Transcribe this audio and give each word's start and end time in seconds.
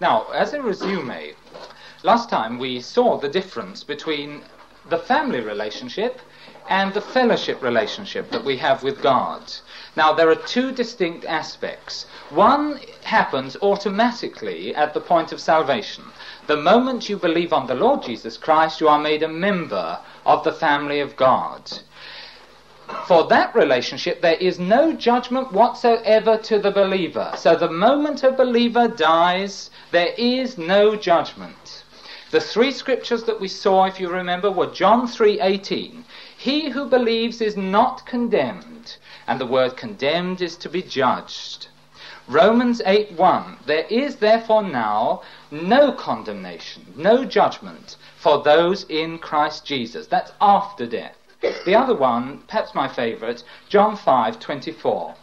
Now, 0.00 0.26
as 0.32 0.54
a 0.54 0.62
resume, 0.62 1.34
last 2.04 2.30
time 2.30 2.58
we 2.58 2.80
saw 2.80 3.18
the 3.18 3.28
difference 3.28 3.82
between 3.82 4.42
the 4.88 4.98
family 4.98 5.40
relationship 5.40 6.20
and 6.68 6.94
the 6.94 7.00
fellowship 7.00 7.60
relationship 7.62 8.30
that 8.30 8.44
we 8.44 8.58
have 8.58 8.84
with 8.84 9.02
God. 9.02 9.52
Now, 9.96 10.12
there 10.12 10.30
are 10.30 10.36
two 10.36 10.70
distinct 10.70 11.24
aspects. 11.24 12.06
One 12.30 12.78
happens 13.02 13.56
automatically 13.60 14.72
at 14.72 14.94
the 14.94 15.00
point 15.00 15.32
of 15.32 15.40
salvation. 15.40 16.04
The 16.46 16.56
moment 16.56 17.08
you 17.08 17.16
believe 17.16 17.52
on 17.52 17.66
the 17.66 17.74
Lord 17.74 18.04
Jesus 18.04 18.36
Christ, 18.36 18.80
you 18.80 18.88
are 18.88 19.00
made 19.00 19.24
a 19.24 19.28
member 19.28 19.98
of 20.24 20.44
the 20.44 20.52
family 20.52 21.00
of 21.00 21.16
God. 21.16 21.72
For 23.06 23.26
that 23.28 23.54
relationship, 23.54 24.22
there 24.22 24.36
is 24.36 24.58
no 24.58 24.94
judgment 24.94 25.52
whatsoever 25.52 26.38
to 26.38 26.58
the 26.58 26.70
believer. 26.70 27.32
So 27.36 27.54
the 27.54 27.70
moment 27.70 28.22
a 28.22 28.32
believer 28.32 28.88
dies, 28.88 29.70
there 29.90 30.14
is 30.16 30.56
no 30.56 30.96
judgment. 30.96 31.84
The 32.30 32.40
three 32.40 32.70
scriptures 32.72 33.24
that 33.24 33.40
we 33.40 33.48
saw, 33.48 33.84
if 33.84 34.00
you 34.00 34.08
remember, 34.08 34.50
were 34.50 34.68
John 34.68 35.06
3:18. 35.06 36.04
He 36.34 36.70
who 36.70 36.86
believes 36.86 37.42
is 37.42 37.58
not 37.58 38.06
condemned, 38.06 38.96
and 39.26 39.38
the 39.38 39.44
word 39.44 39.76
condemned 39.76 40.40
is 40.40 40.56
to 40.56 40.70
be 40.70 40.80
judged. 40.80 41.68
Romans 42.26 42.80
8:1 42.86 43.58
There 43.66 43.86
is 43.90 44.16
therefore 44.16 44.62
now 44.62 45.20
no 45.50 45.92
condemnation, 45.92 46.86
no 46.96 47.26
judgment 47.26 47.96
for 48.16 48.42
those 48.42 48.84
in 48.84 49.18
Christ 49.18 49.66
Jesus. 49.66 50.06
That's 50.06 50.32
after 50.40 50.86
death. 50.86 51.17
The 51.40 51.74
other 51.74 51.94
one, 51.94 52.42
perhaps 52.48 52.74
my 52.74 52.88
favorite, 52.88 53.44
John 53.68 53.96
5:24. 53.96 55.14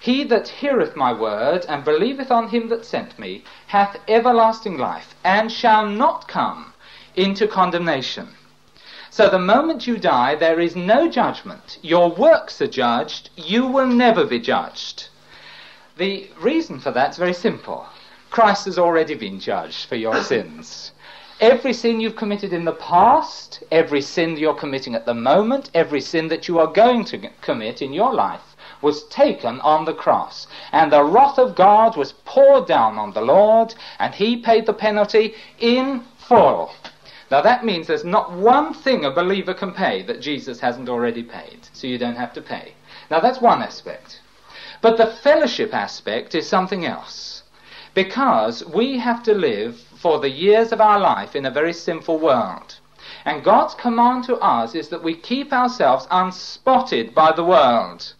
He 0.00 0.24
that 0.24 0.48
heareth 0.48 0.96
my 0.96 1.12
word 1.12 1.64
and 1.68 1.84
believeth 1.84 2.30
on 2.30 2.48
him 2.48 2.68
that 2.68 2.84
sent 2.84 3.18
me 3.18 3.44
hath 3.68 3.98
everlasting 4.08 4.78
life 4.78 5.14
and 5.24 5.50
shall 5.52 5.86
not 5.86 6.28
come 6.28 6.74
into 7.14 7.46
condemnation 7.46 8.34
so 9.16 9.30
the 9.30 9.38
moment 9.38 9.86
you 9.86 9.96
die, 9.96 10.34
there 10.34 10.60
is 10.60 10.76
no 10.76 11.08
judgment. 11.08 11.78
Your 11.80 12.10
works 12.10 12.60
are 12.60 12.66
judged. 12.66 13.30
You 13.34 13.66
will 13.66 13.86
never 13.86 14.26
be 14.26 14.38
judged. 14.38 15.08
The 15.96 16.28
reason 16.38 16.80
for 16.80 16.90
that 16.90 17.12
is 17.12 17.16
very 17.16 17.32
simple. 17.32 17.86
Christ 18.28 18.66
has 18.66 18.78
already 18.78 19.14
been 19.14 19.40
judged 19.40 19.86
for 19.88 19.96
your 19.96 20.22
sins. 20.22 20.92
Every 21.40 21.74
sin 21.74 22.00
you've 22.00 22.16
committed 22.16 22.54
in 22.54 22.64
the 22.64 22.72
past, 22.72 23.62
every 23.70 24.00
sin 24.00 24.38
you're 24.38 24.54
committing 24.54 24.94
at 24.94 25.04
the 25.04 25.12
moment, 25.12 25.70
every 25.74 26.00
sin 26.00 26.28
that 26.28 26.48
you 26.48 26.58
are 26.58 26.66
going 26.66 27.04
to 27.06 27.28
commit 27.42 27.82
in 27.82 27.92
your 27.92 28.14
life 28.14 28.56
was 28.80 29.04
taken 29.08 29.60
on 29.60 29.84
the 29.84 29.92
cross. 29.92 30.46
And 30.72 30.90
the 30.90 31.04
wrath 31.04 31.38
of 31.38 31.54
God 31.54 31.94
was 31.94 32.12
poured 32.24 32.66
down 32.66 32.96
on 32.96 33.12
the 33.12 33.20
Lord, 33.20 33.74
and 33.98 34.14
he 34.14 34.38
paid 34.38 34.64
the 34.64 34.72
penalty 34.72 35.34
in 35.58 36.04
full. 36.16 36.72
Now 37.30 37.42
that 37.42 37.66
means 37.66 37.86
there's 37.86 38.02
not 38.04 38.32
one 38.32 38.72
thing 38.72 39.04
a 39.04 39.10
believer 39.10 39.52
can 39.52 39.72
pay 39.72 40.02
that 40.04 40.22
Jesus 40.22 40.60
hasn't 40.60 40.88
already 40.88 41.22
paid, 41.22 41.68
so 41.74 41.86
you 41.86 41.98
don't 41.98 42.16
have 42.16 42.32
to 42.32 42.40
pay. 42.40 42.72
Now 43.10 43.20
that's 43.20 43.42
one 43.42 43.62
aspect. 43.62 44.20
But 44.80 44.96
the 44.96 45.06
fellowship 45.06 45.74
aspect 45.74 46.34
is 46.34 46.48
something 46.48 46.86
else. 46.86 47.42
Because 47.92 48.64
we 48.64 48.98
have 48.98 49.22
to 49.22 49.34
live 49.34 49.82
for 50.06 50.20
the 50.20 50.30
years 50.30 50.70
of 50.70 50.80
our 50.80 51.00
life 51.00 51.34
in 51.34 51.44
a 51.46 51.50
very 51.50 51.72
sinful 51.72 52.16
world. 52.20 52.78
And 53.24 53.42
God's 53.42 53.74
command 53.74 54.22
to 54.26 54.36
us 54.36 54.76
is 54.76 54.88
that 54.90 55.02
we 55.02 55.16
keep 55.16 55.52
ourselves 55.52 56.06
unspotted 56.12 57.12
by 57.12 57.32
the 57.32 57.42
world. 57.42 58.14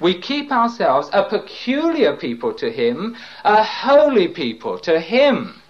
We 0.00 0.14
keep 0.20 0.52
ourselves 0.52 1.10
a 1.12 1.24
peculiar 1.24 2.14
people 2.14 2.54
to 2.54 2.70
Him, 2.70 3.16
a 3.42 3.60
holy 3.64 4.28
people 4.28 4.78
to 4.78 5.00
Him. 5.00 5.60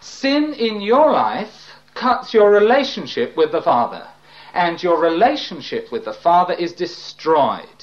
Sin 0.00 0.54
in 0.54 0.80
your 0.80 1.12
life 1.12 1.72
cuts 1.92 2.32
your 2.32 2.50
relationship 2.50 3.36
with 3.36 3.52
the 3.52 3.60
Father, 3.60 4.08
and 4.54 4.82
your 4.82 4.98
relationship 4.98 5.92
with 5.92 6.06
the 6.06 6.14
Father 6.14 6.54
is 6.54 6.72
destroyed. 6.72 7.80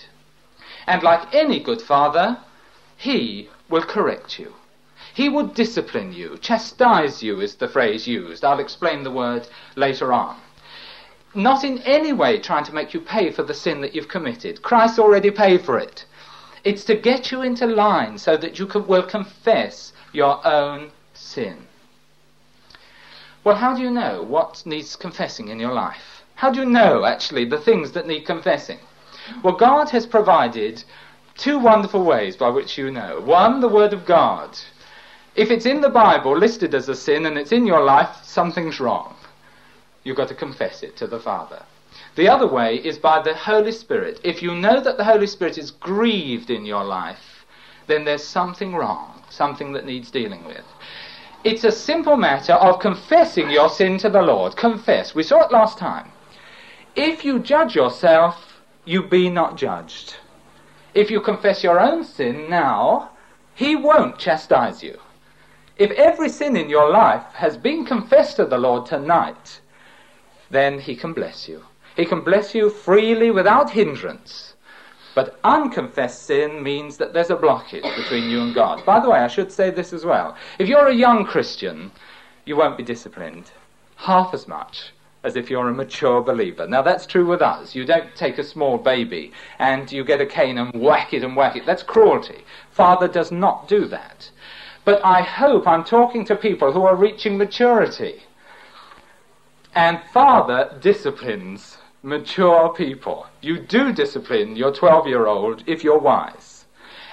And 0.88 1.04
like 1.04 1.36
any 1.36 1.60
good 1.60 1.84
father, 1.84 2.40
he 2.98 3.50
will 3.70 3.84
correct 3.84 4.40
you. 4.40 4.56
He 5.14 5.30
would 5.30 5.54
discipline 5.54 6.12
you, 6.12 6.38
chastise 6.42 7.22
you 7.22 7.40
is 7.40 7.56
the 7.56 7.68
phrase 7.68 8.08
used. 8.08 8.44
I'll 8.44 8.60
explain 8.60 9.04
the 9.04 9.12
word 9.12 9.48
later 9.76 10.12
on. 10.12 10.38
Not 11.36 11.64
in 11.64 11.80
any 11.80 12.14
way 12.14 12.40
trying 12.40 12.64
to 12.66 12.74
make 12.74 12.94
you 12.94 13.00
pay 13.00 13.32
for 13.32 13.44
the 13.44 13.54
sin 13.54 13.82
that 13.82 13.94
you've 13.94 14.08
committed. 14.08 14.62
Christ 14.62 15.00
already 15.00 15.30
paid 15.30 15.62
for 15.62 15.78
it. 15.78 16.06
It's 16.64 16.84
to 16.86 16.96
get 16.96 17.32
you 17.32 17.42
into 17.42 17.68
line 17.68 18.18
so 18.18 18.38
that 18.38 18.58
you 18.58 18.66
can, 18.66 18.88
will 18.88 19.04
confess 19.04 19.94
your 20.14 20.46
own 20.48 20.92
sin. 21.14 21.68
Well, 23.44 23.56
how 23.56 23.76
do 23.76 23.82
you 23.82 23.92
know 23.92 24.24
what 24.24 24.66
needs 24.66 24.96
confessing 24.96 25.50
in 25.50 25.60
your 25.60 25.74
life? 25.74 26.24
How 26.36 26.50
do 26.50 26.60
you 26.62 26.66
know, 26.66 27.06
actually, 27.06 27.46
the 27.46 27.60
things 27.60 27.92
that 27.92 28.08
need 28.08 28.26
confessing? 28.26 28.80
Well, 29.44 29.56
God 29.56 29.90
has 29.90 30.06
provided 30.06 30.84
two 31.36 31.60
wonderful 31.60 32.04
ways 32.04 32.36
by 32.36 32.50
which 32.50 32.78
you 32.78 32.90
know. 32.90 33.20
One, 33.20 33.60
the 33.60 33.68
Word 33.68 33.94
of 33.94 34.06
God. 34.06 34.58
If 35.36 35.50
it's 35.50 35.66
in 35.66 35.82
the 35.82 35.90
Bible 35.90 36.38
listed 36.38 36.76
as 36.76 36.90
a 36.90 36.96
sin 36.96 37.26
and 37.26 37.38
it's 37.38 37.52
in 37.52 37.66
your 37.66 37.84
life, 37.84 38.24
something's 38.24 38.80
wrong. 38.80 39.16
You've 40.04 40.18
got 40.18 40.28
to 40.28 40.36
confess 40.36 40.84
it 40.84 40.96
to 40.98 41.08
the 41.08 41.20
Father. 41.20 41.64
The 42.16 42.30
other 42.30 42.46
way 42.48 42.76
is 42.76 43.00
by 43.00 43.22
the 43.22 43.34
Holy 43.34 43.72
Spirit. 43.72 44.20
If 44.24 44.44
you 44.44 44.54
know 44.54 44.80
that 44.80 44.98
the 44.98 45.04
Holy 45.04 45.26
Spirit 45.26 45.58
is 45.58 45.72
grieved 45.72 46.52
in 46.52 46.66
your 46.66 46.84
life, 46.84 47.46
then 47.88 48.06
there's 48.06 48.24
something 48.24 48.76
wrong, 48.76 49.24
something 49.30 49.74
that 49.74 49.86
needs 49.86 50.12
dealing 50.12 50.46
with. 50.46 50.64
It's 51.44 51.64
a 51.64 51.72
simple 51.72 52.16
matter 52.16 52.54
of 52.54 52.80
confessing 52.80 53.50
your 53.50 53.70
sin 53.70 53.98
to 54.00 54.10
the 54.10 54.22
Lord. 54.22 54.56
Confess. 54.56 55.16
We 55.16 55.24
saw 55.24 55.46
it 55.46 55.52
last 55.52 55.78
time. 55.78 56.12
If 56.96 57.26
you 57.26 57.40
judge 57.40 57.76
yourself, 57.76 58.62
you 58.86 59.04
be 59.04 59.30
not 59.30 59.58
judged. 59.58 60.16
If 60.94 61.10
you 61.10 61.20
confess 61.22 61.64
your 61.64 61.80
own 61.80 62.04
sin 62.04 62.50
now, 62.50 63.10
He 63.56 63.76
won't 63.76 64.20
chastise 64.20 64.84
you. 64.84 65.00
If 65.78 65.92
every 65.92 66.30
sin 66.30 66.56
in 66.56 66.70
your 66.70 66.90
life 66.90 67.24
has 67.34 67.58
been 67.58 67.86
confessed 67.86 68.36
to 68.36 68.46
the 68.46 68.58
Lord 68.58 68.86
tonight, 68.86 69.60
then 70.50 70.80
He 70.80 70.96
can 70.96 71.14
bless 71.14 71.48
you. 71.48 71.66
He 71.96 72.06
can 72.06 72.22
bless 72.22 72.54
you 72.54 72.70
freely 72.70 73.32
without 73.32 73.72
hindrance. 73.72 74.54
But 75.16 75.40
unconfessed 75.44 76.24
sin 76.24 76.64
means 76.64 76.98
that 76.98 77.14
there's 77.14 77.30
a 77.30 77.36
blockage 77.36 77.96
between 77.96 78.30
you 78.30 78.42
and 78.42 78.54
God. 78.54 78.84
By 78.86 79.00
the 79.00 79.10
way, 79.10 79.20
I 79.20 79.28
should 79.28 79.52
say 79.52 79.70
this 79.70 79.94
as 79.94 80.06
well. 80.06 80.36
If 80.58 80.68
you're 80.68 80.88
a 80.88 80.96
young 80.96 81.26
Christian, 81.26 81.92
you 82.46 82.56
won't 82.56 82.78
be 82.78 82.84
disciplined 82.84 83.52
half 83.96 84.34
as 84.34 84.48
much 84.48 84.92
as 85.24 85.36
if 85.36 85.50
you're 85.50 85.70
a 85.70 85.74
mature 85.74 86.22
believer. 86.22 86.68
Now, 86.68 86.82
that's 86.82 87.06
true 87.06 87.26
with 87.26 87.42
us. 87.42 87.74
You 87.74 87.86
don't 87.86 88.14
take 88.16 88.38
a 88.38 88.44
small 88.44 88.78
baby 88.78 89.32
and 89.60 89.90
you 89.92 90.04
get 90.04 90.20
a 90.20 90.26
cane 90.26 90.58
and 90.58 90.74
whack 90.74 91.14
it 91.14 91.24
and 91.24 91.36
whack 91.36 91.56
it. 91.56 91.66
That's 91.66 91.84
cruelty. 91.84 92.44
Father 92.72 93.08
does 93.08 93.32
not 93.32 93.68
do 93.68 93.86
that. 93.86 94.30
But 94.86 95.04
I 95.06 95.22
hope 95.22 95.68
I'm 95.68 95.84
talking 95.84 96.26
to 96.26 96.36
people 96.36 96.74
who 96.74 96.84
are 96.84 96.96
reaching 96.96 97.38
maturity. 97.38 98.24
And 99.76 100.02
Father 100.14 100.78
disciplines 100.82 101.78
mature 102.04 102.74
people. 102.74 103.28
You 103.42 103.60
do 103.60 103.94
discipline 103.94 104.56
your 104.56 104.74
12 104.74 105.08
year 105.08 105.26
old 105.26 105.64
if 105.66 105.84
you're 105.84 105.98
wise. 105.98 106.66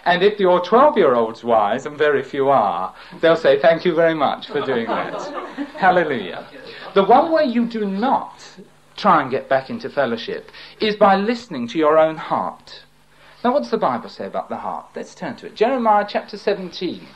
And 0.05 0.23
if 0.23 0.41
your 0.41 0.61
12 0.61 0.97
year 0.97 1.15
old's 1.15 1.45
wise, 1.45 1.87
and 1.87 1.97
very 1.97 2.23
few 2.23 2.49
are, 2.49 2.95
they'll 3.21 3.37
say, 3.37 3.61
Thank 3.61 3.85
you 3.85 3.95
very 3.95 4.15
much 4.15 4.49
for 4.49 4.61
doing 4.63 4.87
that. 4.87 5.21
Hallelujah. 5.77 6.47
The 6.95 7.05
one 7.05 7.31
way 7.31 7.45
you 7.45 7.67
do 7.67 7.85
not 7.87 8.45
try 8.97 9.23
and 9.23 9.31
get 9.31 9.49
back 9.49 9.71
into 9.71 9.89
fellowship 9.89 10.51
is 10.81 10.97
by 10.97 11.17
listening 11.17 11.69
to 11.69 11.79
your 11.79 11.99
own 11.99 12.17
heart. 12.17 12.83
Now, 13.45 13.53
what 13.53 13.61
does 13.61 13.71
the 13.71 13.79
Bible 13.79 14.09
say 14.11 14.27
about 14.27 14.49
the 14.49 14.57
heart? 14.57 14.87
Let's 14.95 15.15
turn 15.15 15.37
to 15.37 15.47
it. 15.47 15.55
Jeremiah 15.55 16.05
chapter 16.07 16.37
17. 16.37 17.07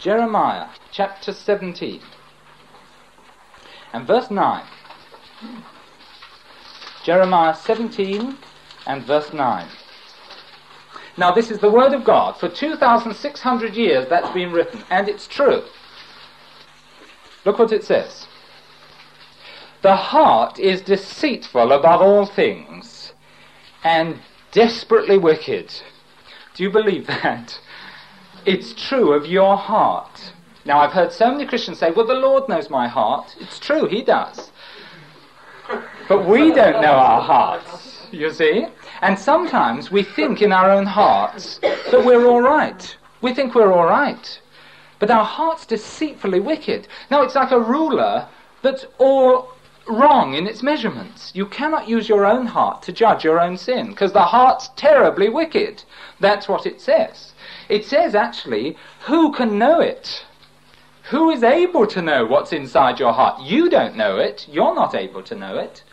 Jeremiah 0.00 0.68
chapter 0.90 1.32
17. 1.32 2.00
And 3.92 4.06
verse 4.06 4.30
9. 4.30 4.64
Jeremiah 7.04 7.54
17 7.54 8.38
and 8.86 9.04
verse 9.04 9.32
9. 9.32 9.68
Now, 11.18 11.32
this 11.32 11.50
is 11.50 11.58
the 11.58 11.70
Word 11.70 11.92
of 11.92 12.04
God. 12.04 12.38
For 12.38 12.48
2,600 12.48 13.74
years 13.74 14.08
that's 14.08 14.30
been 14.30 14.52
written, 14.52 14.82
and 14.90 15.06
it's 15.06 15.26
true. 15.26 15.64
Look 17.44 17.58
what 17.58 17.72
it 17.72 17.84
says. 17.84 18.26
The 19.82 19.96
heart 19.96 20.58
is 20.58 20.80
deceitful 20.80 21.72
above 21.72 22.00
all 22.00 22.24
things 22.24 23.12
and 23.84 24.18
desperately 24.50 25.18
wicked. 25.18 25.74
Do 26.54 26.62
you 26.62 26.70
believe 26.70 27.06
that? 27.22 27.58
It's 28.46 28.72
true 28.74 29.12
of 29.12 29.26
your 29.26 29.56
heart. 29.56 30.32
Now, 30.64 30.80
I've 30.80 30.92
heard 30.92 31.12
so 31.12 31.30
many 31.30 31.46
Christians 31.46 31.78
say, 31.78 31.90
well, 31.90 32.06
the 32.06 32.14
Lord 32.14 32.48
knows 32.48 32.70
my 32.70 32.88
heart. 32.88 33.34
It's 33.40 33.58
true, 33.58 33.86
He 33.86 34.02
does. 34.02 34.50
But 36.08 36.26
we 36.26 36.52
don't 36.52 36.82
know 36.82 36.92
our 36.92 37.22
hearts, 37.22 38.08
you 38.10 38.30
see? 38.30 38.66
And 39.02 39.18
sometimes 39.18 39.90
we 39.90 40.02
think 40.02 40.42
in 40.42 40.52
our 40.52 40.70
own 40.70 40.86
hearts 40.86 41.58
that 41.58 42.04
we're 42.04 42.26
all 42.26 42.42
right. 42.42 42.96
We 43.22 43.34
think 43.34 43.54
we're 43.54 43.72
all 43.72 43.86
right. 43.86 44.40
But 44.98 45.10
our 45.10 45.24
heart's 45.24 45.66
deceitfully 45.66 46.40
wicked. 46.40 46.88
Now, 47.10 47.22
it's 47.22 47.34
like 47.34 47.52
a 47.52 47.60
ruler 47.60 48.28
that's 48.62 48.86
all 48.98 49.52
wrong 49.86 50.34
in 50.34 50.46
its 50.46 50.62
measurements. 50.62 51.32
You 51.34 51.46
cannot 51.46 51.88
use 51.88 52.08
your 52.08 52.26
own 52.26 52.46
heart 52.46 52.82
to 52.82 52.92
judge 52.92 53.24
your 53.24 53.40
own 53.40 53.56
sin, 53.56 53.90
because 53.90 54.12
the 54.12 54.22
heart's 54.22 54.70
terribly 54.76 55.28
wicked. 55.28 55.84
That's 56.20 56.48
what 56.48 56.66
it 56.66 56.80
says. 56.80 57.29
It 57.70 57.84
says, 57.84 58.16
actually, 58.16 58.76
who 59.06 59.32
can 59.32 59.56
know 59.56 59.80
it? 59.80 60.24
Who 61.10 61.30
is 61.30 61.44
able 61.44 61.86
to 61.86 62.02
know 62.02 62.26
what's 62.26 62.52
inside 62.52 62.98
your 62.98 63.12
heart? 63.12 63.40
You 63.42 63.70
don't 63.70 63.96
know 63.96 64.18
it. 64.18 64.46
You're 64.50 64.74
not 64.74 64.94
able 64.94 65.22
to 65.22 65.36
know 65.36 65.56
it. 65.56 65.84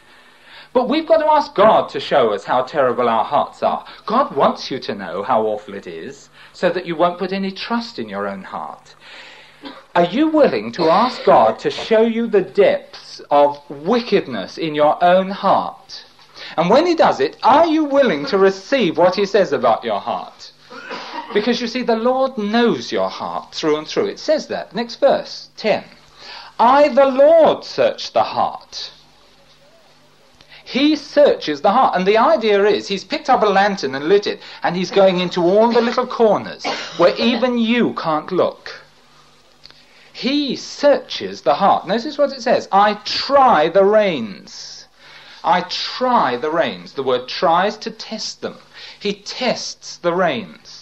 But 0.73 0.89
we've 0.89 1.07
got 1.07 1.17
to 1.17 1.27
ask 1.27 1.53
God 1.53 1.87
to 1.89 1.99
show 1.99 2.33
us 2.33 2.43
how 2.43 2.63
terrible 2.63 3.07
our 3.07 3.23
hearts 3.23 3.61
are. 3.61 3.85
God 4.07 4.35
wants 4.35 4.71
you 4.71 4.79
to 4.79 4.95
know 4.95 5.21
how 5.21 5.43
awful 5.43 5.75
it 5.75 5.85
is 5.85 6.29
so 6.51 6.69
that 6.71 6.87
you 6.87 6.95
won't 6.95 7.19
put 7.19 7.31
any 7.31 7.51
trust 7.51 7.99
in 7.99 8.09
your 8.09 8.27
own 8.27 8.43
heart. 8.43 8.95
Are 9.95 10.05
you 10.05 10.27
willing 10.27 10.71
to 10.73 10.89
ask 10.89 11.23
God 11.23 11.59
to 11.59 11.69
show 11.69 12.01
you 12.01 12.27
the 12.27 12.41
depths 12.41 13.21
of 13.31 13.61
wickedness 13.69 14.57
in 14.57 14.73
your 14.73 15.03
own 15.03 15.29
heart? 15.29 16.05
And 16.57 16.69
when 16.69 16.85
He 16.87 16.95
does 16.95 17.19
it, 17.19 17.37
are 17.43 17.67
you 17.67 17.83
willing 17.83 18.25
to 18.27 18.37
receive 18.37 18.97
what 18.97 19.15
He 19.15 19.25
says 19.25 19.53
about 19.53 19.83
your 19.83 19.99
heart? 19.99 20.51
Because 21.33 21.61
you 21.61 21.67
see, 21.67 21.83
the 21.83 21.95
Lord 21.95 22.37
knows 22.37 22.91
your 22.91 23.09
heart 23.09 23.53
through 23.53 23.77
and 23.77 23.87
through. 23.87 24.07
It 24.07 24.19
says 24.19 24.47
that. 24.47 24.73
Next 24.73 24.95
verse, 24.95 25.49
10. 25.57 25.83
I, 26.59 26.89
the 26.89 27.05
Lord, 27.05 27.63
search 27.63 28.13
the 28.13 28.23
heart 28.23 28.91
he 30.67 30.97
searches 30.97 31.61
the 31.61 31.71
heart. 31.71 31.95
And 31.95 32.05
the 32.05 32.17
idea 32.17 32.65
is 32.65 32.89
he's 32.89 33.05
picked 33.05 33.29
up 33.29 33.41
a 33.41 33.45
lantern 33.45 33.95
and 33.95 34.09
lit 34.09 34.27
it, 34.27 34.41
and 34.63 34.75
he's 34.75 34.91
going 34.91 35.21
into 35.21 35.41
all 35.41 35.71
the 35.71 35.79
little 35.79 36.05
corners 36.05 36.65
where 36.97 37.15
even 37.15 37.57
you 37.57 37.93
can't 37.93 38.33
look. 38.33 38.81
He 40.11 40.57
searches 40.57 41.43
the 41.43 41.55
heart. 41.55 41.87
Notice 41.87 42.17
what 42.17 42.33
it 42.33 42.41
says 42.41 42.67
I 42.69 42.95
try 43.05 43.69
the 43.69 43.85
reins. 43.85 44.87
I 45.41 45.61
try 45.61 46.35
the 46.35 46.51
reins. 46.51 46.93
The 46.93 47.03
word 47.03 47.29
tries 47.29 47.77
to 47.77 47.89
test 47.89 48.41
them. 48.41 48.57
He 48.99 49.13
tests 49.13 49.95
the 49.95 50.13
reins. 50.13 50.76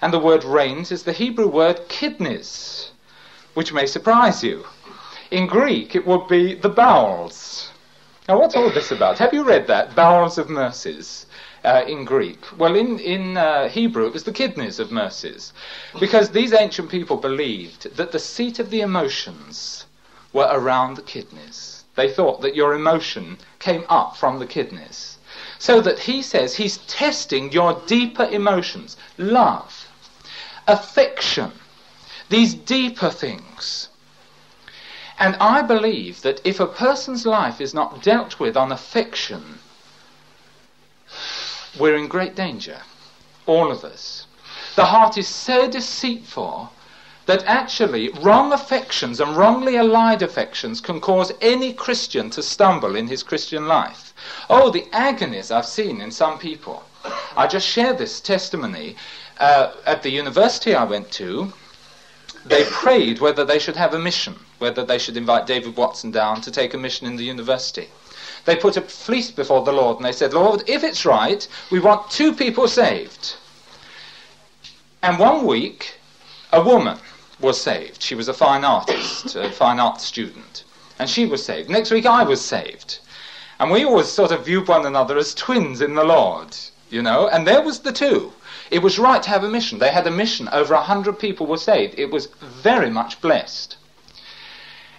And 0.00 0.12
the 0.12 0.18
word 0.18 0.44
reins 0.44 0.92
is 0.92 1.02
the 1.02 1.12
Hebrew 1.12 1.48
word 1.48 1.88
kidneys, 1.88 2.92
which 3.54 3.72
may 3.72 3.86
surprise 3.86 4.44
you. 4.44 4.64
In 5.30 5.46
Greek, 5.46 5.94
it 5.94 6.06
would 6.06 6.28
be 6.28 6.54
the 6.54 6.68
bowels. 6.68 7.70
Now, 8.28 8.38
what's 8.38 8.56
all 8.56 8.70
this 8.70 8.90
about? 8.90 9.18
Have 9.18 9.34
you 9.34 9.44
read 9.44 9.66
that? 9.66 9.94
Bowels 9.94 10.38
of 10.38 10.48
Mercies. 10.48 11.26
Uh, 11.64 11.84
in 11.88 12.04
Greek. 12.04 12.38
Well, 12.56 12.76
in, 12.76 13.00
in 13.00 13.36
uh, 13.36 13.68
Hebrew, 13.68 14.06
it 14.06 14.12
was 14.12 14.22
the 14.22 14.32
kidneys 14.32 14.78
of 14.78 14.92
mercies. 14.92 15.52
Because 15.98 16.30
these 16.30 16.52
ancient 16.52 16.88
people 16.88 17.16
believed 17.16 17.96
that 17.96 18.12
the 18.12 18.20
seat 18.20 18.60
of 18.60 18.70
the 18.70 18.80
emotions 18.80 19.84
were 20.32 20.48
around 20.50 20.96
the 20.96 21.02
kidneys. 21.02 21.84
They 21.96 22.08
thought 22.08 22.42
that 22.42 22.54
your 22.54 22.74
emotion 22.74 23.38
came 23.58 23.84
up 23.88 24.16
from 24.16 24.38
the 24.38 24.46
kidneys. 24.46 25.18
So 25.58 25.80
that 25.80 25.98
he 25.98 26.22
says 26.22 26.54
he's 26.54 26.78
testing 26.86 27.50
your 27.50 27.82
deeper 27.86 28.24
emotions 28.24 28.96
love, 29.18 29.77
affection, 30.68 31.50
these 32.28 32.54
deeper 32.54 33.10
things. 33.10 33.88
And 35.18 35.34
I 35.40 35.62
believe 35.62 36.22
that 36.22 36.40
if 36.44 36.60
a 36.60 36.66
person's 36.66 37.26
life 37.26 37.60
is 37.60 37.74
not 37.74 38.02
dealt 38.02 38.38
with 38.38 38.56
on 38.56 38.70
affection, 38.70 39.58
we're 41.78 41.96
in 41.96 42.06
great 42.06 42.36
danger. 42.36 42.78
All 43.46 43.72
of 43.72 43.82
us. 43.82 44.26
The 44.76 44.84
heart 44.84 45.18
is 45.18 45.26
so 45.26 45.68
deceitful 45.68 46.70
that 47.26 47.44
actually 47.46 48.08
wrong 48.20 48.52
affections 48.52 49.20
and 49.20 49.36
wrongly 49.36 49.76
allied 49.76 50.22
affections 50.22 50.80
can 50.80 51.00
cause 51.00 51.32
any 51.40 51.72
Christian 51.72 52.30
to 52.30 52.42
stumble 52.42 52.96
in 52.96 53.06
his 53.06 53.22
Christian 53.22 53.66
life. 53.66 54.14
Oh, 54.48 54.70
the 54.70 54.86
agonies 54.92 55.50
I've 55.50 55.66
seen 55.66 56.00
in 56.00 56.10
some 56.10 56.38
people. 56.38 56.84
I 57.36 57.46
just 57.46 57.66
share 57.66 57.92
this 57.92 58.20
testimony. 58.20 58.96
Uh, 59.38 59.72
at 59.86 60.02
the 60.02 60.10
university 60.10 60.74
I 60.74 60.84
went 60.84 61.10
to, 61.12 61.52
they 62.44 62.64
prayed 62.64 63.20
whether 63.20 63.44
they 63.44 63.58
should 63.58 63.76
have 63.76 63.94
a 63.94 63.98
mission 63.98 64.36
whether 64.58 64.84
they 64.84 64.98
should 64.98 65.16
invite 65.16 65.46
David 65.46 65.76
Watson 65.76 66.10
down 66.10 66.40
to 66.40 66.50
take 66.50 66.74
a 66.74 66.78
mission 66.78 67.06
in 67.06 67.16
the 67.16 67.24
university. 67.24 67.88
They 68.44 68.56
put 68.56 68.76
a 68.76 68.80
fleece 68.80 69.30
before 69.30 69.64
the 69.64 69.72
Lord 69.72 69.96
and 69.96 70.04
they 70.04 70.12
said, 70.12 70.32
Lord, 70.32 70.62
if 70.68 70.82
it's 70.82 71.04
right, 71.04 71.46
we 71.70 71.78
want 71.78 72.10
two 72.10 72.32
people 72.34 72.66
saved. 72.66 73.36
And 75.02 75.18
one 75.18 75.46
week, 75.46 75.94
a 76.52 76.62
woman 76.62 76.98
was 77.40 77.60
saved. 77.60 78.02
She 78.02 78.14
was 78.14 78.28
a 78.28 78.34
fine 78.34 78.64
artist, 78.64 79.36
a 79.36 79.50
fine 79.50 79.78
art 79.78 80.00
student. 80.00 80.64
And 80.98 81.08
she 81.08 81.26
was 81.26 81.44
saved. 81.44 81.68
Next 81.68 81.92
week, 81.92 82.06
I 82.06 82.24
was 82.24 82.44
saved. 82.44 82.98
And 83.60 83.70
we 83.70 83.84
always 83.84 84.08
sort 84.08 84.32
of 84.32 84.46
viewed 84.46 84.66
one 84.66 84.86
another 84.86 85.16
as 85.16 85.34
twins 85.34 85.80
in 85.80 85.94
the 85.94 86.04
Lord, 86.04 86.56
you 86.90 87.02
know. 87.02 87.28
And 87.28 87.46
there 87.46 87.62
was 87.62 87.80
the 87.80 87.92
two. 87.92 88.32
It 88.70 88.82
was 88.82 88.98
right 88.98 89.22
to 89.22 89.30
have 89.30 89.44
a 89.44 89.48
mission. 89.48 89.78
They 89.78 89.90
had 89.90 90.06
a 90.06 90.10
mission. 90.10 90.46
Over 90.50 90.74
a 90.74 90.82
hundred 90.82 91.18
people 91.18 91.46
were 91.46 91.56
saved. 91.56 91.98
It 91.98 92.10
was 92.10 92.26
very 92.42 92.90
much 92.90 93.20
blessed. 93.22 93.76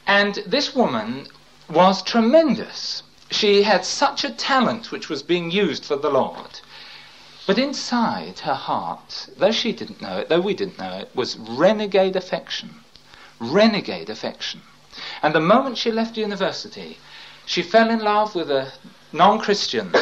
And 0.07 0.36
this 0.48 0.74
woman 0.74 1.27
was 1.69 2.01
tremendous. 2.01 3.04
She 3.30 3.62
had 3.62 3.86
such 3.86 4.24
a 4.24 4.31
talent 4.31 4.92
which 4.92 5.07
was 5.07 5.21
being 5.21 5.51
used 5.51 5.86
for 5.86 5.95
the 5.95 6.10
Lord. 6.10 6.62
But 7.45 7.60
inside 7.60 8.39
her 8.39 8.56
heart, 8.56 9.27
though 9.38 9.51
she 9.51 9.71
didn't 9.71 10.01
know 10.01 10.18
it, 10.18 10.30
though 10.30 10.42
we 10.42 10.56
didn't 10.56 10.80
know 10.80 10.98
it, 10.98 11.12
was 11.13 11.38
renegade 11.38 12.16
affection. 12.16 12.83
Renegade 13.39 14.10
affection. 14.10 14.62
And 15.21 15.36
the 15.36 15.39
moment 15.39 15.77
she 15.77 15.92
left 15.92 16.18
university, 16.18 16.98
she 17.45 17.62
fell 17.62 17.92
in 17.92 18.00
love 18.00 18.33
with 18.33 18.50
a 18.50 18.74
non 19.13 19.38
Christian, 19.38 19.94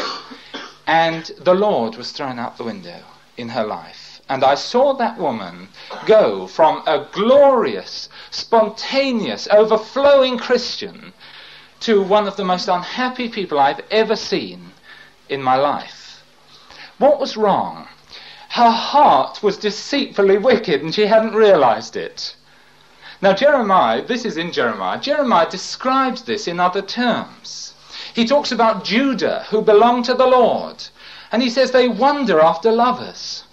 and 0.87 1.25
the 1.37 1.53
Lord 1.53 1.97
was 1.97 2.13
thrown 2.13 2.39
out 2.39 2.57
the 2.57 2.63
window 2.63 3.03
in 3.37 3.49
her 3.49 3.63
life. 3.63 4.21
And 4.29 4.43
I 4.43 4.55
saw 4.55 4.93
that 4.93 5.17
woman 5.17 5.69
go 6.05 6.47
from 6.47 6.83
a 6.85 7.07
glorious, 7.11 8.09
spontaneous, 8.29 9.47
overflowing 9.49 10.37
Christian 10.37 11.13
to 11.81 12.01
one 12.01 12.27
of 12.27 12.35
the 12.35 12.43
most 12.43 12.67
unhappy 12.67 13.29
people 13.29 13.59
I've 13.59 13.81
ever 13.89 14.15
seen 14.15 14.73
in 15.29 15.41
my 15.41 15.55
life. 15.55 16.23
What 16.97 17.19
was 17.19 17.37
wrong? 17.37 17.87
Her 18.49 18.71
heart 18.71 19.43
was 19.43 19.57
deceitfully 19.57 20.37
wicked 20.37 20.81
and 20.81 20.93
she 20.93 21.05
hadn't 21.05 21.35
realized 21.35 21.95
it. 21.95 22.35
Now, 23.21 23.33
Jeremiah, 23.33 24.03
this 24.03 24.25
is 24.25 24.37
in 24.37 24.51
Jeremiah, 24.51 24.99
Jeremiah 24.99 25.49
describes 25.49 26.23
this 26.23 26.47
in 26.47 26.59
other 26.59 26.81
terms. 26.81 27.73
He 28.13 28.25
talks 28.25 28.51
about 28.51 28.83
Judah, 28.83 29.45
who 29.49 29.61
belonged 29.61 30.05
to 30.05 30.13
the 30.13 30.27
Lord, 30.27 30.83
and 31.31 31.41
he 31.41 31.49
says 31.49 31.71
they 31.71 31.87
wander 31.87 32.39
after 32.39 32.71
lovers. 32.71 33.43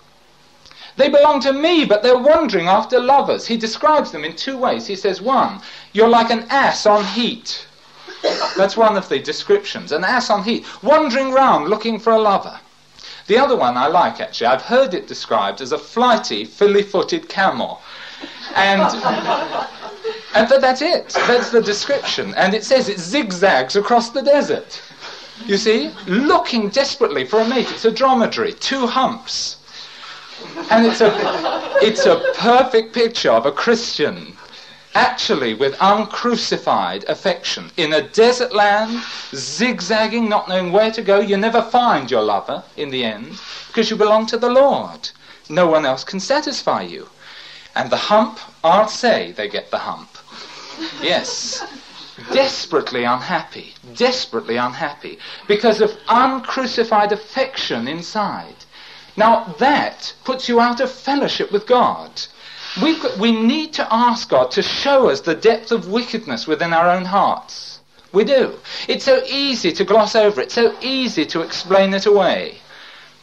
They 0.97 1.09
belong 1.09 1.40
to 1.40 1.52
me, 1.52 1.85
but 1.85 2.02
they're 2.02 2.16
wandering 2.16 2.69
after 2.69 3.00
lovers. 3.00 3.47
He 3.47 3.57
describes 3.57 4.12
them 4.12 4.25
in 4.25 4.37
two 4.37 4.57
ways. 4.57 4.87
He 4.87 4.95
says, 4.95 5.21
one, 5.21 5.61
you're 5.93 6.09
like 6.09 6.31
an 6.31 6.47
ass 6.50 6.87
on 6.87 7.04
heat. 7.04 7.66
That's 8.57 8.76
one 8.76 8.97
of 8.97 9.09
the 9.09 9.19
descriptions. 9.19 9.90
An 9.93 10.04
ass 10.04 10.31
on 10.31 10.45
heat, 10.45 10.64
wandering 10.83 11.33
round 11.33 11.69
looking 11.69 11.99
for 11.99 12.12
a 12.12 12.19
lover. 12.19 12.61
The 13.26 13.38
other 13.38 13.57
one 13.57 13.76
I 13.76 13.88
like 13.88 14.21
actually. 14.21 14.47
I've 14.49 14.62
heard 14.62 14.95
it 14.95 15.09
described 15.09 15.61
as 15.61 15.73
a 15.73 15.78
flighty, 15.78 16.45
filly-footed 16.45 17.28
camel. 17.28 17.81
And, 18.54 18.83
and 20.35 20.49
that's 20.49 20.83
it. 20.83 21.09
That's 21.26 21.50
the 21.50 21.61
description. 21.61 22.35
And 22.35 22.54
it 22.54 22.64
says 22.64 22.88
it 22.88 23.00
zigzags 23.00 23.76
across 23.76 24.11
the 24.11 24.23
desert. 24.23 24.81
You 25.46 25.56
see? 25.56 25.90
Looking 26.06 26.68
desperately 26.70 27.24
for 27.24 27.40
a 27.40 27.48
mate. 27.48 27.70
It's 27.70 27.84
a 27.84 27.90
dromedary, 27.90 28.52
two 28.54 28.86
humps. 28.86 29.56
And 30.70 30.86
it's 30.86 31.00
a, 31.00 31.12
it's 31.82 32.06
a 32.06 32.32
perfect 32.36 32.94
picture 32.94 33.30
of 33.30 33.46
a 33.46 33.52
Christian 33.52 34.36
actually 34.94 35.54
with 35.54 35.76
uncrucified 35.80 37.04
affection. 37.08 37.70
In 37.76 37.92
a 37.92 38.08
desert 38.08 38.54
land, 38.54 39.02
zigzagging, 39.34 40.28
not 40.28 40.48
knowing 40.48 40.72
where 40.72 40.90
to 40.92 41.02
go, 41.02 41.20
you 41.20 41.36
never 41.36 41.62
find 41.62 42.10
your 42.10 42.22
lover 42.22 42.62
in 42.76 42.90
the 42.90 43.04
end 43.04 43.40
because 43.68 43.90
you 43.90 43.96
belong 43.96 44.26
to 44.26 44.36
the 44.36 44.48
Lord. 44.48 45.10
No 45.48 45.66
one 45.66 45.84
else 45.84 46.04
can 46.04 46.20
satisfy 46.20 46.82
you. 46.82 47.08
And 47.74 47.90
the 47.90 47.96
hump, 47.96 48.38
I'll 48.62 48.88
say 48.88 49.32
they 49.32 49.48
get 49.48 49.70
the 49.70 49.78
hump. 49.78 50.08
Yes. 51.02 51.64
Desperately 52.33 53.02
unhappy, 53.02 53.75
desperately 53.94 54.56
unhappy 54.56 55.18
because 55.49 55.80
of 55.80 55.97
uncrucified 56.09 57.11
affection 57.11 57.88
inside. 57.88 58.54
Now 59.16 59.54
that 59.59 60.14
puts 60.25 60.49
you 60.49 60.61
out 60.61 60.80
of 60.80 60.92
fellowship 60.92 61.50
with 61.50 61.66
God. 61.66 62.11
we 62.80 63.00
we 63.18 63.33
need 63.33 63.73
to 63.75 63.87
ask 63.92 64.28
God 64.28 64.50
to 64.52 64.62
show 64.62 65.09
us 65.11 65.21
the 65.23 65.35
depth 65.35 65.73
of 65.73 65.88
wickedness 65.88 66.47
within 66.47 66.73
our 66.73 66.88
own 66.88 67.04
hearts. 67.04 67.80
We 68.12 68.23
do. 68.23 68.61
It's 68.87 69.04
so 69.04 69.25
easy 69.26 69.73
to 69.73 69.85
gloss 69.85 70.14
over 70.14 70.40
it, 70.40 70.52
so 70.52 70.76
easy 70.80 71.26
to 71.26 71.40
explain 71.40 71.92
it 71.94 72.06
away. 72.06 72.59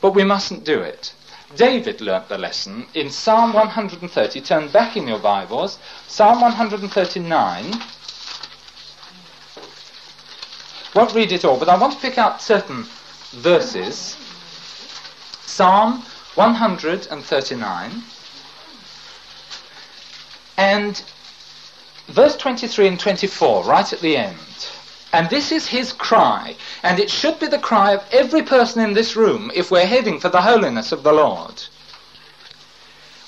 But 0.02 0.16
we 0.16 0.26
mustn't 0.26 0.66
do 0.66 0.82
it. 0.82 1.14
David 1.56 2.02
learnt 2.02 2.28
the 2.28 2.38
lesson 2.38 2.88
in 2.94 3.10
Psalm 3.10 3.54
130. 3.54 4.42
Turn 4.42 4.68
back 4.70 4.98
in 4.98 5.08
your 5.08 5.20
Bibles. 5.20 5.80
Psalm 6.08 6.42
139. 6.42 7.74
Won't 10.94 11.14
read 11.14 11.32
it 11.32 11.46
all, 11.46 11.58
but 11.58 11.70
I 11.70 11.78
want 11.78 11.94
to 11.94 12.00
pick 12.00 12.18
out 12.18 12.42
certain 12.42 12.86
verses. 13.32 14.18
Psalm 15.46 16.04
139. 16.36 18.04
And 20.58 21.04
verse 22.08 22.36
23 22.36 22.88
and 22.88 23.00
24, 23.00 23.64
right 23.64 23.94
at 23.94 24.00
the 24.02 24.18
end. 24.18 24.38
And 25.14 25.30
this 25.30 25.52
is 25.52 25.68
his 25.68 25.92
cry, 25.94 26.56
and 26.84 27.00
it 27.00 27.10
should 27.10 27.40
be 27.40 27.48
the 27.48 27.60
cry 27.60 27.94
of 27.94 28.04
every 28.12 28.44
person 28.44 28.82
in 28.82 28.94
this 28.94 29.16
room 29.16 29.52
if 29.54 29.72
we're 29.72 29.86
heading 29.86 30.20
for 30.20 30.30
the 30.30 30.42
holiness 30.42 30.92
of 30.92 31.04
the 31.04 31.12
Lord. 31.12 31.64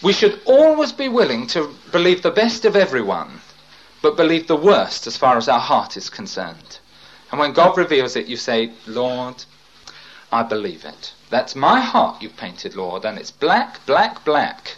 We 0.01 0.13
should 0.13 0.41
always 0.46 0.91
be 0.91 1.08
willing 1.08 1.48
to 1.48 1.74
believe 1.91 2.22
the 2.22 2.32
best 2.32 2.65
of 2.65 2.75
everyone, 2.75 3.41
but 4.01 4.17
believe 4.17 4.48
the 4.48 4.55
worst 4.55 5.08
as 5.08 5.17
far 5.17 5.38
as 5.38 5.48
our 5.48 5.60
heart 5.60 5.96
is 5.98 6.10
concerned. 6.10 6.79
And 7.33 7.39
when 7.39 7.53
God 7.53 7.79
reveals 7.79 8.15
it, 8.15 8.27
you 8.27 8.37
say, 8.37 8.69
Lord, 8.85 9.43
I 10.31 10.43
believe 10.43 10.85
it. 10.85 11.13
That's 11.31 11.55
my 11.55 11.79
heart 11.79 12.21
you've 12.21 12.37
painted, 12.37 12.75
Lord, 12.75 13.05
and 13.05 13.17
it's 13.17 13.31
black, 13.31 13.83
black, 13.87 14.23
black. 14.23 14.77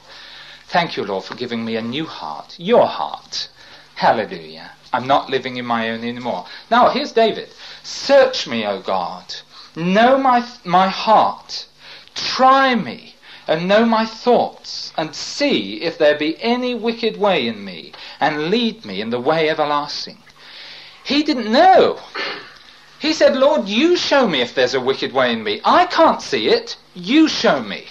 Thank 0.68 0.96
you, 0.96 1.04
Lord, 1.04 1.26
for 1.26 1.36
giving 1.36 1.66
me 1.66 1.76
a 1.76 1.82
new 1.82 2.06
heart, 2.06 2.56
your 2.58 2.88
heart. 2.88 3.50
Hallelujah. 3.96 4.72
I'm 4.94 5.06
not 5.06 5.30
living 5.30 5.58
in 5.58 5.66
my 5.66 5.90
own 5.90 6.06
anymore. 6.06 6.46
Now, 6.72 6.88
here's 6.92 7.12
David. 7.12 7.50
Search 7.84 8.48
me, 8.48 8.66
O 8.66 8.80
God. 8.80 9.36
Know 9.76 10.18
my, 10.18 10.48
my 10.64 10.88
heart. 10.88 11.68
Try 12.14 12.74
me 12.74 13.16
and 13.50 13.68
know 13.68 13.84
my 13.84 14.06
thoughts 14.06 14.94
and 14.96 15.14
see 15.14 15.82
if 15.82 15.98
there 15.98 16.18
be 16.18 16.42
any 16.42 16.74
wicked 16.74 17.18
way 17.18 17.48
in 17.48 17.66
me 17.66 17.92
and 18.22 18.50
lead 18.50 18.86
me 18.86 19.02
in 19.02 19.10
the 19.10 19.20
way 19.20 19.50
everlasting. 19.50 20.20
He 21.04 21.22
didn't 21.22 21.52
know. 21.52 22.00
He 23.06 23.14
said, 23.14 23.38
Lord, 23.38 23.68
you 23.68 23.96
show 23.96 24.28
me 24.28 24.42
if 24.42 24.56
there's 24.56 24.74
a 24.74 24.82
wicked 24.82 25.14
way 25.14 25.32
in 25.32 25.44
me. 25.44 25.62
I 25.64 25.86
can't 25.86 26.24
see 26.24 26.48
it. 26.48 26.76
You 26.96 27.28
show 27.28 27.62
me. 27.62 27.86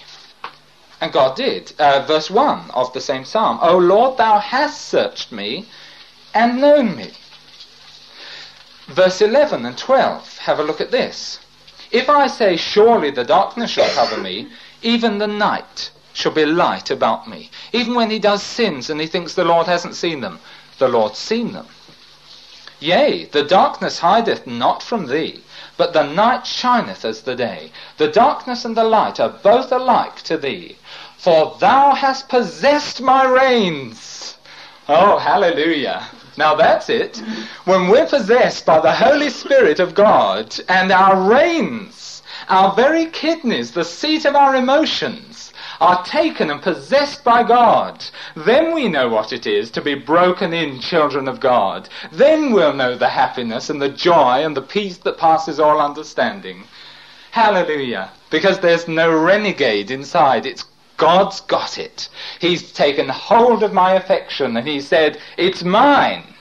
And 1.01 1.13
God 1.13 1.37
did. 1.37 1.73
Uh, 1.79 2.01
verse 2.05 2.29
1 2.29 2.73
of 2.73 2.93
the 2.93 3.01
same 3.01 3.25
psalm. 3.25 3.61
O 3.63 3.79
Lord, 3.79 4.17
thou 4.17 4.41
hast 4.41 4.89
searched 4.89 5.31
me 5.31 5.69
and 6.35 6.61
known 6.61 6.97
me. 6.97 7.13
Verse 8.89 9.23
11 9.23 9.65
and 9.65 9.79
12. 9.79 10.39
Have 10.39 10.59
a 10.59 10.65
look 10.65 10.81
at 10.81 10.91
this. 10.91 11.39
If 11.93 12.11
I 12.11 12.27
say, 12.27 12.57
Surely 12.57 13.13
the 13.13 13.23
darkness 13.23 13.71
shall 13.71 13.95
cover 13.95 14.21
me, 14.21 14.49
even 14.83 15.19
the 15.19 15.29
night 15.29 15.93
shall 16.13 16.33
be 16.33 16.45
light 16.45 16.91
about 16.91 17.29
me. 17.29 17.51
Even 17.73 17.95
when 17.95 18.11
he 18.11 18.19
does 18.19 18.43
sins 18.43 18.91
and 18.91 19.01
he 19.01 19.07
thinks 19.07 19.35
the 19.35 19.45
Lord 19.45 19.69
hasn't 19.69 19.95
seen 19.95 20.23
them, 20.23 20.41
the 20.79 20.89
Lord's 20.89 21.19
seen 21.19 21.53
them. 21.53 21.69
Yea, 22.85 23.25
the 23.25 23.43
darkness 23.43 24.01
hideth 24.01 24.47
not 24.47 24.83
from 24.83 25.07
thee, 25.07 25.43
but 25.79 25.95
the 25.95 26.03
night 26.03 26.47
shineth 26.47 27.03
as 27.03 27.23
the 27.23 27.35
day. 27.35 27.73
The 27.97 28.09
darkness 28.09 28.67
and 28.67 28.77
the 28.77 28.85
light 28.85 29.19
are 29.19 29.31
both 29.31 29.73
alike 29.73 30.21
to 30.25 30.37
thee. 30.37 30.77
For 31.17 31.57
thou 31.59 31.95
hast 31.95 32.29
possessed 32.29 33.01
my 33.01 33.25
reins. 33.25 34.37
Oh, 34.87 35.17
hallelujah. 35.17 36.07
Now 36.37 36.55
that's 36.57 36.91
it. 36.91 37.23
When 37.65 37.89
we're 37.89 38.07
possessed 38.07 38.67
by 38.67 38.81
the 38.81 38.93
Holy 38.93 39.31
Spirit 39.31 39.81
of 39.81 39.95
God 39.95 40.55
and 40.69 40.93
our 40.93 41.19
reins, 41.23 42.23
our 42.51 42.75
very 42.75 43.07
kidneys, 43.07 43.71
the 43.71 43.87
seat 43.87 44.27
of 44.27 44.37
our 44.37 44.57
emotions, 44.57 45.34
are 45.81 46.05
taken 46.05 46.51
and 46.51 46.63
possessed 46.63 47.25
by 47.25 47.43
God, 47.43 48.05
then 48.37 48.75
we 48.75 48.89
know 48.89 49.09
what 49.09 49.33
it 49.33 49.47
is 49.47 49.71
to 49.73 49.81
be 49.81 49.95
broken 49.95 50.53
in 50.53 50.81
children 50.81 51.29
of 51.29 51.41
God. 51.41 51.89
Then 52.13 52.53
we'll 52.53 52.75
know 52.75 52.97
the 52.97 53.09
happiness 53.09 53.71
and 53.71 53.81
the 53.81 53.89
joy 53.89 54.45
and 54.45 54.57
the 54.57 54.63
peace 54.63 54.99
that 54.99 55.19
passes 55.19 55.59
all 55.59 55.81
understanding. 55.81 56.65
Hallelujah. 57.31 58.11
Because 58.31 58.61
there's 58.61 58.87
no 58.87 59.13
renegade 59.13 59.91
inside. 59.91 60.47
It's 60.47 60.65
God's 60.97 61.41
got 61.41 61.79
it. 61.79 62.09
He's 62.41 62.73
taken 62.73 63.09
hold 63.09 63.63
of 63.63 63.73
my 63.73 63.95
affection 63.95 64.57
and 64.57 64.67
he 64.67 64.81
said, 64.81 65.19
It's 65.37 65.65
mine. 65.65 66.35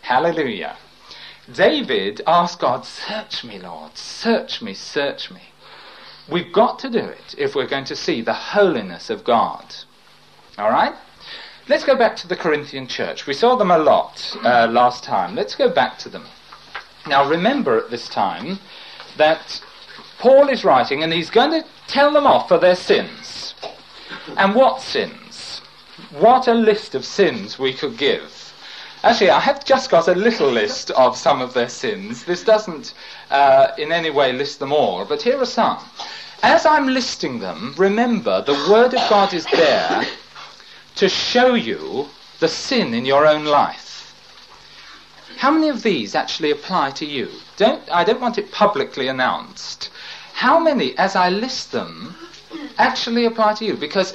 Hallelujah. 0.00 0.76
David 1.52 2.22
asked 2.26 2.60
God, 2.60 2.86
Search 2.86 3.44
me, 3.44 3.58
Lord, 3.58 3.96
search 3.96 4.62
me, 4.62 4.72
search 4.72 5.30
me. 5.30 5.40
We've 6.30 6.52
got 6.52 6.78
to 6.80 6.90
do 6.90 6.98
it 6.98 7.34
if 7.36 7.54
we're 7.54 7.66
going 7.66 7.86
to 7.86 7.96
see 7.96 8.22
the 8.22 8.32
holiness 8.32 9.10
of 9.10 9.24
God. 9.24 9.74
All 10.58 10.70
right? 10.70 10.94
Let's 11.68 11.84
go 11.84 11.96
back 11.96 12.16
to 12.16 12.28
the 12.28 12.36
Corinthian 12.36 12.86
church. 12.86 13.26
We 13.26 13.34
saw 13.34 13.56
them 13.56 13.70
a 13.70 13.78
lot 13.78 14.36
uh, 14.42 14.68
last 14.70 15.04
time. 15.04 15.34
Let's 15.34 15.54
go 15.54 15.68
back 15.68 15.98
to 15.98 16.08
them. 16.08 16.26
Now, 17.06 17.28
remember 17.28 17.78
at 17.78 17.90
this 17.90 18.08
time 18.08 18.58
that 19.16 19.62
Paul 20.18 20.48
is 20.48 20.64
writing 20.64 21.02
and 21.02 21.12
he's 21.12 21.30
going 21.30 21.50
to 21.50 21.66
tell 21.86 22.12
them 22.12 22.26
off 22.26 22.48
for 22.48 22.58
their 22.58 22.76
sins. 22.76 23.54
And 24.36 24.54
what 24.54 24.80
sins? 24.80 25.60
What 26.10 26.48
a 26.48 26.54
list 26.54 26.94
of 26.94 27.04
sins 27.04 27.58
we 27.58 27.72
could 27.72 27.96
give. 27.96 28.52
Actually, 29.02 29.30
I 29.30 29.40
have 29.40 29.64
just 29.64 29.90
got 29.90 30.08
a 30.08 30.14
little 30.14 30.50
list 30.50 30.90
of 30.90 31.16
some 31.16 31.40
of 31.40 31.54
their 31.54 31.70
sins. 31.70 32.24
This 32.24 32.44
doesn't 32.44 32.92
uh, 33.30 33.68
in 33.78 33.92
any 33.92 34.10
way 34.10 34.32
list 34.32 34.58
them 34.58 34.72
all, 34.72 35.06
but 35.06 35.22
here 35.22 35.40
are 35.40 35.46
some. 35.46 35.78
As 36.42 36.64
I'm 36.64 36.88
listing 36.88 37.38
them, 37.38 37.74
remember 37.76 38.42
the 38.42 38.66
Word 38.70 38.94
of 38.94 39.10
God 39.10 39.34
is 39.34 39.44
there 39.46 40.06
to 40.96 41.08
show 41.08 41.54
you 41.54 42.08
the 42.38 42.48
sin 42.48 42.94
in 42.94 43.04
your 43.04 43.26
own 43.26 43.44
life. 43.44 44.14
How 45.36 45.50
many 45.50 45.68
of 45.68 45.82
these 45.82 46.14
actually 46.14 46.50
apply 46.50 46.92
to 46.92 47.06
you? 47.06 47.28
Don't, 47.56 47.82
I 47.90 48.04
don't 48.04 48.20
want 48.20 48.38
it 48.38 48.52
publicly 48.52 49.08
announced. 49.08 49.90
How 50.32 50.58
many, 50.58 50.96
as 50.96 51.14
I 51.14 51.28
list 51.28 51.72
them, 51.72 52.14
actually 52.78 53.26
apply 53.26 53.54
to 53.54 53.64
you? 53.64 53.74
Because 53.74 54.14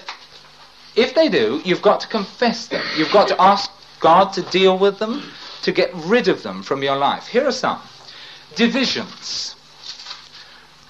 if 0.96 1.14
they 1.14 1.30
do, 1.30 1.62
you've 1.64 1.82
got 1.82 2.00
to 2.02 2.08
confess 2.08 2.68
them. 2.68 2.84
You've 2.98 3.12
got 3.12 3.28
to 3.28 3.42
ask 3.42 3.70
God 4.00 4.34
to 4.34 4.42
deal 4.44 4.78
with 4.78 4.98
them, 4.98 5.24
to 5.62 5.72
get 5.72 5.94
rid 5.94 6.28
of 6.28 6.42
them 6.44 6.64
from 6.64 6.82
your 6.82 6.98
life. 6.98 7.28
Here 7.28 7.46
are 7.48 7.52
some 7.52 7.80
divisions. 8.56 9.55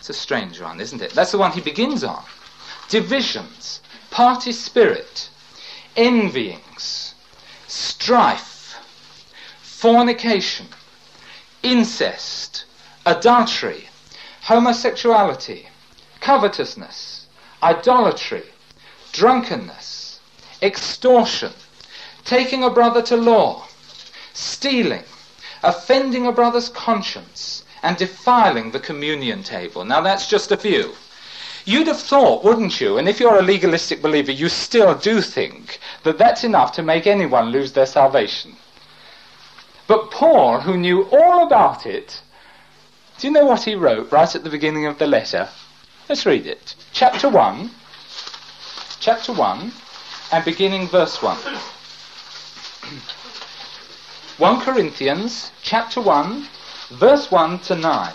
It's 0.07 0.19
a 0.19 0.21
strange 0.21 0.61
one, 0.61 0.79
isn't 0.79 1.01
it? 1.01 1.13
That's 1.13 1.31
the 1.31 1.39
one 1.39 1.51
he 1.51 1.61
begins 1.61 2.03
on. 2.03 2.23
Divisions, 2.89 3.81
party 4.11 4.51
spirit, 4.51 5.29
envyings, 5.97 7.15
strife, 7.65 8.75
fornication, 9.63 10.67
incest, 11.63 12.65
adultery, 13.03 13.89
homosexuality, 14.43 15.65
covetousness, 16.19 17.25
idolatry, 17.63 18.43
drunkenness, 19.11 20.19
extortion, 20.61 21.53
taking 22.25 22.63
a 22.63 22.69
brother 22.69 23.01
to 23.01 23.17
law, 23.17 23.65
stealing, 24.33 25.05
offending 25.63 26.27
a 26.27 26.31
brother's 26.31 26.69
conscience, 26.69 27.63
and 27.85 27.95
defiling 27.97 28.71
the 28.71 28.79
communion 28.79 29.43
table. 29.43 29.85
Now 29.85 30.01
that's 30.01 30.27
just 30.27 30.51
a 30.51 30.57
few. 30.57 30.95
You'd 31.65 31.85
have 31.85 31.99
thought, 31.99 32.43
wouldn't 32.43 32.81
you, 32.81 32.97
and 32.97 33.07
if 33.07 33.19
you're 33.19 33.37
a 33.37 33.43
legalistic 33.43 34.01
believer, 34.01 34.31
you 34.31 34.49
still 34.49 34.95
do 34.95 35.21
think 35.21 35.79
that 36.01 36.17
that's 36.17 36.43
enough 36.43 36.71
to 36.73 36.81
make 36.81 37.05
anyone 37.05 37.51
lose 37.51 37.73
their 37.73 37.85
salvation. 37.85 38.55
But 39.87 40.09
Paul, 40.09 40.61
who 40.61 40.77
knew 40.77 41.07
all 41.11 41.45
about 41.45 41.85
it, 41.85 42.21
do 43.19 43.27
you 43.27 43.33
know 43.33 43.45
what 43.45 43.63
he 43.63 43.75
wrote 43.75 44.11
right 44.11 44.35
at 44.35 44.43
the 44.43 44.49
beginning 44.49 44.87
of 44.87 44.97
the 44.97 45.05
letter? 45.05 45.47
Let's 46.09 46.25
read 46.25 46.47
it. 46.47 46.73
Chapter 46.91 47.29
1, 47.29 47.69
chapter 48.99 49.31
1, 49.31 49.71
and 50.31 50.43
beginning 50.43 50.87
verse 50.87 51.21
1. 51.21 51.37
1 54.37 54.61
Corinthians 54.61 55.51
chapter 55.61 56.01
1, 56.01 56.47
verse 56.91 57.31
1 57.31 57.59
to 57.59 57.75
9. 57.75 58.13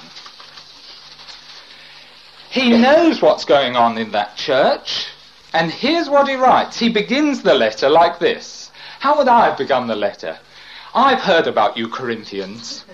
He 2.50 2.71
knows 2.71 3.23
what's 3.23 3.45
going 3.45 3.77
on 3.77 3.97
in 3.99 4.11
that 4.11 4.37
church, 4.37 5.07
and 5.53 5.71
here's 5.71 6.11
what 6.11 6.29
he 6.29 6.35
writes. 6.35 6.79
He 6.79 6.89
begins 6.89 7.43
the 7.43 7.55
letter 7.55 7.89
like 7.89 8.19
this. 8.19 8.71
How 8.99 9.17
would 9.19 9.29
I 9.29 9.47
have 9.47 9.59
begun 9.59 9.87
the 9.87 9.97
letter? 9.97 10.39
I've 10.95 11.21
heard 11.21 11.47
about 11.47 11.77
you, 11.77 11.89
Corinthians. 11.89 12.85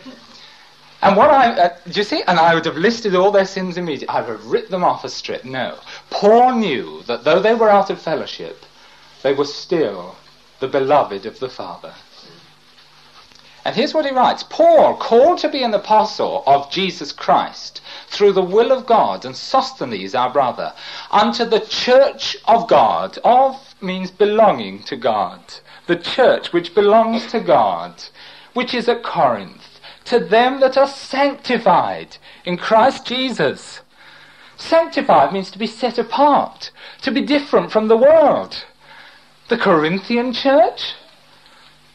And 1.02 1.16
what 1.16 1.30
I, 1.30 1.52
uh, 1.52 1.76
do 1.87 1.92
you 1.92 2.04
see? 2.04 2.23
And 2.26 2.38
I 2.38 2.54
would 2.54 2.64
have 2.64 2.76
listed 2.76 3.14
all 3.14 3.30
their 3.30 3.47
sins 3.47 3.76
immediately. 3.76 4.09
I 4.09 4.21
would 4.21 4.40
have 4.40 4.47
ripped 4.47 4.71
them 4.71 4.85
off 4.85 5.04
a 5.04 5.09
strip. 5.09 5.45
No. 5.45 5.78
Paul 6.11 6.56
knew 6.56 7.02
that 7.06 7.25
though 7.25 7.40
they 7.40 7.54
were 7.54 7.71
out 7.71 7.90
of 7.90 8.00
fellowship, 8.00 8.64
they 9.23 9.33
were 9.33 9.45
still 9.45 10.16
the 10.61 10.68
beloved 10.68 11.26
of 11.26 11.38
the 11.38 11.49
Father. 11.49 11.95
And 13.66 13.75
here's 13.75 13.92
what 13.92 14.06
he 14.06 14.12
writes 14.12 14.44
Paul, 14.44 14.96
called 14.96 15.38
to 15.38 15.49
be 15.49 15.64
an 15.64 15.75
apostle 15.75 16.44
of 16.46 16.70
Jesus 16.70 17.11
Christ, 17.11 17.80
through 18.06 18.32
the 18.32 18.40
will 18.40 18.70
of 18.70 18.87
God, 18.87 19.25
and 19.25 19.37
Sosthenes, 19.37 20.14
our 20.14 20.30
brother, 20.32 20.73
unto 21.11 21.44
the 21.44 21.58
church 21.58 22.37
of 22.44 22.68
God. 22.68 23.18
Of 23.25 23.75
means 23.80 24.12
belonging 24.12 24.85
to 24.85 24.94
God. 24.94 25.40
The 25.88 25.96
church 25.96 26.52
which 26.52 26.76
belongs 26.76 27.26
to 27.32 27.40
God, 27.40 28.04
which 28.54 28.73
is 28.73 28.88
at 28.88 29.02
Corinth, 29.02 29.80
to 30.04 30.20
them 30.20 30.61
that 30.61 30.76
are 30.76 30.87
sanctified 30.87 32.18
in 32.44 32.58
Christ 32.58 33.04
Jesus. 33.04 33.80
Sanctified 34.56 35.32
means 35.32 35.50
to 35.50 35.58
be 35.58 35.66
set 35.66 35.99
apart, 35.99 36.70
to 37.02 37.11
be 37.11 37.20
different 37.20 37.73
from 37.73 37.88
the 37.88 37.96
world. 37.96 38.64
The 39.49 39.58
Corinthian 39.58 40.32
church? 40.32 40.94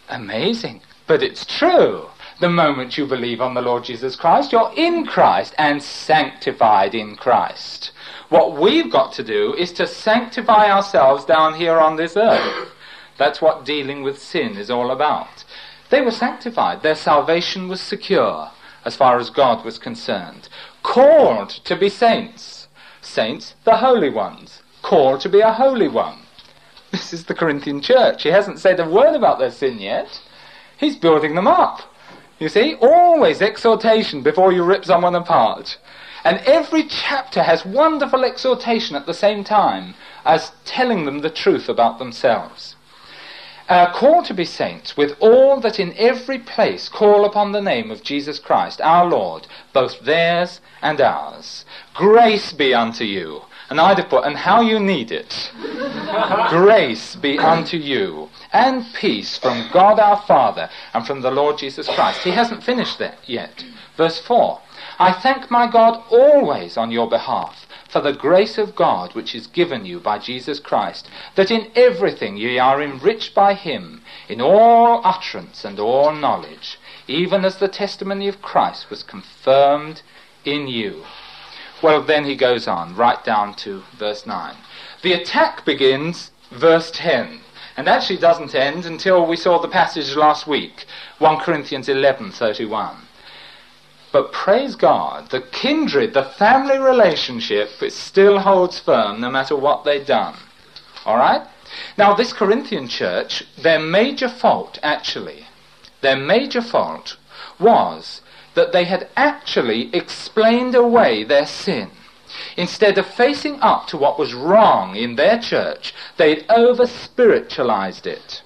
Amazing. 0.09 0.81
But 1.11 1.23
it's 1.23 1.45
true. 1.45 2.05
The 2.39 2.47
moment 2.47 2.97
you 2.97 3.05
believe 3.05 3.41
on 3.41 3.53
the 3.53 3.61
Lord 3.61 3.83
Jesus 3.83 4.15
Christ, 4.15 4.53
you're 4.53 4.71
in 4.77 5.05
Christ 5.05 5.53
and 5.57 5.83
sanctified 5.83 6.95
in 6.95 7.17
Christ. 7.17 7.91
What 8.29 8.55
we've 8.55 8.89
got 8.89 9.11
to 9.15 9.21
do 9.21 9.53
is 9.55 9.73
to 9.73 9.87
sanctify 9.87 10.71
ourselves 10.71 11.25
down 11.25 11.55
here 11.55 11.77
on 11.79 11.97
this 11.97 12.15
earth. 12.15 12.69
That's 13.17 13.41
what 13.41 13.65
dealing 13.65 14.03
with 14.03 14.21
sin 14.21 14.55
is 14.55 14.71
all 14.71 14.89
about. 14.89 15.43
They 15.89 15.99
were 15.99 16.11
sanctified. 16.11 16.81
Their 16.81 16.95
salvation 16.95 17.67
was 17.67 17.81
secure 17.81 18.49
as 18.85 18.95
far 18.95 19.19
as 19.19 19.29
God 19.29 19.65
was 19.65 19.77
concerned. 19.77 20.47
Called 20.81 21.49
to 21.49 21.75
be 21.75 21.89
saints. 21.89 22.69
Saints, 23.01 23.55
the 23.65 23.75
holy 23.75 24.09
ones. 24.09 24.61
Called 24.81 25.19
to 25.19 25.29
be 25.29 25.41
a 25.41 25.51
holy 25.51 25.89
one. 25.89 26.19
This 26.91 27.11
is 27.11 27.25
the 27.25 27.35
Corinthian 27.35 27.81
church. 27.81 28.23
He 28.23 28.29
hasn't 28.29 28.59
said 28.59 28.79
a 28.79 28.89
word 28.89 29.13
about 29.13 29.39
their 29.39 29.51
sin 29.51 29.77
yet. 29.77 30.20
He's 30.81 30.95
building 30.97 31.35
them 31.35 31.47
up. 31.47 31.81
You 32.39 32.49
see, 32.49 32.73
always 32.81 33.39
exhortation 33.39 34.23
before 34.23 34.51
you 34.51 34.63
rip 34.63 34.83
someone 34.83 35.13
apart. 35.13 35.77
And 36.23 36.39
every 36.39 36.83
chapter 36.83 37.43
has 37.43 37.63
wonderful 37.63 38.25
exhortation 38.25 38.95
at 38.95 39.05
the 39.05 39.13
same 39.13 39.43
time 39.43 39.93
as 40.25 40.51
telling 40.65 41.05
them 41.05 41.19
the 41.19 41.29
truth 41.29 41.69
about 41.69 41.99
themselves. 41.99 42.75
Uh, 43.69 43.93
call 43.93 44.23
to 44.23 44.33
be 44.33 44.43
saints 44.43 44.97
with 44.97 45.15
all 45.19 45.59
that 45.59 45.79
in 45.79 45.93
every 45.97 46.39
place 46.39 46.89
call 46.89 47.25
upon 47.25 47.51
the 47.51 47.61
name 47.61 47.91
of 47.91 48.03
Jesus 48.03 48.39
Christ, 48.39 48.81
our 48.81 49.05
Lord, 49.05 49.45
both 49.73 50.01
theirs 50.01 50.61
and 50.81 50.99
ours. 50.99 51.63
Grace 51.93 52.53
be 52.53 52.73
unto 52.73 53.03
you. 53.03 53.43
And 53.69 53.79
I'd 53.79 53.99
have 53.99 54.09
put, 54.09 54.25
and 54.25 54.35
how 54.35 54.61
you 54.61 54.79
need 54.79 55.11
it. 55.11 55.51
Grace 56.49 57.15
be 57.15 57.37
unto 57.39 57.77
you 57.77 58.29
and 58.51 58.85
peace 58.93 59.37
from 59.37 59.69
God 59.71 59.99
our 59.99 60.21
Father 60.27 60.69
and 60.93 61.05
from 61.05 61.21
the 61.21 61.31
Lord 61.31 61.57
Jesus 61.57 61.87
Christ. 61.87 62.21
He 62.23 62.31
hasn't 62.31 62.63
finished 62.63 62.99
that 62.99 63.17
yet. 63.25 63.63
Verse 63.97 64.19
4 64.19 64.59
I 64.99 65.13
thank 65.13 65.49
my 65.49 65.67
God 65.71 66.03
always 66.09 66.77
on 66.77 66.91
your 66.91 67.09
behalf 67.09 67.65
for 67.91 68.01
the 68.01 68.13
grace 68.13 68.57
of 68.57 68.75
God 68.75 69.13
which 69.15 69.35
is 69.35 69.47
given 69.47 69.85
you 69.85 69.99
by 69.99 70.17
Jesus 70.17 70.59
Christ, 70.59 71.09
that 71.35 71.51
in 71.51 71.69
everything 71.75 72.37
ye 72.37 72.57
are 72.57 72.81
enriched 72.81 73.35
by 73.35 73.53
him, 73.53 74.01
in 74.29 74.39
all 74.39 75.01
utterance 75.03 75.65
and 75.65 75.77
all 75.79 76.13
knowledge, 76.13 76.79
even 77.07 77.43
as 77.43 77.57
the 77.57 77.67
testimony 77.67 78.29
of 78.29 78.41
Christ 78.41 78.89
was 78.89 79.03
confirmed 79.03 80.01
in 80.45 80.67
you. 80.67 81.03
Well, 81.83 82.01
then 82.01 82.25
he 82.25 82.35
goes 82.35 82.67
on, 82.67 82.95
right 82.95 83.23
down 83.23 83.55
to 83.55 83.83
verse 83.97 84.25
9. 84.25 84.55
The 85.01 85.13
attack 85.13 85.65
begins, 85.65 86.31
verse 86.51 86.91
10 86.91 87.41
and 87.77 87.87
actually 87.87 88.17
doesn't 88.17 88.53
end 88.53 88.85
until 88.85 89.25
we 89.25 89.35
saw 89.35 89.59
the 89.59 89.67
passage 89.67 90.15
last 90.15 90.45
week, 90.47 90.85
1 91.19 91.39
Corinthians 91.39 91.87
11:31. 91.87 93.07
But 94.11 94.33
praise 94.33 94.75
God, 94.75 95.29
the 95.29 95.41
kindred, 95.41 96.13
the 96.13 96.23
family 96.23 96.77
relationship, 96.77 97.81
it 97.81 97.93
still 97.93 98.39
holds 98.39 98.79
firm 98.79 99.21
no 99.21 99.29
matter 99.29 99.55
what 99.55 99.83
they've 99.85 100.05
done. 100.05 100.35
All 101.05 101.17
right? 101.17 101.43
Now, 101.97 102.13
this 102.13 102.33
Corinthian 102.33 102.89
church, 102.89 103.45
their 103.57 103.79
major 103.79 104.27
fault, 104.27 104.77
actually, 104.83 105.47
their 106.01 106.17
major 106.17 106.61
fault 106.61 107.15
was 107.57 108.21
that 108.53 108.73
they 108.73 108.83
had 108.83 109.07
actually 109.15 109.89
explained 109.95 110.75
away 110.75 111.23
their 111.23 111.47
sin. 111.47 111.89
Instead 112.57 112.97
of 112.97 113.05
facing 113.05 113.59
up 113.61 113.87
to 113.87 113.97
what 113.97 114.19
was 114.19 114.33
wrong 114.33 114.95
in 114.95 115.15
their 115.15 115.39
church, 115.39 115.93
they'd 116.17 116.45
over 116.49 116.85
spiritualized 116.87 118.07
it. 118.07 118.41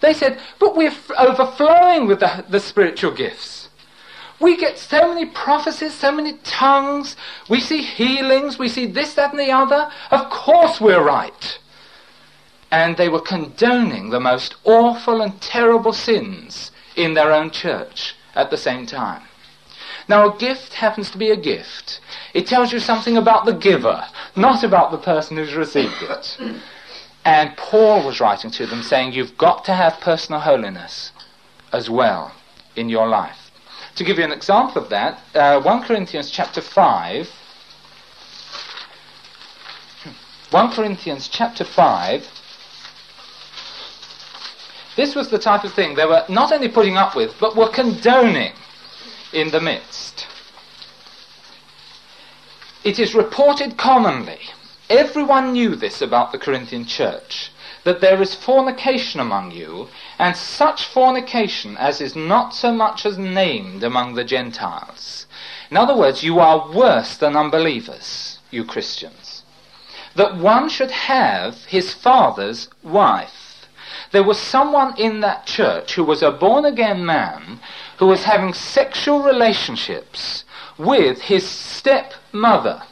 They 0.00 0.12
said, 0.14 0.38
but 0.58 0.76
we're 0.76 0.94
overflowing 1.18 2.06
with 2.06 2.20
the, 2.20 2.44
the 2.48 2.60
spiritual 2.60 3.12
gifts. 3.12 3.68
We 4.38 4.56
get 4.56 4.78
so 4.78 5.08
many 5.08 5.26
prophecies, 5.26 5.94
so 5.94 6.12
many 6.12 6.34
tongues, 6.44 7.16
we 7.48 7.60
see 7.60 7.82
healings, 7.82 8.58
we 8.58 8.68
see 8.68 8.86
this, 8.86 9.14
that, 9.14 9.30
and 9.30 9.40
the 9.40 9.50
other. 9.50 9.90
Of 10.10 10.28
course 10.28 10.80
we're 10.80 11.02
right. 11.02 11.58
And 12.70 12.96
they 12.96 13.08
were 13.08 13.20
condoning 13.20 14.10
the 14.10 14.20
most 14.20 14.56
awful 14.64 15.22
and 15.22 15.40
terrible 15.40 15.92
sins 15.92 16.70
in 16.96 17.14
their 17.14 17.32
own 17.32 17.50
church 17.50 18.14
at 18.34 18.50
the 18.50 18.56
same 18.58 18.84
time. 18.84 19.22
Now, 20.08 20.32
a 20.32 20.38
gift 20.38 20.74
happens 20.74 21.10
to 21.10 21.18
be 21.18 21.30
a 21.30 21.36
gift. 21.36 22.00
It 22.32 22.46
tells 22.46 22.72
you 22.72 22.78
something 22.78 23.16
about 23.16 23.44
the 23.44 23.52
giver, 23.52 24.04
not 24.36 24.62
about 24.62 24.92
the 24.92 24.98
person 24.98 25.36
who's 25.36 25.54
received 25.54 26.02
it. 26.02 26.38
And 27.24 27.56
Paul 27.56 28.06
was 28.06 28.20
writing 28.20 28.52
to 28.52 28.66
them 28.66 28.84
saying, 28.84 29.12
You've 29.12 29.36
got 29.36 29.64
to 29.64 29.72
have 29.72 29.98
personal 30.00 30.40
holiness 30.40 31.10
as 31.72 31.90
well 31.90 32.30
in 32.76 32.88
your 32.88 33.08
life. 33.08 33.50
To 33.96 34.04
give 34.04 34.18
you 34.18 34.22
an 34.22 34.30
example 34.30 34.80
of 34.80 34.90
that, 34.90 35.18
uh, 35.34 35.60
1 35.60 35.82
Corinthians 35.82 36.30
chapter 36.30 36.60
5. 36.60 37.28
1 40.52 40.70
Corinthians 40.70 41.26
chapter 41.26 41.64
5. 41.64 42.28
This 44.94 45.16
was 45.16 45.28
the 45.28 45.38
type 45.40 45.64
of 45.64 45.74
thing 45.74 45.96
they 45.96 46.06
were 46.06 46.24
not 46.28 46.52
only 46.52 46.68
putting 46.68 46.96
up 46.96 47.16
with, 47.16 47.34
but 47.40 47.56
were 47.56 47.70
condoning 47.70 48.52
in 49.36 49.50
the 49.50 49.60
midst. 49.60 50.26
It 52.82 52.98
is 52.98 53.14
reported 53.14 53.76
commonly, 53.76 54.40
everyone 54.88 55.52
knew 55.52 55.74
this 55.74 56.00
about 56.00 56.32
the 56.32 56.38
Corinthian 56.38 56.86
church, 56.86 57.52
that 57.84 58.00
there 58.00 58.22
is 58.22 58.34
fornication 58.34 59.20
among 59.20 59.50
you, 59.50 59.88
and 60.18 60.34
such 60.34 60.86
fornication 60.86 61.76
as 61.76 62.00
is 62.00 62.16
not 62.16 62.54
so 62.54 62.72
much 62.72 63.04
as 63.04 63.18
named 63.18 63.84
among 63.84 64.14
the 64.14 64.24
Gentiles. 64.24 65.26
In 65.70 65.76
other 65.76 65.96
words, 65.96 66.22
you 66.22 66.38
are 66.38 66.72
worse 66.72 67.18
than 67.18 67.36
unbelievers, 67.36 68.38
you 68.50 68.64
Christians. 68.64 69.42
That 70.14 70.36
one 70.38 70.70
should 70.70 70.92
have 70.92 71.66
his 71.66 71.92
father's 71.92 72.68
wife. 72.82 73.68
There 74.12 74.22
was 74.22 74.38
someone 74.38 74.96
in 74.96 75.20
that 75.20 75.44
church 75.46 75.94
who 75.94 76.04
was 76.04 76.22
a 76.22 76.30
born 76.30 76.64
again 76.64 77.04
man 77.04 77.60
who 77.98 78.06
was 78.06 78.24
having 78.24 78.52
sexual 78.52 79.22
relationships 79.22 80.44
with 80.78 81.22
his 81.22 81.48
stepmother. 81.48 82.82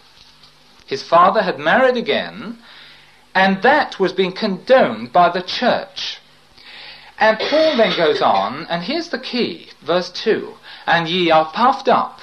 His 0.87 1.03
father 1.03 1.43
had 1.43 1.59
married 1.59 1.97
again, 1.97 2.59
and 3.35 3.63
that 3.63 3.99
was 3.99 4.13
being 4.13 4.33
condoned 4.33 5.13
by 5.13 5.29
the 5.31 5.43
church. 5.43 6.21
And 7.19 7.39
Paul 7.39 7.77
then 7.77 7.97
goes 7.97 8.21
on, 8.21 8.67
and 8.69 8.83
here's 8.83 9.09
the 9.09 9.19
key, 9.19 9.71
verse 9.83 10.11
2 10.11 10.55
And 10.87 11.09
ye 11.09 11.31
are 11.31 11.53
puffed 11.53 11.89
up, 11.89 12.21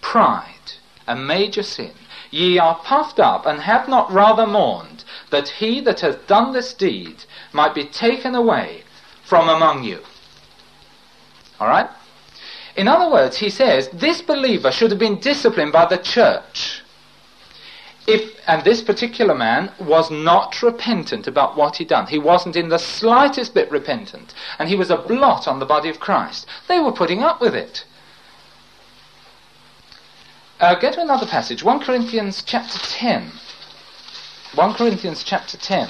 pride, 0.00 0.72
a 1.06 1.16
major 1.16 1.62
sin. 1.62 1.92
Ye 2.30 2.58
are 2.58 2.76
puffed 2.76 3.18
up, 3.18 3.46
and 3.46 3.60
have 3.60 3.88
not 3.88 4.12
rather 4.12 4.46
mourned, 4.46 5.04
that 5.30 5.48
he 5.48 5.80
that 5.80 6.00
hath 6.00 6.26
done 6.26 6.52
this 6.52 6.74
deed 6.74 7.24
might 7.52 7.74
be 7.74 7.84
taken 7.84 8.34
away 8.34 8.82
from 9.24 9.48
among 9.48 9.84
you. 9.84 10.00
All 11.58 11.68
right? 11.68 11.88
In 12.78 12.86
other 12.86 13.10
words, 13.10 13.38
he 13.38 13.50
says 13.50 13.88
this 13.88 14.22
believer 14.22 14.70
should 14.70 14.92
have 14.92 15.00
been 15.00 15.18
disciplined 15.18 15.72
by 15.72 15.86
the 15.86 15.96
church. 15.96 16.82
If, 18.06 18.38
and 18.46 18.62
this 18.62 18.82
particular 18.82 19.34
man 19.34 19.72
was 19.80 20.12
not 20.12 20.62
repentant 20.62 21.26
about 21.26 21.56
what 21.56 21.76
he'd 21.76 21.88
done. 21.88 22.06
He 22.06 22.20
wasn't 22.20 22.54
in 22.54 22.68
the 22.68 22.78
slightest 22.78 23.52
bit 23.52 23.68
repentant. 23.72 24.32
And 24.60 24.68
he 24.68 24.76
was 24.76 24.90
a 24.90 24.96
blot 24.96 25.48
on 25.48 25.58
the 25.58 25.66
body 25.66 25.88
of 25.88 25.98
Christ. 25.98 26.46
They 26.68 26.78
were 26.78 26.92
putting 26.92 27.20
up 27.20 27.40
with 27.40 27.52
it. 27.52 27.84
Uh, 30.60 30.76
get 30.76 30.94
to 30.94 31.00
another 31.00 31.26
passage, 31.26 31.64
1 31.64 31.80
Corinthians 31.80 32.44
chapter 32.46 32.78
10. 32.78 33.32
1 34.54 34.74
Corinthians 34.74 35.24
chapter 35.24 35.56
10. 35.56 35.88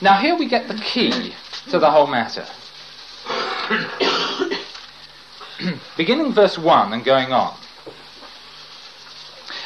Now 0.00 0.14
here 0.14 0.34
we 0.34 0.48
get 0.48 0.66
the 0.66 0.76
key 0.76 1.34
to 1.68 1.78
the 1.78 1.90
whole 1.90 2.06
matter. 2.06 2.46
Beginning 5.96 6.32
verse 6.32 6.56
1 6.56 6.92
and 6.92 7.04
going 7.04 7.32
on. 7.32 7.54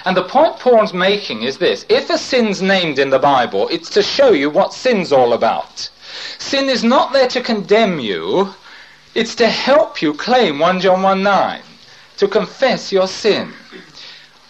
And 0.04 0.16
the 0.16 0.24
point 0.24 0.58
Paul's 0.58 0.92
making 0.92 1.42
is 1.42 1.56
this 1.58 1.86
if 1.88 2.10
a 2.10 2.18
sin's 2.18 2.60
named 2.60 2.98
in 2.98 3.10
the 3.10 3.18
Bible, 3.18 3.68
it's 3.68 3.88
to 3.90 4.02
show 4.02 4.32
you 4.32 4.50
what 4.50 4.74
sin's 4.74 5.12
all 5.12 5.32
about. 5.32 5.88
Sin 6.38 6.68
is 6.68 6.84
not 6.84 7.12
there 7.12 7.28
to 7.28 7.40
condemn 7.40 7.98
you, 7.98 8.54
it's 9.14 9.34
to 9.36 9.48
help 9.48 10.02
you 10.02 10.12
claim 10.12 10.58
1 10.58 10.80
John 10.80 11.02
1 11.02 11.22
9, 11.22 11.62
to 12.18 12.28
confess 12.28 12.92
your 12.92 13.06
sin. 13.06 13.52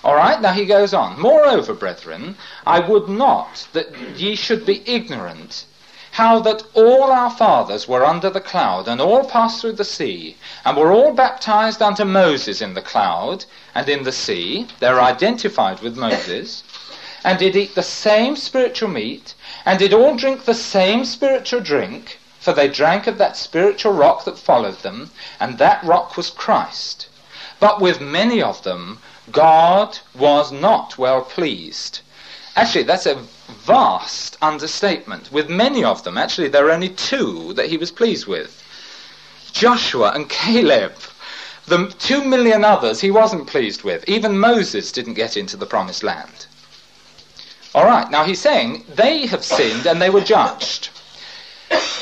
All 0.03 0.15
right, 0.15 0.41
now 0.41 0.53
he 0.53 0.67
goes 0.67 0.93
on. 0.93 1.21
Moreover, 1.21 1.73
brethren, 1.73 2.37
I 2.67 2.81
would 2.81 3.09
not 3.09 3.69
that 3.73 3.97
ye 4.17 4.35
should 4.35 4.67
be 4.67 4.83
ignorant 4.87 5.67
how 6.15 6.39
that 6.39 6.63
all 6.75 7.11
our 7.11 7.31
fathers 7.31 7.89
were 7.89 8.07
under 8.07 8.31
the 8.31 8.41
cloud, 8.41 8.87
and 8.87 9.01
all 9.01 9.25
passed 9.25 9.61
through 9.61 9.73
the 9.73 9.85
sea, 9.85 10.37
and 10.65 10.77
were 10.77 10.93
all 10.93 11.13
baptized 11.13 11.83
unto 11.83 12.05
Moses 12.05 12.63
in 12.63 12.75
the 12.75 12.81
cloud 12.81 13.45
and 13.75 13.89
in 13.89 14.05
the 14.05 14.13
sea. 14.13 14.69
They're 14.79 15.01
identified 15.01 15.81
with 15.81 15.97
Moses. 15.97 16.63
And 17.25 17.37
did 17.37 17.57
eat 17.57 17.75
the 17.75 17.83
same 17.83 18.37
spiritual 18.37 18.91
meat, 18.91 19.35
and 19.67 19.77
did 19.77 19.93
all 19.93 20.15
drink 20.15 20.45
the 20.45 20.55
same 20.55 21.05
spiritual 21.05 21.59
drink, 21.59 22.21
for 22.39 22.53
they 22.53 22.69
drank 22.69 23.09
of 23.09 23.19
that 23.19 23.37
spiritual 23.37 23.93
rock 23.93 24.25
that 24.25 24.39
followed 24.39 24.83
them, 24.83 25.11
and 25.41 25.59
that 25.59 25.83
rock 25.83 26.17
was 26.17 26.31
Christ. 26.31 27.09
But 27.59 27.81
with 27.81 28.01
many 28.01 28.41
of 28.41 28.63
them 28.63 29.01
God 29.33 29.99
was 30.15 30.53
not 30.53 30.97
well 30.97 31.23
pleased. 31.23 32.03
Actually, 32.57 32.85
that's 32.85 33.07
a 33.07 33.17
vast 33.65 34.37
understatement. 34.41 35.33
With 35.33 35.51
many 35.51 35.83
of 35.83 36.05
them, 36.05 36.17
actually, 36.17 36.49
there 36.49 36.67
are 36.69 36.71
only 36.71 36.91
two 36.91 37.53
that 37.55 37.67
he 37.67 37.77
was 37.77 37.91
pleased 37.91 38.27
with 38.27 38.63
Joshua 39.53 40.13
and 40.15 40.29
Caleb. 40.29 40.93
The 41.67 41.93
two 41.99 42.23
million 42.23 42.65
others 42.65 43.01
he 43.01 43.11
wasn't 43.11 43.49
pleased 43.49 43.83
with. 43.83 44.09
Even 44.09 44.39
Moses 44.39 44.93
didn't 44.93 45.15
get 45.15 45.37
into 45.37 45.57
the 45.57 45.67
promised 45.67 46.05
land. 46.05 46.47
All 47.75 47.85
right, 47.85 48.09
now 48.09 48.23
he's 48.23 48.41
saying 48.41 48.85
they 48.89 49.27
have 49.27 49.45
sinned 49.45 49.87
and 49.87 50.01
they 50.01 50.11
were 50.11 50.21
judged. 50.21 50.91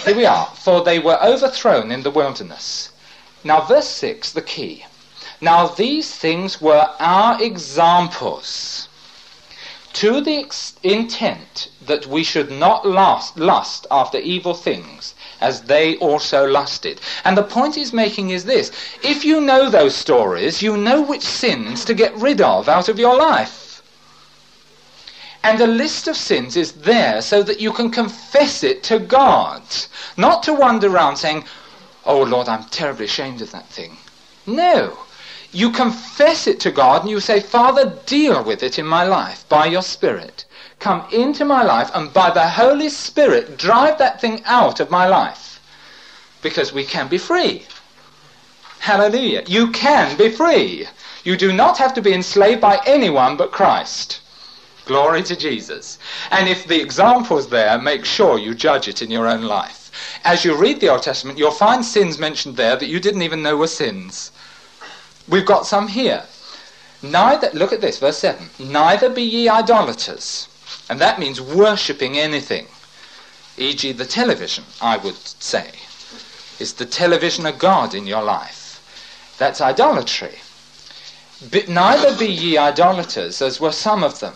Here 0.05 0.17
we 0.17 0.27
are. 0.27 0.47
For 0.47 0.85
they 0.85 0.99
were 0.99 1.23
overthrown 1.23 1.91
in 1.91 2.03
the 2.03 2.11
wilderness. 2.11 2.91
Now, 3.43 3.63
verse 3.63 3.89
6, 3.89 4.33
the 4.33 4.43
key. 4.43 4.85
Now, 5.41 5.69
these 5.69 6.15
things 6.15 6.61
were 6.61 6.91
our 6.99 7.43
examples 7.43 8.89
to 9.95 10.21
the 10.21 10.39
ex- 10.39 10.75
intent 10.83 11.69
that 11.87 12.07
we 12.07 12.25
should 12.25 12.51
not 12.51 12.87
lust, 12.87 13.37
lust 13.37 13.87
after 13.91 14.19
evil 14.19 14.55
things 14.55 15.15
as 15.41 15.63
they 15.63 15.97
also 15.97 16.47
lusted. 16.47 17.01
And 17.25 17.37
the 17.37 17.43
point 17.43 17.75
he's 17.75 17.93
making 17.93 18.31
is 18.31 18.45
this 18.45 18.71
if 19.03 19.25
you 19.25 19.41
know 19.41 19.69
those 19.69 19.95
stories, 19.95 20.63
you 20.63 20.77
know 20.77 21.03
which 21.03 21.23
sins 21.23 21.85
to 21.85 21.95
get 21.95 22.15
rid 22.17 22.41
of 22.41 22.69
out 22.69 22.89
of 22.89 22.99
your 22.99 23.17
life. 23.17 23.83
And 25.45 25.61
a 25.61 25.67
list 25.67 26.07
of 26.07 26.17
sins 26.17 26.57
is 26.57 26.73
there 26.73 27.21
so 27.21 27.43
that 27.43 27.61
you 27.61 27.73
can 27.73 27.91
confess 27.91 28.63
it 28.63 28.85
to 28.85 29.01
God, 29.01 29.63
not 30.17 30.45
to 30.45 30.55
wander 30.55 30.89
around 30.89 31.17
saying, 31.17 31.45
Oh 32.05 32.23
Lord, 32.23 32.49
I'm 32.49 32.65
terribly 32.65 33.07
ashamed 33.07 33.43
of 33.43 33.51
that 33.51 33.67
thing. 33.67 33.97
No. 34.47 34.99
You 35.53 35.71
confess 35.71 36.47
it 36.47 36.61
to 36.61 36.71
God 36.71 37.03
and 37.03 37.11
you 37.11 37.21
say, 37.21 37.39
Father, 37.39 37.99
deal 38.07 38.43
with 38.43 38.63
it 38.63 38.79
in 38.79 38.87
my 38.87 39.05
life 39.05 39.47
by 39.51 39.67
your 39.67 39.83
Spirit. 39.83 40.47
Come 40.79 41.07
into 41.13 41.45
my 41.45 41.63
life 41.63 41.91
and 41.95 42.13
by 42.13 42.31
the 42.31 42.49
Holy 42.49 42.89
Spirit 42.89 43.59
drive 43.59 43.99
that 43.99 44.21
thing 44.21 44.43
out 44.47 44.81
of 44.81 44.91
my 44.91 45.07
life. 45.07 45.61
Because 46.41 46.73
we 46.73 46.85
can 46.85 47.07
be 47.07 47.19
free. 47.19 47.67
Hallelujah. 48.79 49.45
You 49.47 49.71
can 49.71 50.17
be 50.17 50.31
free. 50.31 50.89
You 51.23 51.37
do 51.37 51.53
not 51.53 51.77
have 51.79 51.93
to 51.95 52.03
be 52.03 52.15
enslaved 52.15 52.63
by 52.63 52.81
anyone 52.87 53.37
but 53.37 53.53
Christ. 53.53 54.21
Glory 54.87 55.23
to 55.23 55.37
Jesus. 55.37 55.99
And 56.31 56.49
if 56.49 56.67
the 56.67 56.81
example 56.81 57.37
is 57.39 57.47
there, 57.47 57.79
make 57.79 58.05
sure 58.05 58.39
you 58.39 58.55
judge 58.55 58.89
it 58.89 59.03
in 59.03 59.11
your 59.11 59.29
own 59.29 59.43
life. 59.43 59.93
As 60.25 60.45
you 60.45 60.57
read 60.57 60.81
the 60.81 60.89
Old 60.89 61.03
Testament, 61.03 61.39
you'll 61.39 61.53
find 61.53 61.85
sins 61.85 62.19
mentioned 62.19 62.57
there 62.57 62.75
that 62.75 62.89
you 62.89 62.99
didn't 62.99 63.23
even 63.23 63.43
know 63.43 63.57
were 63.57 63.69
sins. 63.69 64.33
We've 65.33 65.47
got 65.47 65.67
some 65.67 65.89
here. 65.89 66.25
Neither, 67.01 67.49
look 67.55 67.73
at 67.73 67.81
this, 67.81 67.99
verse 67.99 68.19
7. 68.19 68.51
Neither 68.59 69.09
be 69.09 69.23
ye 69.23 69.49
idolaters. 69.49 70.47
And 70.91 71.01
that 71.01 71.19
means 71.19 71.41
worshipping 71.41 72.19
anything. 72.19 72.67
E.g., 73.57 73.91
the 73.93 74.05
television, 74.05 74.65
I 74.83 74.99
would 74.99 75.17
say. 75.17 75.71
Is 76.59 76.75
the 76.75 76.85
television 76.85 77.47
a 77.47 77.53
god 77.53 77.95
in 77.95 78.07
your 78.07 78.23
life? 78.23 79.35
That's 79.39 79.63
idolatry. 79.63 80.39
But 81.51 81.67
neither 81.67 82.15
be 82.15 82.31
ye 82.31 82.59
idolaters, 82.59 83.41
as 83.41 83.59
were 83.59 83.73
some 83.73 84.05
of 84.05 84.21
them. 84.21 84.35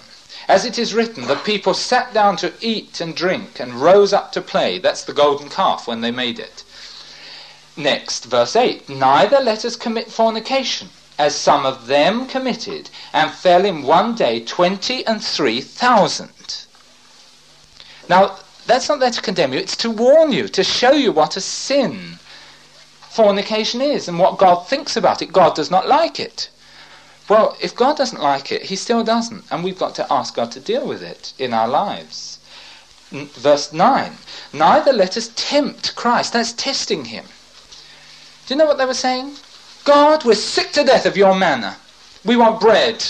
As 0.49 0.65
it 0.65 0.79
is 0.79 0.95
written, 0.95 1.27
the 1.27 1.37
people 1.37 1.75
sat 1.75 2.15
down 2.15 2.39
to 2.39 2.55
eat 2.63 3.03
and 3.03 3.15
drink 3.15 3.61
and 3.61 3.75
rose 3.75 4.15
up 4.15 4.33
to 4.33 4.41
play. 4.41 4.79
That's 4.79 5.05
the 5.05 5.13
golden 5.13 5.51
calf 5.51 5.87
when 5.87 6.01
they 6.01 6.11
made 6.11 6.39
it. 6.39 6.65
Next, 7.77 8.25
verse 8.25 8.57
8 8.57 8.89
Neither 8.89 9.41
let 9.41 9.65
us 9.65 9.77
commit 9.77 10.11
fornication, 10.11 10.89
as 11.19 11.35
some 11.35 11.67
of 11.67 11.87
them 11.87 12.27
committed, 12.27 12.89
and 13.13 13.31
fell 13.31 13.65
in 13.67 13.83
one 13.83 14.15
day 14.15 14.41
twenty 14.41 15.07
and 15.07 15.23
three 15.23 15.61
thousand. 15.61 16.65
Now, 18.09 18.39
that's 18.67 18.89
not 18.89 19.01
there 19.01 19.11
to 19.11 19.21
condemn 19.21 19.53
you, 19.53 19.59
it's 19.59 19.77
to 19.77 19.91
warn 19.91 20.33
you, 20.33 20.49
to 20.49 20.65
show 20.65 20.93
you 20.93 21.13
what 21.13 21.37
a 21.37 21.41
sin 21.41 22.19
fornication 23.11 23.81
is 23.81 24.09
and 24.09 24.19
what 24.19 24.39
God 24.39 24.67
thinks 24.67 24.97
about 24.97 25.23
it. 25.23 25.33
God 25.33 25.55
does 25.55 25.71
not 25.71 25.89
like 25.89 26.21
it. 26.21 26.51
Well, 27.29 27.57
if 27.61 27.75
God 27.75 27.97
doesn't 27.97 28.23
like 28.23 28.53
it, 28.53 28.63
He 28.63 28.77
still 28.77 29.05
doesn't, 29.05 29.45
and 29.51 29.65
we've 29.65 29.79
got 29.79 29.95
to 29.97 30.13
ask 30.13 30.35
God 30.35 30.51
to 30.53 30.61
deal 30.61 30.87
with 30.87 31.03
it 31.03 31.33
in 31.39 31.53
our 31.53 31.69
lives. 31.69 32.39
N- 33.13 33.27
verse 33.27 33.73
9 33.73 34.17
Neither 34.53 34.93
let 34.93 35.17
us 35.17 35.31
tempt 35.35 35.95
Christ, 35.95 36.33
that's 36.33 36.53
testing 36.53 37.07
Him. 37.07 37.27
Do 38.47 38.55
you 38.55 38.59
know 38.59 38.67
what 38.67 38.79
they 38.79 38.87
were 38.87 38.95
saying? 38.95 39.35
God, 39.85 40.25
we're 40.25 40.35
sick 40.35 40.73
to 40.73 40.85
death 40.85 41.07
of 41.07 41.17
your 41.17 41.35
manna. 41.35 41.77
We 42.25 42.37
want 42.37 42.61
bread. 42.61 43.05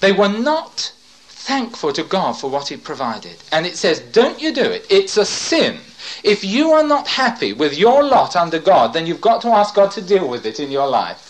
They 0.00 0.12
were 0.12 0.28
not 0.28 0.92
thankful 1.28 1.92
to 1.92 2.02
God 2.02 2.32
for 2.32 2.50
what 2.50 2.68
He 2.68 2.76
provided. 2.76 3.36
And 3.52 3.66
it 3.66 3.76
says, 3.76 4.00
don't 4.00 4.40
you 4.40 4.52
do 4.54 4.62
it. 4.62 4.86
It's 4.88 5.16
a 5.16 5.24
sin. 5.24 5.80
If 6.24 6.44
you 6.44 6.72
are 6.72 6.82
not 6.82 7.08
happy 7.08 7.52
with 7.52 7.76
your 7.76 8.02
lot 8.02 8.36
under 8.36 8.58
God, 8.58 8.92
then 8.92 9.06
you've 9.06 9.20
got 9.20 9.42
to 9.42 9.48
ask 9.48 9.74
God 9.74 9.90
to 9.92 10.02
deal 10.02 10.28
with 10.28 10.46
it 10.46 10.60
in 10.60 10.70
your 10.70 10.88
life. 10.88 11.26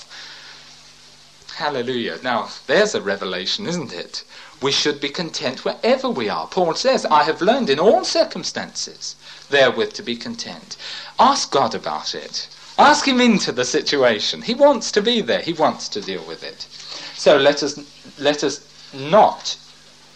Hallelujah. 1.57 2.19
Now, 2.23 2.49
there's 2.67 2.95
a 2.95 3.03
revelation, 3.03 3.67
isn't 3.67 3.93
it? 3.93 4.25
We 4.63 4.73
should 4.73 5.01
be 5.01 5.09
content 5.09 5.65
wherever 5.65 6.09
we 6.09 6.29
are. 6.29 6.47
Paul 6.47 6.75
says, 6.75 7.05
I 7.07 7.25
have 7.25 7.43
learned 7.43 7.71
in 7.71 7.79
all 7.79 8.05
circumstances 8.05 9.17
therewith 9.49 9.93
to 9.95 10.03
be 10.03 10.17
content. 10.17 10.77
Ask 11.19 11.51
God 11.51 11.75
about 11.75 12.15
it. 12.15 12.49
Ask 12.81 13.07
him 13.07 13.21
into 13.21 13.53
the 13.53 13.67
situation. 13.67 14.41
He 14.41 14.55
wants 14.55 14.91
to 14.93 15.03
be 15.03 15.21
there. 15.21 15.43
He 15.43 15.53
wants 15.53 15.87
to 15.91 16.01
deal 16.01 16.25
with 16.25 16.43
it. 16.43 16.67
So 17.15 17.37
let 17.37 17.63
us 17.63 17.79
let 18.19 18.43
us 18.43 18.67
not 18.95 19.59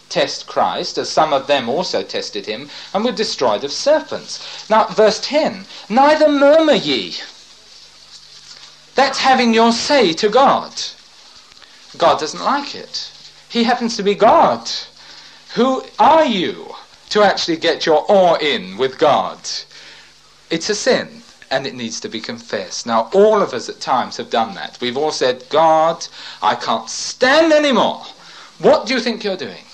test 0.09 0.46
Christ, 0.46 0.96
as 0.96 1.11
some 1.11 1.35
of 1.35 1.46
them 1.46 1.68
also 1.68 2.03
tested 2.03 2.46
him, 2.46 2.70
and 2.94 3.05
were 3.05 3.12
destroyed 3.12 3.64
of 3.64 3.70
serpents. 3.72 4.70
Now, 4.70 4.87
verse 4.87 5.20
10 5.20 5.66
Neither 5.90 6.27
murmur 6.27 6.72
ye. 6.72 7.16
That's 8.94 9.18
having 9.18 9.53
your 9.53 9.72
say 9.72 10.14
to 10.14 10.31
God. 10.31 10.72
God 11.98 12.18
doesn't 12.18 12.42
like 12.42 12.74
it. 12.74 13.11
He 13.46 13.64
happens 13.64 13.94
to 13.98 14.03
be 14.03 14.14
God. 14.14 14.70
Who 15.55 15.85
are 15.98 16.24
you 16.24 16.74
to 17.11 17.22
actually 17.22 17.59
get 17.59 17.85
your 17.85 18.11
oar 18.11 18.40
in 18.40 18.79
with 18.79 18.96
God? 18.98 19.38
It's 20.48 20.70
a 20.70 20.74
sin 20.74 21.23
and 21.50 21.66
it 21.66 21.74
needs 21.74 22.00
to 22.00 22.09
be 22.09 22.20
confessed. 22.20 22.87
Now, 22.87 23.11
all 23.12 23.42
of 23.42 23.52
us 23.52 23.68
at 23.68 23.80
times 23.80 24.16
have 24.16 24.30
done 24.30 24.54
that. 24.54 24.78
We've 24.80 24.96
all 24.96 25.12
said, 25.12 25.44
God, 25.50 26.07
I 26.42 26.54
can't 26.54 26.88
stand 26.88 27.52
anymore. 27.52 28.04
What 28.59 28.87
do 28.87 28.94
you 28.94 29.00
think 29.00 29.24
you're 29.24 29.37
doing? 29.37 29.64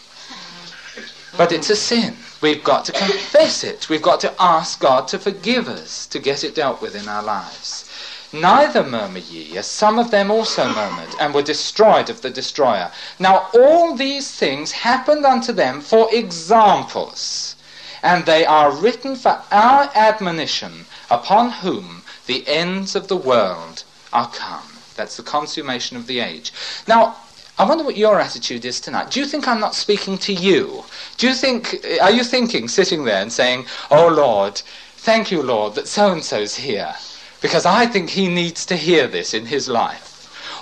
But 1.36 1.52
it's 1.52 1.70
a 1.70 1.76
sin. 1.76 2.16
We've 2.40 2.64
got 2.64 2.84
to 2.86 2.92
confess 2.92 3.64
it. 3.64 3.88
We've 3.88 4.02
got 4.02 4.20
to 4.20 4.34
ask 4.40 4.80
God 4.80 5.06
to 5.08 5.18
forgive 5.18 5.68
us, 5.68 6.06
to 6.06 6.18
get 6.18 6.42
it 6.42 6.54
dealt 6.54 6.80
with 6.80 6.94
in 6.94 7.08
our 7.08 7.22
lives. 7.22 7.86
Neither 8.32 8.84
murmur 8.84 9.18
ye, 9.18 9.58
as 9.58 9.66
some 9.66 9.98
of 9.98 10.10
them 10.10 10.30
also 10.30 10.64
murmured, 10.72 11.14
and 11.18 11.34
were 11.34 11.42
destroyed 11.42 12.08
of 12.08 12.22
the 12.22 12.30
destroyer. 12.30 12.92
Now 13.18 13.48
all 13.52 13.96
these 13.96 14.30
things 14.30 14.70
happened 14.70 15.26
unto 15.26 15.52
them 15.52 15.80
for 15.80 16.08
examples, 16.14 17.56
and 18.02 18.24
they 18.24 18.46
are 18.46 18.70
written 18.70 19.16
for 19.16 19.42
our 19.50 19.90
admonition, 19.96 20.86
upon 21.10 21.50
whom 21.50 22.02
the 22.26 22.46
ends 22.46 22.94
of 22.94 23.08
the 23.08 23.16
world 23.16 23.84
are 24.12 24.30
come. 24.30 24.62
That's 24.96 25.16
the 25.16 25.22
consummation 25.22 25.96
of 25.96 26.06
the 26.06 26.20
age. 26.20 26.52
Now, 26.86 27.16
I 27.58 27.64
wonder 27.64 27.84
what 27.84 27.96
your 27.96 28.20
attitude 28.20 28.64
is 28.64 28.80
tonight. 28.80 29.10
Do 29.10 29.20
you 29.20 29.26
think 29.26 29.46
I'm 29.46 29.60
not 29.60 29.74
speaking 29.74 30.16
to 30.18 30.32
you? 30.32 30.84
Do 31.18 31.28
you 31.28 31.34
think, 31.34 31.84
are 32.00 32.10
you 32.10 32.24
thinking, 32.24 32.68
sitting 32.68 33.04
there 33.04 33.20
and 33.20 33.32
saying, 33.32 33.66
Oh 33.90 34.08
Lord, 34.08 34.62
thank 34.96 35.30
you, 35.30 35.42
Lord, 35.42 35.74
that 35.74 35.88
so 35.88 36.12
and 36.12 36.24
so's 36.24 36.54
here, 36.54 36.94
because 37.42 37.66
I 37.66 37.86
think 37.86 38.10
he 38.10 38.28
needs 38.28 38.64
to 38.66 38.76
hear 38.76 39.06
this 39.06 39.34
in 39.34 39.46
his 39.46 39.68
life? 39.68 40.10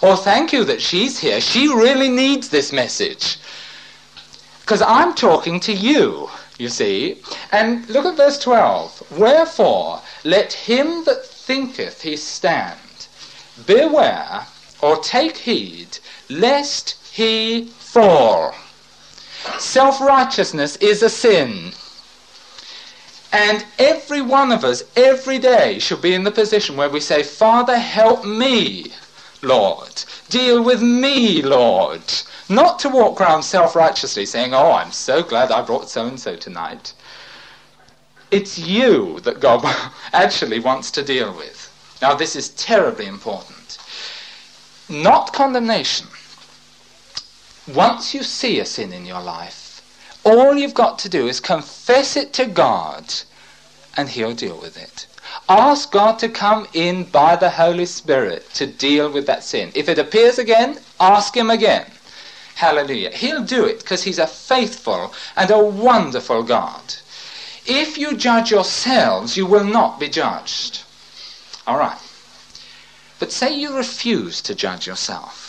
Or 0.03 0.17
thank 0.17 0.53
you 0.53 0.65
that 0.65 0.81
she's 0.81 1.19
here. 1.19 1.41
She 1.41 1.69
really 1.69 2.09
needs 2.09 2.49
this 2.49 2.73
message. 2.73 3.39
Because 4.61 4.83
I'm 4.83 5.15
talking 5.15 5.61
to 5.61 5.73
you. 5.73 6.29
You 6.59 6.69
see? 6.69 7.23
And 7.53 7.89
look 7.89 8.05
at 8.05 8.17
verse 8.17 8.39
12. 8.39 9.19
Wherefore, 9.19 10.03
let 10.25 10.53
him 10.53 11.05
that 11.05 11.25
thinketh 11.25 12.03
he 12.03 12.17
stand 12.17 12.79
beware 13.67 14.47
or 14.81 14.97
take 14.99 15.37
heed 15.37 15.99
lest 16.29 16.97
he 17.13 17.65
fall. 17.67 18.55
Self 19.59 20.01
righteousness 20.01 20.77
is 20.77 21.03
a 21.03 21.09
sin. 21.09 21.73
And 23.33 23.65
every 23.79 24.23
one 24.23 24.53
of 24.53 24.65
us, 24.65 24.83
every 24.97 25.39
day, 25.39 25.79
should 25.79 26.01
be 26.01 26.15
in 26.15 26.25
the 26.25 26.31
position 26.31 26.77
where 26.77 26.89
we 26.89 27.01
say, 27.01 27.23
Father, 27.23 27.77
help 27.77 28.25
me, 28.25 28.87
Lord. 29.43 30.05
Deal 30.31 30.63
with 30.63 30.81
me, 30.81 31.43
Lord. 31.43 32.03
Not 32.49 32.79
to 32.81 32.89
walk 32.89 33.21
around 33.21 33.43
self 33.43 33.77
righteously 33.77 34.25
saying, 34.25 34.55
Oh, 34.55 34.73
I'm 34.73 34.93
so 34.93 35.23
glad 35.23 35.53
I 35.53 35.63
brought 35.63 35.91
so 35.91 36.07
and 36.07 36.19
so 36.19 36.37
tonight. 36.37 36.95
It's 38.31 38.59
you 38.59 39.21
that 39.21 39.41
God 39.41 39.65
actually 40.13 40.61
wants 40.61 40.91
to 40.93 41.03
deal 41.03 41.35
with. 41.35 41.65
Now, 42.01 42.15
this 42.15 42.37
is 42.37 42.51
terribly 42.51 43.07
important. 43.07 43.79
Not 44.89 45.33
condemnation. 45.33 46.07
Once 47.67 48.15
you 48.15 48.23
see 48.23 48.61
a 48.61 48.65
sin 48.65 48.93
in 48.93 49.05
your 49.05 49.21
life, 49.21 49.83
all 50.25 50.57
you've 50.57 50.75
got 50.75 50.99
to 51.01 51.09
do 51.09 51.27
is 51.27 51.41
confess 51.41 52.17
it 52.17 52.33
to 52.35 52.47
God 52.47 53.15
and 53.97 54.09
He'll 54.09 54.35
deal 54.35 54.59
with 54.59 54.77
it. 54.77 55.07
Ask 55.49 55.91
God 55.93 56.19
to 56.21 56.29
come 56.29 56.67
in 56.73 57.05
by 57.05 57.37
the 57.37 57.51
Holy 57.51 57.85
Spirit 57.85 58.49
to 58.55 58.67
deal 58.67 59.11
with 59.11 59.27
that 59.27 59.45
sin. 59.45 59.73
If 59.75 59.89
it 59.89 59.99
appears 59.99 60.39
again, 60.39 60.79
ask 61.01 61.37
Him 61.37 61.51
again. 61.51 61.91
Hallelujah. 62.55 63.11
He'll 63.11 63.45
do 63.45 63.65
it 63.65 63.81
because 63.81 64.05
He's 64.05 64.19
a 64.19 64.27
faithful 64.27 65.13
and 65.37 65.51
a 65.51 65.59
wonderful 65.59 66.43
God. 66.43 66.95
If 67.69 67.99
you 67.99 68.17
judge 68.17 68.51
yourselves, 68.51 69.37
you 69.37 69.45
will 69.45 69.65
not 69.65 70.01
be 70.01 70.09
judged. 70.09 70.83
All 71.67 71.77
right. 71.79 72.01
But 73.19 73.31
say 73.31 73.55
you 73.55 73.77
refuse 73.77 74.41
to 74.43 74.55
judge 74.55 74.87
yourself. 74.87 75.45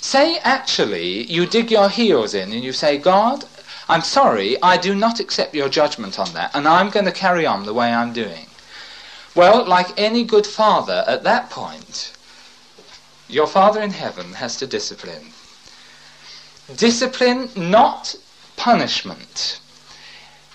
Say 0.00 0.38
actually 0.38 1.30
you 1.30 1.46
dig 1.46 1.70
your 1.70 1.88
heels 1.88 2.32
in 2.32 2.52
and 2.52 2.62
you 2.62 2.72
say, 2.72 2.96
God, 2.96 3.44
I'm 3.88 4.02
sorry, 4.02 4.56
I 4.62 4.76
do 4.76 4.94
not 4.94 5.18
accept 5.18 5.54
your 5.54 5.68
judgment 5.68 6.18
on 6.18 6.32
that, 6.34 6.52
and 6.54 6.68
I'm 6.68 6.90
going 6.90 7.06
to 7.06 7.12
carry 7.12 7.44
on 7.44 7.66
the 7.66 7.74
way 7.74 7.92
I'm 7.92 8.12
doing. 8.12 8.46
Well, 9.34 9.64
like 9.66 9.98
any 9.98 10.24
good 10.24 10.46
father 10.46 11.04
at 11.06 11.24
that 11.24 11.50
point, 11.50 12.12
your 13.28 13.46
Father 13.46 13.82
in 13.82 13.90
heaven 13.90 14.34
has 14.34 14.56
to 14.58 14.66
discipline. 14.66 15.32
Discipline, 16.74 17.50
not 17.56 18.14
punishment. 18.56 19.60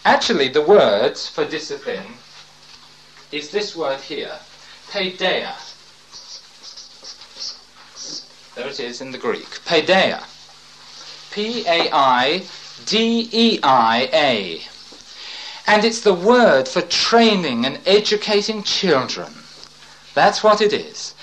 Actually, 0.05 0.49
the 0.49 0.61
word 0.61 1.17
for 1.17 1.45
discipline 1.45 2.17
is 3.31 3.49
this 3.49 3.75
word 3.75 4.01
here, 4.01 4.37
paideia. 4.91 5.55
There 8.55 8.67
it 8.67 8.79
is 8.79 9.01
in 9.01 9.11
the 9.11 9.17
Greek. 9.17 9.47
Paideia. 9.65 10.23
P-A-I-D-E-I-A. 11.31 12.51
And 15.65 15.85
it's 15.85 16.01
the 16.01 16.13
word 16.13 16.67
for 16.67 16.81
training 16.81 17.65
and 17.65 17.79
educating 17.87 18.61
children. 18.61 19.33
That's 20.13 20.43
what 20.43 20.61
it 20.61 20.73
is. 20.73 21.15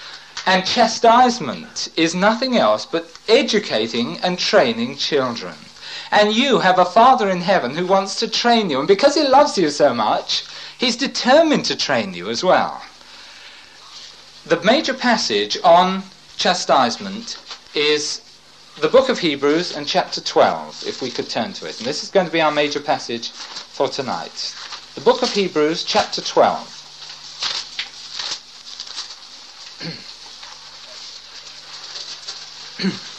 And 0.47 0.67
chastisement 0.67 1.91
is 1.97 2.15
nothing 2.15 2.57
else 2.57 2.87
but 2.87 3.13
educating 3.29 4.19
and 4.19 4.39
training 4.39 4.97
children. 4.97 5.55
And 6.13 6.33
you 6.35 6.59
have 6.59 6.79
a 6.79 6.85
Father 6.85 7.31
in 7.31 7.41
heaven 7.41 7.75
who 7.75 7.87
wants 7.87 8.17
to 8.17 8.29
train 8.29 8.69
you. 8.69 8.79
And 8.81 8.89
because 8.89 9.15
he 9.15 9.23
loves 9.23 9.57
you 9.57 9.71
so 9.71 9.95
much, 9.95 10.45
he's 10.79 10.97
determined 10.97 11.65
to 11.67 11.77
train 11.77 12.15
you 12.15 12.31
as 12.31 12.43
well. 12.43 12.83
The 14.45 14.61
major 14.63 14.95
passage 14.95 15.57
on 15.63 16.03
chastisement 16.37 17.39
is 17.75 18.23
the 18.81 18.89
book 18.89 19.09
of 19.09 19.19
Hebrews 19.21 19.77
and 19.77 19.87
chapter 19.87 20.21
12, 20.21 20.85
if 20.87 21.01
we 21.03 21.11
could 21.11 21.29
turn 21.29 21.53
to 21.55 21.67
it. 21.67 21.79
And 21.79 21.87
this 21.87 22.03
is 22.03 22.11
going 22.11 22.27
to 22.27 22.33
be 22.33 22.41
our 22.41 22.51
major 22.51 22.81
passage 22.81 23.31
for 23.31 23.89
tonight. 23.89 24.55
The 24.97 25.03
book 25.03 25.23
of 25.23 25.31
Hebrews, 25.33 25.85
chapter 25.85 26.21
12. 26.23 26.77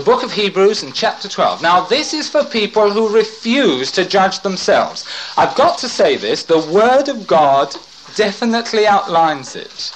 the 0.00 0.06
book 0.06 0.22
of 0.22 0.32
Hebrews 0.32 0.82
in 0.82 0.92
chapter 0.92 1.28
12. 1.28 1.60
Now, 1.60 1.82
this 1.82 2.14
is 2.14 2.26
for 2.26 2.42
people 2.42 2.90
who 2.90 3.14
refuse 3.14 3.92
to 3.92 4.02
judge 4.02 4.40
themselves. 4.40 5.06
I've 5.36 5.54
got 5.54 5.76
to 5.80 5.90
say 5.90 6.16
this 6.16 6.42
the 6.42 6.58
Word 6.58 7.10
of 7.10 7.26
God 7.26 7.76
definitely 8.16 8.86
outlines 8.86 9.54
it. 9.54 9.92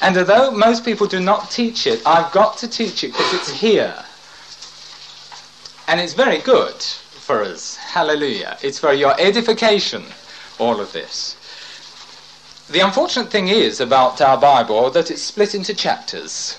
And 0.00 0.16
although 0.16 0.50
most 0.50 0.84
people 0.84 1.06
do 1.06 1.20
not 1.20 1.52
teach 1.52 1.86
it, 1.86 2.04
I've 2.04 2.32
got 2.32 2.58
to 2.58 2.68
teach 2.68 3.04
it 3.04 3.12
because 3.12 3.32
it's 3.32 3.50
here. 3.60 4.04
And 5.86 6.00
it's 6.00 6.14
very 6.14 6.38
good 6.38 6.82
for 6.82 7.44
us. 7.44 7.76
Hallelujah. 7.76 8.58
It's 8.60 8.80
for 8.80 8.92
your 8.92 9.14
edification, 9.20 10.04
all 10.58 10.80
of 10.80 10.92
this. 10.92 11.36
The 12.68 12.80
unfortunate 12.80 13.30
thing 13.30 13.46
is 13.46 13.78
about 13.78 14.20
our 14.20 14.36
Bible 14.36 14.90
that 14.90 15.12
it's 15.12 15.22
split 15.22 15.54
into 15.54 15.74
chapters. 15.74 16.58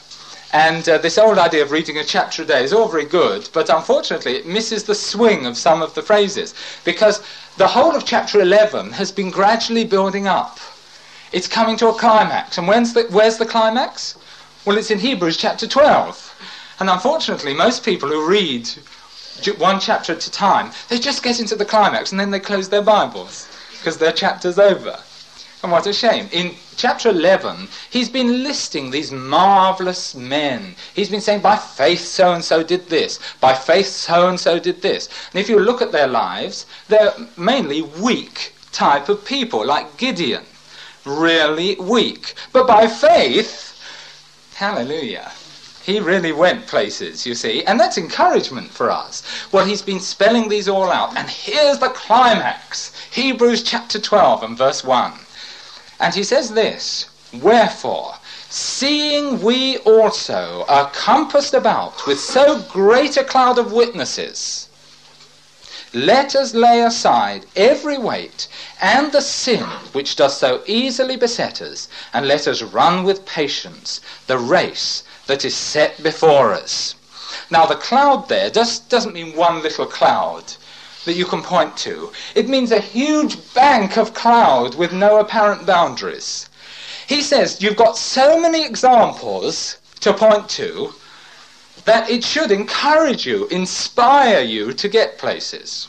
And 0.51 0.87
uh, 0.89 0.97
this 0.97 1.19
old 1.19 1.37
idea 1.37 1.61
of 1.61 1.71
reading 1.71 1.97
a 1.97 2.03
chapter 2.03 2.41
a 2.41 2.45
day 2.45 2.63
is 2.63 2.73
all 2.73 2.87
very 2.87 3.05
good, 3.05 3.47
but 3.53 3.69
unfortunately 3.69 4.35
it 4.35 4.47
misses 4.47 4.83
the 4.83 4.95
swing 4.95 5.45
of 5.45 5.57
some 5.57 5.83
of 5.83 5.93
the 5.93 6.01
phrases 6.01 6.55
because 6.83 7.21
the 7.57 7.67
whole 7.67 7.95
of 7.95 8.03
chapter 8.03 8.41
11 8.41 8.93
has 8.93 9.11
been 9.11 9.29
gradually 9.29 9.83
building 9.83 10.27
up. 10.27 10.59
It's 11.31 11.47
coming 11.47 11.77
to 11.77 11.89
a 11.89 11.93
climax. 11.93 12.57
And 12.57 12.67
when's 12.67 12.93
the, 12.93 13.03
where's 13.11 13.37
the 13.37 13.45
climax? 13.45 14.15
Well, 14.65 14.77
it's 14.77 14.89
in 14.89 14.97
Hebrews 14.97 15.37
chapter 15.37 15.67
12. 15.67 16.35
And 16.79 16.89
unfortunately, 16.89 17.53
most 17.53 17.85
people 17.85 18.09
who 18.09 18.27
read 18.27 18.67
one 19.57 19.79
chapter 19.79 20.13
at 20.13 20.25
a 20.25 20.31
time, 20.31 20.71
they 20.89 20.97
just 20.97 21.21
get 21.21 21.39
into 21.39 21.55
the 21.55 21.65
climax 21.65 22.11
and 22.11 22.19
then 22.19 22.31
they 22.31 22.39
close 22.39 22.69
their 22.69 22.81
Bibles 22.81 23.47
because 23.77 23.97
their 23.97 24.11
chapter's 24.11 24.57
over. 24.57 24.99
And 25.61 25.73
what 25.73 25.87
a 25.87 25.93
shame. 25.93 26.29
In 26.31 26.55
chapter 26.77 27.09
11, 27.09 27.67
he's 27.89 28.07
been 28.07 28.43
listing 28.43 28.91
these 28.91 29.11
marvelous 29.11 30.15
men. 30.15 30.75
He's 30.93 31.09
been 31.09 31.19
saying, 31.19 31.41
by 31.41 31.57
faith 31.57 31.99
so 31.99 32.31
and 32.31 32.43
so 32.43 32.63
did 32.63 32.87
this, 32.87 33.19
by 33.41 33.53
faith 33.53 33.87
so 33.87 34.29
and 34.29 34.39
so 34.39 34.57
did 34.57 34.81
this. 34.81 35.09
And 35.31 35.39
if 35.39 35.49
you 35.49 35.59
look 35.59 35.81
at 35.81 35.91
their 35.91 36.07
lives, 36.07 36.65
they're 36.87 37.13
mainly 37.35 37.81
weak 37.81 38.53
type 38.71 39.09
of 39.09 39.25
people, 39.25 39.65
like 39.65 39.97
Gideon. 39.97 40.45
Really 41.03 41.75
weak. 41.75 42.35
But 42.53 42.65
by 42.65 42.87
faith, 42.87 43.77
hallelujah. 44.55 45.29
He 45.83 45.99
really 45.99 46.31
went 46.31 46.67
places, 46.67 47.25
you 47.25 47.35
see, 47.35 47.65
and 47.65 47.77
that's 47.77 47.97
encouragement 47.97 48.69
for 48.69 48.91
us. 48.91 49.23
Well, 49.51 49.65
he's 49.65 49.81
been 49.81 49.99
spelling 49.99 50.47
these 50.47 50.69
all 50.69 50.89
out, 50.89 51.17
and 51.17 51.27
here's 51.27 51.79
the 51.79 51.89
climax 51.89 52.93
Hebrews 53.11 53.63
chapter 53.63 53.99
12 53.99 54.43
and 54.43 54.57
verse 54.57 54.83
1. 54.83 55.13
And 55.99 56.15
he 56.15 56.23
says 56.23 56.53
this 56.53 57.07
Wherefore, 57.33 58.15
seeing 58.49 59.41
we 59.41 59.77
also 59.79 60.65
are 60.67 60.89
compassed 60.91 61.53
about 61.53 62.07
with 62.07 62.19
so 62.19 62.59
great 62.61 63.17
a 63.17 63.23
cloud 63.23 63.59
of 63.59 63.71
witnesses, 63.71 64.67
let 65.93 66.35
us 66.35 66.53
lay 66.53 66.81
aside 66.81 67.45
every 67.55 67.97
weight 67.97 68.47
and 68.79 69.11
the 69.11 69.21
sin 69.21 69.65
which 69.91 70.15
does 70.15 70.37
so 70.37 70.61
easily 70.67 71.17
beset 71.17 71.61
us, 71.61 71.87
and 72.13 72.27
let 72.27 72.47
us 72.47 72.61
run 72.61 73.03
with 73.03 73.25
patience 73.25 73.99
the 74.27 74.37
race 74.37 75.03
that 75.25 75.43
is 75.43 75.55
set 75.55 76.01
before 76.01 76.53
us. 76.53 76.95
Now, 77.49 77.65
the 77.65 77.75
cloud 77.75 78.29
there 78.29 78.49
just 78.49 78.87
doesn't 78.89 79.13
mean 79.13 79.35
one 79.35 79.63
little 79.63 79.87
cloud 79.87 80.53
that 81.05 81.15
you 81.15 81.25
can 81.25 81.41
point 81.41 81.75
to. 81.77 82.11
It 82.35 82.49
means 82.49 82.71
a 82.71 82.79
huge 82.79 83.53
bank 83.53 83.97
of 83.97 84.13
cloud 84.13 84.75
with 84.75 84.93
no 84.93 85.19
apparent 85.19 85.65
boundaries. 85.65 86.49
He 87.07 87.21
says 87.21 87.61
you've 87.61 87.75
got 87.75 87.97
so 87.97 88.39
many 88.39 88.65
examples 88.65 89.77
to 90.01 90.13
point 90.13 90.49
to 90.49 90.93
that 91.85 92.09
it 92.09 92.23
should 92.23 92.51
encourage 92.51 93.25
you, 93.25 93.47
inspire 93.47 94.41
you 94.41 94.73
to 94.73 94.87
get 94.87 95.17
places. 95.17 95.87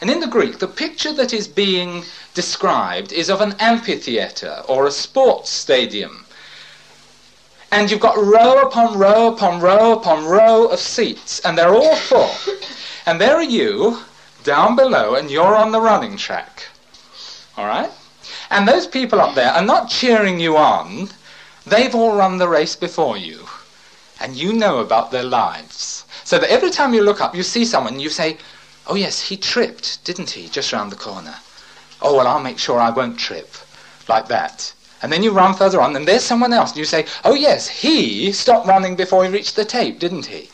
And 0.00 0.10
in 0.10 0.20
the 0.20 0.26
Greek, 0.26 0.58
the 0.58 0.66
picture 0.66 1.12
that 1.14 1.32
is 1.32 1.46
being 1.46 2.04
described 2.34 3.12
is 3.12 3.30
of 3.30 3.40
an 3.40 3.54
amphitheatre 3.60 4.62
or 4.68 4.86
a 4.86 4.90
sports 4.90 5.50
stadium. 5.50 6.24
And 7.72 7.90
you've 7.90 8.00
got 8.00 8.16
row 8.16 8.62
upon 8.62 8.98
row 8.98 9.28
upon 9.32 9.60
row 9.60 9.92
upon 9.92 10.24
row 10.24 10.66
of 10.66 10.80
seats, 10.80 11.40
and 11.40 11.56
they're 11.56 11.74
all 11.74 11.96
full. 11.96 12.34
And 13.06 13.20
there 13.20 13.36
are 13.36 13.42
you, 13.42 14.00
down 14.44 14.76
below 14.76 15.14
and 15.14 15.30
you're 15.30 15.56
on 15.56 15.72
the 15.72 15.80
running 15.80 16.16
track. 16.16 16.66
All 17.56 17.66
right? 17.66 17.90
And 18.50 18.66
those 18.66 18.86
people 18.86 19.20
up 19.20 19.34
there 19.34 19.52
are 19.52 19.64
not 19.64 19.88
cheering 19.88 20.40
you 20.40 20.56
on. 20.56 21.10
They've 21.66 21.94
all 21.94 22.16
run 22.16 22.38
the 22.38 22.48
race 22.48 22.76
before 22.76 23.16
you. 23.16 23.46
And 24.20 24.36
you 24.36 24.52
know 24.52 24.78
about 24.78 25.10
their 25.10 25.22
lives. 25.22 26.04
So 26.24 26.38
that 26.38 26.50
every 26.50 26.70
time 26.70 26.94
you 26.94 27.02
look 27.02 27.20
up, 27.20 27.34
you 27.34 27.42
see 27.42 27.64
someone, 27.64 28.00
you 28.00 28.10
say, 28.10 28.38
Oh, 28.86 28.94
yes, 28.94 29.20
he 29.20 29.36
tripped, 29.36 30.02
didn't 30.04 30.30
he, 30.30 30.48
just 30.48 30.72
round 30.72 30.90
the 30.90 30.96
corner? 30.96 31.36
Oh, 32.02 32.16
well, 32.16 32.26
I'll 32.26 32.42
make 32.42 32.58
sure 32.58 32.80
I 32.80 32.90
won't 32.90 33.18
trip. 33.18 33.54
Like 34.08 34.26
that. 34.28 34.72
And 35.02 35.12
then 35.12 35.22
you 35.22 35.30
run 35.30 35.54
further 35.54 35.80
on, 35.80 35.96
and 35.96 36.06
there's 36.06 36.24
someone 36.24 36.52
else, 36.52 36.70
and 36.70 36.78
you 36.78 36.84
say, 36.84 37.06
Oh, 37.24 37.34
yes, 37.34 37.68
he 37.68 38.32
stopped 38.32 38.66
running 38.66 38.96
before 38.96 39.24
he 39.24 39.30
reached 39.30 39.56
the 39.56 39.64
tape, 39.64 39.98
didn't 39.98 40.26
he? 40.26 40.50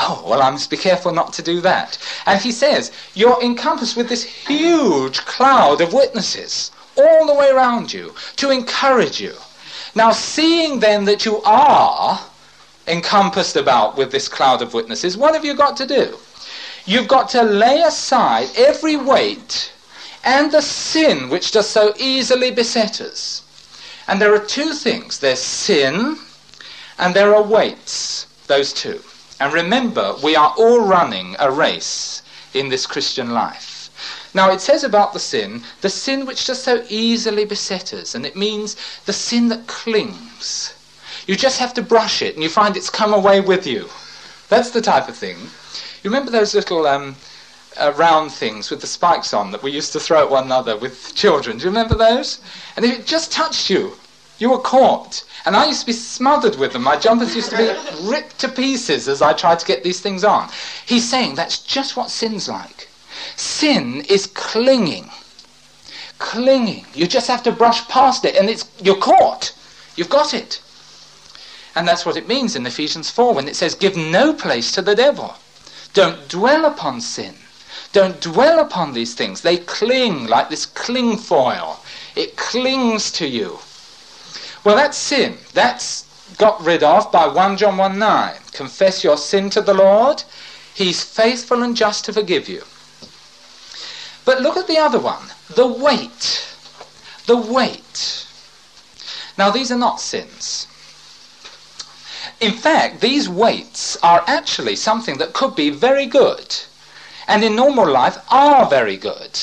Oh, 0.00 0.24
well, 0.24 0.42
I 0.42 0.50
must 0.50 0.70
be 0.70 0.76
careful 0.76 1.12
not 1.12 1.32
to 1.34 1.42
do 1.42 1.60
that. 1.62 1.98
And 2.24 2.40
he 2.40 2.52
says, 2.52 2.92
You're 3.14 3.42
encompassed 3.42 3.96
with 3.96 4.08
this 4.08 4.22
huge 4.22 5.18
cloud 5.26 5.80
of 5.80 5.92
witnesses 5.92 6.70
all 6.96 7.26
the 7.26 7.34
way 7.34 7.50
around 7.50 7.92
you 7.92 8.14
to 8.36 8.50
encourage 8.50 9.20
you. 9.20 9.34
Now, 9.96 10.12
seeing 10.12 10.78
then 10.78 11.04
that 11.06 11.24
you 11.24 11.42
are 11.42 12.20
encompassed 12.86 13.56
about 13.56 13.96
with 13.96 14.12
this 14.12 14.28
cloud 14.28 14.62
of 14.62 14.72
witnesses, 14.72 15.16
what 15.16 15.34
have 15.34 15.44
you 15.44 15.54
got 15.54 15.76
to 15.78 15.86
do? 15.86 16.16
You've 16.86 17.08
got 17.08 17.28
to 17.30 17.42
lay 17.42 17.82
aside 17.82 18.48
every 18.56 18.96
weight 18.96 19.72
and 20.24 20.50
the 20.52 20.62
sin 20.62 21.28
which 21.28 21.50
does 21.50 21.68
so 21.68 21.92
easily 21.98 22.50
beset 22.50 23.00
us. 23.00 23.42
And 24.06 24.20
there 24.20 24.34
are 24.34 24.44
two 24.44 24.72
things 24.72 25.18
there's 25.18 25.42
sin 25.42 26.18
and 26.98 27.14
there 27.14 27.34
are 27.34 27.42
weights, 27.42 28.26
those 28.46 28.72
two. 28.72 29.00
And 29.40 29.52
remember, 29.52 30.16
we 30.22 30.36
are 30.36 30.54
all 30.56 30.80
running 30.80 31.36
a 31.38 31.50
race 31.50 32.22
in 32.54 32.68
this 32.68 32.86
Christian 32.86 33.30
life. 33.30 33.90
Now, 34.34 34.50
it 34.50 34.60
says 34.60 34.84
about 34.84 35.12
the 35.12 35.20
sin, 35.20 35.62
the 35.80 35.88
sin 35.88 36.26
which 36.26 36.46
does 36.46 36.62
so 36.62 36.84
easily 36.88 37.44
beset 37.44 37.94
us, 37.94 38.14
and 38.14 38.26
it 38.26 38.36
means 38.36 38.76
the 39.06 39.12
sin 39.12 39.48
that 39.48 39.66
clings. 39.66 40.74
You 41.26 41.36
just 41.36 41.58
have 41.58 41.74
to 41.74 41.82
brush 41.82 42.22
it, 42.22 42.34
and 42.34 42.42
you 42.42 42.48
find 42.48 42.76
it's 42.76 42.90
come 42.90 43.14
away 43.14 43.40
with 43.40 43.66
you. 43.66 43.88
That's 44.48 44.70
the 44.70 44.80
type 44.80 45.08
of 45.08 45.16
thing. 45.16 45.36
You 46.02 46.10
remember 46.10 46.30
those 46.30 46.54
little 46.54 46.86
um, 46.86 47.16
uh, 47.76 47.92
round 47.96 48.32
things 48.32 48.70
with 48.70 48.80
the 48.80 48.86
spikes 48.86 49.32
on 49.32 49.50
that 49.52 49.62
we 49.62 49.70
used 49.70 49.92
to 49.92 50.00
throw 50.00 50.22
at 50.22 50.30
one 50.30 50.44
another 50.44 50.76
with 50.76 51.14
children? 51.14 51.58
Do 51.58 51.64
you 51.64 51.70
remember 51.70 51.94
those? 51.94 52.40
And 52.76 52.84
if 52.84 53.00
it 53.00 53.06
just 53.06 53.32
touched 53.32 53.70
you, 53.70 53.96
you 54.38 54.50
were 54.50 54.58
caught. 54.58 55.24
And 55.44 55.56
I 55.56 55.66
used 55.66 55.80
to 55.80 55.86
be 55.86 55.92
smothered 55.92 56.56
with 56.56 56.72
them. 56.72 56.82
My 56.82 56.96
jumpers 56.96 57.34
used 57.34 57.50
to 57.50 57.56
be 57.56 58.08
ripped 58.08 58.38
to 58.40 58.48
pieces 58.48 59.08
as 59.08 59.22
I 59.22 59.32
tried 59.32 59.58
to 59.60 59.66
get 59.66 59.82
these 59.82 60.00
things 60.00 60.24
on. 60.24 60.48
He's 60.86 61.08
saying 61.08 61.34
that's 61.34 61.58
just 61.58 61.96
what 61.96 62.10
sin's 62.10 62.48
like. 62.48 62.88
Sin 63.36 64.02
is 64.08 64.26
clinging. 64.26 65.10
Clinging. 66.18 66.86
You 66.94 67.06
just 67.06 67.28
have 67.28 67.42
to 67.44 67.52
brush 67.52 67.86
past 67.88 68.24
it 68.24 68.36
and 68.36 68.48
it's 68.48 68.68
you're 68.82 68.96
caught. 68.96 69.54
You've 69.96 70.08
got 70.08 70.34
it. 70.34 70.60
And 71.74 71.86
that's 71.86 72.06
what 72.06 72.16
it 72.16 72.28
means 72.28 72.56
in 72.56 72.66
Ephesians 72.66 73.10
4 73.10 73.34
when 73.34 73.48
it 73.48 73.56
says, 73.56 73.74
Give 73.74 73.96
no 73.96 74.32
place 74.32 74.72
to 74.72 74.82
the 74.82 74.94
devil. 74.94 75.34
Don't 75.94 76.28
dwell 76.28 76.64
upon 76.64 77.00
sin. 77.00 77.34
Don't 77.92 78.20
dwell 78.20 78.60
upon 78.60 78.92
these 78.92 79.14
things. 79.14 79.40
They 79.40 79.56
cling 79.56 80.26
like 80.26 80.50
this 80.50 80.66
cling 80.66 81.16
foil. 81.16 81.80
It 82.14 82.36
clings 82.36 83.10
to 83.12 83.26
you. 83.26 83.58
Well, 84.64 84.76
that's 84.76 84.96
sin. 84.96 85.38
That's 85.54 86.04
got 86.38 86.60
rid 86.62 86.82
of 86.82 87.10
by 87.10 87.26
1 87.26 87.56
John 87.56 87.76
1 87.76 87.98
9. 87.98 88.34
Confess 88.52 89.04
your 89.04 89.16
sin 89.16 89.50
to 89.50 89.60
the 89.60 89.74
Lord. 89.74 90.24
He's 90.74 91.02
faithful 91.02 91.62
and 91.62 91.76
just 91.76 92.04
to 92.04 92.12
forgive 92.12 92.48
you. 92.48 92.62
But 94.24 94.42
look 94.42 94.56
at 94.56 94.66
the 94.66 94.78
other 94.78 94.98
one 94.98 95.30
the 95.54 95.66
weight. 95.66 96.46
The 97.26 97.36
weight. 97.36 98.26
Now, 99.36 99.50
these 99.50 99.70
are 99.70 99.78
not 99.78 100.00
sins. 100.00 100.66
In 102.40 102.52
fact, 102.52 103.00
these 103.00 103.28
weights 103.28 103.96
are 104.02 104.22
actually 104.26 104.76
something 104.76 105.18
that 105.18 105.32
could 105.32 105.56
be 105.56 105.70
very 105.70 106.06
good, 106.06 106.56
and 107.26 107.42
in 107.42 107.56
normal 107.56 107.90
life 107.90 108.18
are 108.30 108.66
very 108.66 108.96
good, 108.96 109.38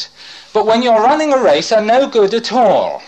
but 0.54 0.66
when 0.66 0.82
you're 0.82 1.02
running 1.02 1.34
a 1.34 1.42
race 1.42 1.72
are 1.72 1.82
no 1.82 2.08
good 2.08 2.34
at 2.34 2.54
all. 2.54 3.02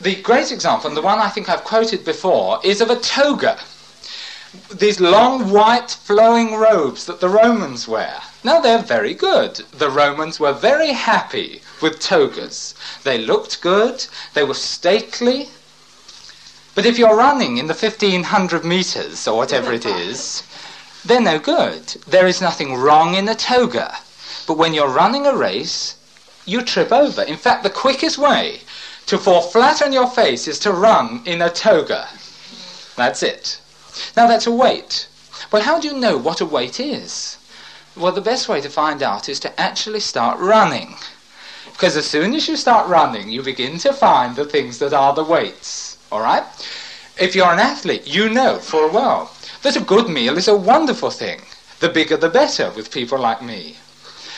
The 0.00 0.14
great 0.14 0.52
example, 0.52 0.86
and 0.86 0.96
the 0.96 1.02
one 1.02 1.18
I 1.18 1.28
think 1.28 1.48
I've 1.48 1.64
quoted 1.64 2.04
before, 2.04 2.60
is 2.62 2.80
of 2.80 2.88
a 2.88 3.00
toga. 3.00 3.58
These 4.72 5.00
long 5.00 5.50
white 5.50 5.90
flowing 5.90 6.54
robes 6.54 7.04
that 7.06 7.18
the 7.18 7.28
Romans 7.28 7.88
wear. 7.88 8.22
Now 8.44 8.60
they're 8.60 8.78
very 8.78 9.12
good. 9.12 9.56
The 9.72 9.90
Romans 9.90 10.38
were 10.38 10.52
very 10.52 10.92
happy 10.92 11.62
with 11.82 11.98
togas. 11.98 12.76
They 13.02 13.18
looked 13.18 13.60
good, 13.60 14.06
they 14.34 14.44
were 14.44 14.54
stately. 14.54 15.48
But 16.76 16.86
if 16.86 16.96
you're 16.96 17.16
running 17.16 17.58
in 17.58 17.66
the 17.66 17.74
1500 17.74 18.64
meters 18.64 19.26
or 19.26 19.36
whatever 19.36 19.72
it 19.72 19.84
is, 19.84 20.44
they're 21.04 21.20
no 21.20 21.40
good. 21.40 21.88
There 22.06 22.28
is 22.28 22.40
nothing 22.40 22.76
wrong 22.76 23.14
in 23.14 23.28
a 23.28 23.34
toga. 23.34 23.98
But 24.46 24.58
when 24.58 24.74
you're 24.74 24.88
running 24.88 25.26
a 25.26 25.36
race, 25.36 25.96
you 26.46 26.62
trip 26.62 26.92
over. 26.92 27.22
In 27.22 27.36
fact, 27.36 27.64
the 27.64 27.70
quickest 27.70 28.16
way 28.16 28.60
to 29.08 29.16
fall 29.16 29.40
flat 29.40 29.80
on 29.80 29.90
your 29.90 30.06
face 30.06 30.46
is 30.46 30.58
to 30.58 30.70
run 30.70 31.22
in 31.24 31.40
a 31.40 31.48
toga. 31.48 32.06
That's 32.94 33.22
it. 33.22 33.58
Now 34.14 34.26
that's 34.26 34.46
a 34.46 34.50
weight. 34.50 35.08
Well, 35.50 35.62
how 35.62 35.80
do 35.80 35.88
you 35.88 35.94
know 35.98 36.18
what 36.18 36.42
a 36.42 36.46
weight 36.46 36.78
is? 36.78 37.38
Well, 37.96 38.12
the 38.12 38.20
best 38.20 38.50
way 38.50 38.60
to 38.60 38.68
find 38.68 39.02
out 39.02 39.30
is 39.30 39.40
to 39.40 39.60
actually 39.60 40.00
start 40.00 40.38
running. 40.38 40.94
Because 41.72 41.96
as 41.96 42.06
soon 42.06 42.34
as 42.34 42.48
you 42.48 42.56
start 42.56 42.86
running, 42.86 43.30
you 43.30 43.42
begin 43.42 43.78
to 43.78 43.94
find 43.94 44.36
the 44.36 44.44
things 44.44 44.78
that 44.78 44.92
are 44.92 45.14
the 45.14 45.24
weights. 45.24 45.96
All 46.12 46.20
right? 46.20 46.44
If 47.18 47.34
you're 47.34 47.50
an 47.50 47.60
athlete, 47.60 48.06
you 48.06 48.28
know 48.28 48.58
full 48.58 48.90
well 48.90 49.32
that 49.62 49.76
a 49.76 49.80
good 49.80 50.10
meal 50.10 50.36
is 50.36 50.48
a 50.48 50.56
wonderful 50.56 51.10
thing. 51.10 51.40
The 51.80 51.88
bigger 51.88 52.18
the 52.18 52.28
better 52.28 52.70
with 52.76 52.92
people 52.92 53.18
like 53.18 53.40
me. 53.40 53.78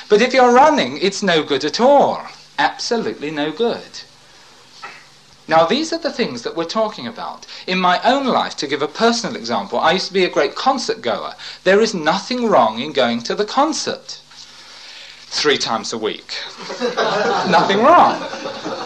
But 0.08 0.22
if 0.22 0.32
you're 0.32 0.54
running, 0.54 0.98
it's 0.98 1.24
no 1.24 1.42
good 1.42 1.64
at 1.64 1.80
all. 1.80 2.24
Absolutely 2.56 3.32
no 3.32 3.50
good. 3.50 4.02
Now, 5.50 5.66
these 5.66 5.92
are 5.92 5.98
the 5.98 6.12
things 6.12 6.42
that 6.42 6.54
we're 6.54 6.76
talking 6.80 7.08
about. 7.08 7.44
In 7.66 7.80
my 7.80 8.00
own 8.04 8.24
life, 8.24 8.56
to 8.58 8.68
give 8.68 8.82
a 8.82 8.86
personal 8.86 9.34
example, 9.34 9.80
I 9.80 9.90
used 9.90 10.06
to 10.06 10.12
be 10.12 10.24
a 10.24 10.30
great 10.30 10.54
concert 10.54 11.02
goer. 11.02 11.34
There 11.64 11.80
is 11.80 11.92
nothing 11.92 12.46
wrong 12.46 12.78
in 12.78 12.92
going 12.92 13.20
to 13.22 13.34
the 13.34 13.44
concert 13.44 14.20
three 15.26 15.58
times 15.58 15.92
a 15.92 15.98
week. 15.98 16.36
nothing 17.50 17.78
wrong. 17.78 18.20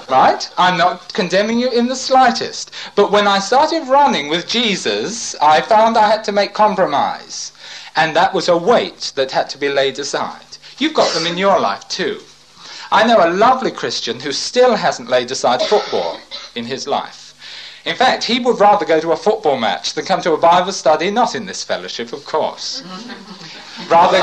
Right? 0.08 0.50
I'm 0.56 0.78
not 0.78 1.12
condemning 1.12 1.58
you 1.58 1.70
in 1.70 1.86
the 1.86 1.96
slightest. 1.96 2.70
But 2.94 3.12
when 3.12 3.26
I 3.26 3.40
started 3.40 3.86
running 3.86 4.28
with 4.28 4.48
Jesus, 4.48 5.34
I 5.42 5.60
found 5.60 5.98
I 5.98 6.08
had 6.08 6.24
to 6.24 6.32
make 6.32 6.54
compromise. 6.54 7.52
And 7.94 8.16
that 8.16 8.32
was 8.32 8.48
a 8.48 8.56
weight 8.56 9.12
that 9.16 9.32
had 9.32 9.50
to 9.50 9.58
be 9.58 9.68
laid 9.68 9.98
aside. 9.98 10.56
You've 10.78 10.94
got 10.94 11.12
them 11.12 11.26
in 11.26 11.36
your 11.36 11.60
life 11.60 11.86
too. 11.90 12.22
I 12.90 13.06
know 13.06 13.24
a 13.24 13.30
lovely 13.30 13.70
Christian 13.70 14.20
who 14.20 14.32
still 14.32 14.76
hasn't 14.76 15.08
laid 15.08 15.30
aside 15.30 15.62
football 15.62 16.20
in 16.54 16.64
his 16.64 16.86
life. 16.86 17.34
In 17.84 17.96
fact, 17.96 18.24
he 18.24 18.40
would 18.40 18.60
rather 18.60 18.86
go 18.86 18.98
to 19.00 19.12
a 19.12 19.16
football 19.16 19.58
match 19.58 19.92
than 19.92 20.06
come 20.06 20.22
to 20.22 20.32
a 20.32 20.38
Bible 20.38 20.72
study, 20.72 21.10
not 21.10 21.34
in 21.34 21.44
this 21.44 21.62
fellowship, 21.62 22.12
of 22.12 22.24
course. 22.24 22.82
rather, 23.88 24.18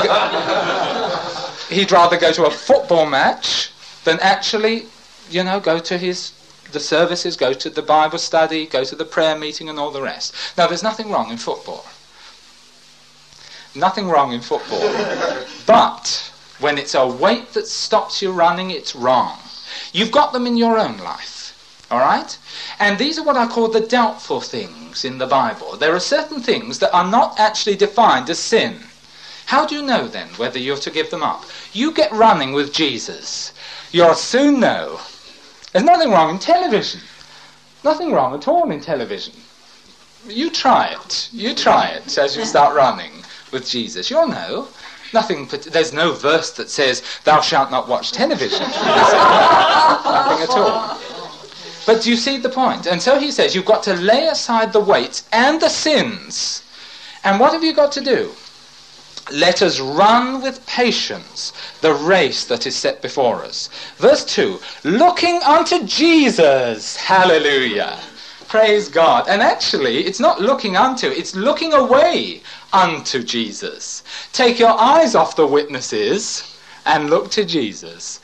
he'd 1.70 1.92
rather 1.92 2.18
go 2.18 2.32
to 2.32 2.46
a 2.46 2.52
football 2.52 3.06
match 3.06 3.70
than 4.04 4.20
actually, 4.20 4.88
you 5.30 5.44
know, 5.44 5.60
go 5.60 5.78
to 5.80 5.98
his 5.98 6.34
the 6.72 6.80
services, 6.80 7.36
go 7.36 7.54
to 7.54 7.70
the 7.70 7.82
Bible 7.82 8.18
study, 8.18 8.66
go 8.66 8.86
to 8.86 8.96
the 8.96 9.06
prayer 9.06 9.38
meeting, 9.38 9.70
and 9.70 9.78
all 9.78 9.92
the 9.92 10.02
rest. 10.02 10.34
Now, 10.58 10.68
there's 10.68 10.84
nothing 10.84 11.12
wrong 11.12 11.30
in 11.30 11.38
football. 11.38 11.86
Nothing 13.76 14.08
wrong 14.08 14.34
in 14.34 14.42
football. 14.42 14.80
but 15.66 16.31
when 16.62 16.78
it's 16.78 16.96
a 16.96 17.06
weight 17.06 17.54
that 17.54 17.68
stops 17.68 18.22
you 18.22 18.32
running, 18.32 18.72
it's 18.72 18.96
wrong. 18.96 19.40
You've 19.94 20.12
got 20.12 20.32
them 20.32 20.48
in 20.48 20.58
your 20.58 20.78
own 20.78 20.98
life. 20.98 21.88
All 21.92 22.00
right? 22.00 22.38
And 22.80 22.98
these 22.98 23.20
are 23.20 23.24
what 23.24 23.36
I 23.36 23.48
call 23.48 23.68
the 23.68 23.86
doubtful 23.86 24.40
things 24.40 25.04
in 25.04 25.18
the 25.18 25.28
Bible. 25.28 25.76
There 25.76 25.94
are 25.94 26.00
certain 26.00 26.42
things 26.42 26.80
that 26.80 26.94
are 26.96 27.10
not 27.10 27.38
actually 27.40 27.76
defined 27.76 28.30
as 28.30 28.40
sin. 28.40 28.80
How 29.48 29.66
do 29.66 29.76
you 29.76 29.82
know 29.82 30.08
then 30.08 30.30
whether 30.38 30.58
you're 30.58 30.78
to 30.78 30.90
give 30.90 31.10
them 31.10 31.24
up? 31.24 31.44
You 31.74 31.92
get 31.92 32.12
running 32.14 32.54
with 32.54 32.72
Jesus. 32.72 33.52
You'll 33.92 34.16
soon 34.16 34.62
know. 34.62 35.02
There's 35.74 35.84
nothing 35.84 36.12
wrong 36.12 36.30
in 36.30 36.40
television. 36.40 37.02
Nothing 37.84 38.14
wrong 38.14 38.34
at 38.36 38.48
all 38.48 38.72
in 38.72 38.80
television. 38.80 39.34
You 40.28 40.50
try 40.50 40.88
it. 40.88 41.30
You 41.34 41.54
try 41.54 41.88
it 41.88 42.18
as 42.18 42.38
you 42.38 42.46
start 42.46 42.76
running 42.76 43.12
with 43.52 43.68
Jesus. 43.68 44.10
You'll 44.10 44.28
know. 44.28 44.68
Nothing. 45.14 45.48
There's 45.48 45.94
no 45.94 46.14
verse 46.14 46.52
that 46.52 46.70
says, 46.70 47.04
"Thou 47.24 47.42
shalt 47.42 47.72
not 47.72 47.88
watch 47.88 48.12
television." 48.12 48.62
Nothing 48.70 50.44
at 50.44 50.50
all. 50.50 50.98
But 51.86 52.04
do 52.04 52.10
you 52.10 52.16
see 52.16 52.38
the 52.38 52.50
point? 52.50 52.86
And 52.86 53.02
so 53.02 53.20
he 53.20 53.32
says, 53.32 53.56
you've 53.56 53.66
got 53.66 53.84
to 53.84 53.96
lay 53.96 54.28
aside 54.28 54.72
the 54.72 54.80
weights 54.80 55.28
and 55.32 55.60
the 55.62 55.70
sins. 55.70 56.64
And 57.24 57.40
what 57.40 57.54
have 57.54 57.64
you 57.64 57.74
got 57.74 57.92
to 57.94 58.02
do? 58.02 58.32
Let 59.32 59.62
us 59.62 59.80
run 59.80 60.42
with 60.42 60.66
patience 60.66 61.54
the 61.82 61.94
race 61.94 62.46
that 62.46 62.68
is 62.68 62.76
set 62.76 63.02
before 63.02 63.44
us. 63.44 63.70
Verse 63.98 64.26
2 64.26 64.60
Looking 64.84 65.42
unto 65.44 65.86
Jesus. 65.86 66.96
Hallelujah. 66.98 68.00
Praise 68.52 68.90
God. 68.90 69.30
And 69.30 69.42
actually, 69.42 70.00
it's 70.00 70.20
not 70.20 70.42
looking 70.42 70.76
unto, 70.76 71.08
it's 71.08 71.38
looking 71.38 71.72
away 71.72 72.42
unto 72.74 73.24
Jesus. 73.24 74.04
Take 74.34 74.60
your 74.60 74.78
eyes 74.78 75.16
off 75.16 75.38
the 75.38 75.48
witnesses 75.48 76.54
and 76.86 77.10
look 77.10 77.32
to 77.32 77.46
Jesus. 77.46 78.20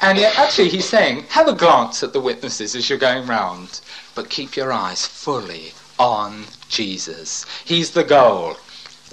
And 0.00 0.18
yet, 0.18 0.38
actually, 0.38 0.68
he's 0.68 0.88
saying, 0.88 1.24
have 1.30 1.48
a 1.48 1.52
glance 1.52 2.04
at 2.04 2.12
the 2.12 2.20
witnesses 2.20 2.76
as 2.76 2.88
you're 2.88 2.96
going 2.96 3.26
round, 3.26 3.80
but 4.14 4.30
keep 4.30 4.54
your 4.54 4.72
eyes 4.72 5.04
fully 5.04 5.72
on 5.98 6.44
Jesus. 6.68 7.44
He's 7.64 7.90
the 7.90 8.04
goal. 8.04 8.58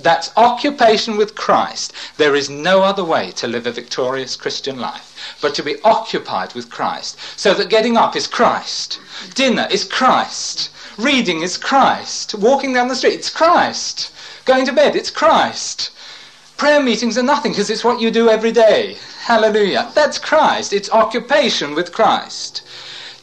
That's 0.02 0.32
occupation 0.38 1.18
with 1.18 1.36
Christ. 1.36 1.94
There 2.18 2.36
is 2.36 2.50
no 2.50 2.82
other 2.84 3.04
way 3.04 3.32
to 3.32 3.48
live 3.48 3.68
a 3.68 3.72
victorious 3.72 4.36
Christian 4.36 4.80
life 4.80 5.38
but 5.42 5.54
to 5.56 5.64
be 5.64 5.82
occupied 5.84 6.54
with 6.54 6.70
Christ. 6.70 7.18
So 7.36 7.54
that 7.54 7.70
getting 7.70 7.98
up 7.98 8.16
is 8.16 8.28
Christ, 8.28 9.00
dinner 9.36 9.68
is 9.70 9.84
Christ, 9.84 10.70
reading 10.98 11.42
is 11.42 11.58
Christ, 11.58 12.36
walking 12.36 12.74
down 12.74 12.88
the 12.88 12.96
street, 12.96 13.16
it's 13.16 13.30
Christ, 13.30 14.12
going 14.46 14.66
to 14.66 14.74
bed, 14.74 14.96
it's 14.96 15.12
Christ. 15.12 15.92
Prayer 16.58 16.82
meetings 16.82 17.18
are 17.18 17.24
nothing 17.24 17.54
because 17.54 17.70
it's 17.70 17.86
what 17.86 18.02
you 18.02 18.12
do 18.12 18.30
every 18.30 18.52
day. 18.52 18.98
Hallelujah. 19.22 19.92
That's 19.96 20.18
Christ. 20.18 20.74
It's 20.74 20.92
occupation 20.92 21.74
with 21.74 21.94
Christ. 21.94 22.64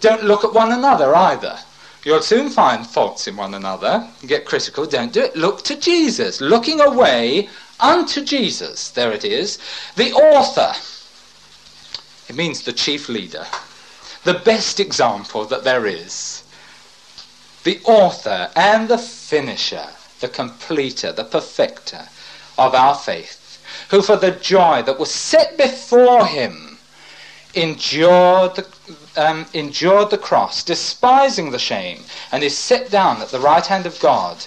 Don't 0.01 0.25
look 0.25 0.43
at 0.43 0.55
one 0.55 0.73
another 0.73 1.15
either. 1.15 1.59
You'll 2.07 2.23
soon 2.23 2.51
find 2.51 2.87
faults 2.87 3.27
in 3.27 3.37
one 3.37 3.55
another. 3.55 4.09
Get 4.25 4.47
critical. 4.47 4.87
Don't 4.87 5.13
do 5.13 5.23
it. 5.23 5.35
Look 5.35 5.65
to 5.65 5.75
Jesus. 5.75 6.41
Looking 6.41 6.81
away 6.81 7.49
unto 7.81 8.25
Jesus. 8.25 8.91
There 8.91 9.11
it 9.11 9.25
is. 9.25 9.59
The 9.97 10.13
author. 10.13 10.73
It 12.29 12.37
means 12.37 12.63
the 12.63 12.73
chief 12.73 13.09
leader. 13.09 13.45
The 14.23 14.35
best 14.35 14.79
example 14.79 15.47
that 15.47 15.65
there 15.65 15.85
is. 15.85 16.45
The 17.65 17.81
author 17.83 18.53
and 18.55 18.87
the 18.87 18.99
finisher, 18.99 19.89
the 20.21 20.29
completer, 20.29 21.11
the 21.11 21.25
perfecter 21.25 22.07
of 22.57 22.73
our 22.73 22.95
faith, 22.95 23.61
who 23.91 24.01
for 24.01 24.17
the 24.17 24.31
joy 24.31 24.81
that 24.83 25.01
was 25.01 25.11
set 25.11 25.59
before 25.59 26.25
him 26.25 26.66
endured 27.57 28.55
the, 28.55 28.67
um, 29.17 29.47
endured 29.55 30.11
the 30.11 30.19
cross, 30.19 30.63
despising 30.63 31.51
the 31.51 31.59
shame, 31.59 32.05
and 32.31 32.45
is 32.45 32.57
set 32.57 32.91
down 32.91 33.23
at 33.23 33.29
the 33.29 33.41
right 33.41 33.67
hand 33.67 33.87
of 33.87 33.99
God. 34.01 34.45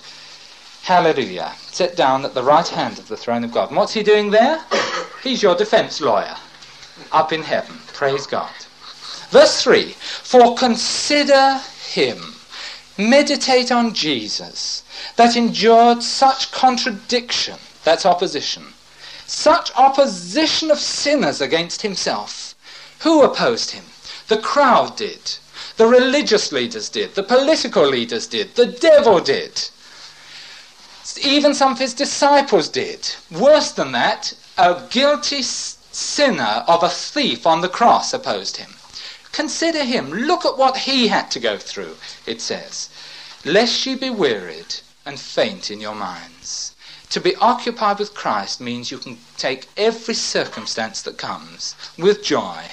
Hallelujah. 0.84 1.54
Set 1.72 1.96
down 1.96 2.24
at 2.24 2.34
the 2.34 2.44
right 2.44 2.68
hand 2.68 3.00
of 3.00 3.08
the 3.08 3.18
throne 3.18 3.44
of 3.44 3.52
God. 3.52 3.70
And 3.70 3.78
what's 3.78 3.94
he 3.94 4.04
doing 4.04 4.32
there? 4.32 4.64
He's 5.24 5.44
your 5.44 5.56
defense 5.56 6.00
lawyer 6.00 6.36
up 7.12 7.34
in 7.34 7.44
heaven. 7.44 7.78
Praise 7.88 8.26
God. 8.26 8.52
Verse 9.30 9.62
3 9.62 9.92
For 9.92 10.56
consider 10.56 11.62
him, 11.92 12.36
meditate 12.98 13.72
on 13.72 13.94
Jesus, 13.94 14.84
that 15.16 15.36
endured 15.36 16.04
such 16.04 16.52
contradiction, 16.52 17.58
that's 17.84 18.06
opposition, 18.06 18.64
such 19.26 19.72
opposition 19.76 20.72
of 20.72 20.80
sinners 20.80 21.42
against 21.42 21.82
himself. 21.82 22.49
Who 23.02 23.24
opposed 23.24 23.72
him? 23.72 23.86
The 24.28 24.38
crowd 24.38 24.98
did. 24.98 25.36
The 25.78 25.88
religious 25.88 26.52
leaders 26.52 26.90
did. 26.90 27.16
The 27.16 27.24
political 27.24 27.88
leaders 27.88 28.28
did. 28.28 28.56
The 28.56 28.66
devil 28.66 29.22
did. 29.22 29.70
Even 31.24 31.54
some 31.54 31.72
of 31.72 31.80
his 31.80 31.94
disciples 31.94 32.68
did. 32.68 33.10
Worse 33.32 33.72
than 33.72 33.94
that, 33.94 34.34
a 34.58 34.84
guilty 34.90 35.42
sinner 35.42 36.66
of 36.68 36.84
a 36.84 36.90
thief 36.90 37.48
on 37.48 37.62
the 37.62 37.70
cross 37.70 38.14
opposed 38.14 38.58
him. 38.58 38.76
Consider 39.32 39.86
him. 39.86 40.12
Look 40.12 40.44
at 40.46 40.58
what 40.58 40.76
he 40.76 41.08
had 41.08 41.32
to 41.32 41.40
go 41.40 41.58
through, 41.58 41.96
it 42.26 42.42
says. 42.42 42.90
Lest 43.46 43.86
ye 43.86 43.96
be 43.96 44.10
wearied 44.10 44.76
and 45.06 45.18
faint 45.18 45.72
in 45.72 45.80
your 45.80 45.96
minds. 45.96 46.76
To 47.12 47.22
be 47.22 47.36
occupied 47.38 47.98
with 47.98 48.14
Christ 48.14 48.60
means 48.60 48.92
you 48.92 48.98
can 48.98 49.18
take 49.38 49.70
every 49.78 50.14
circumstance 50.14 51.02
that 51.04 51.18
comes 51.18 51.76
with 51.98 52.24
joy 52.24 52.66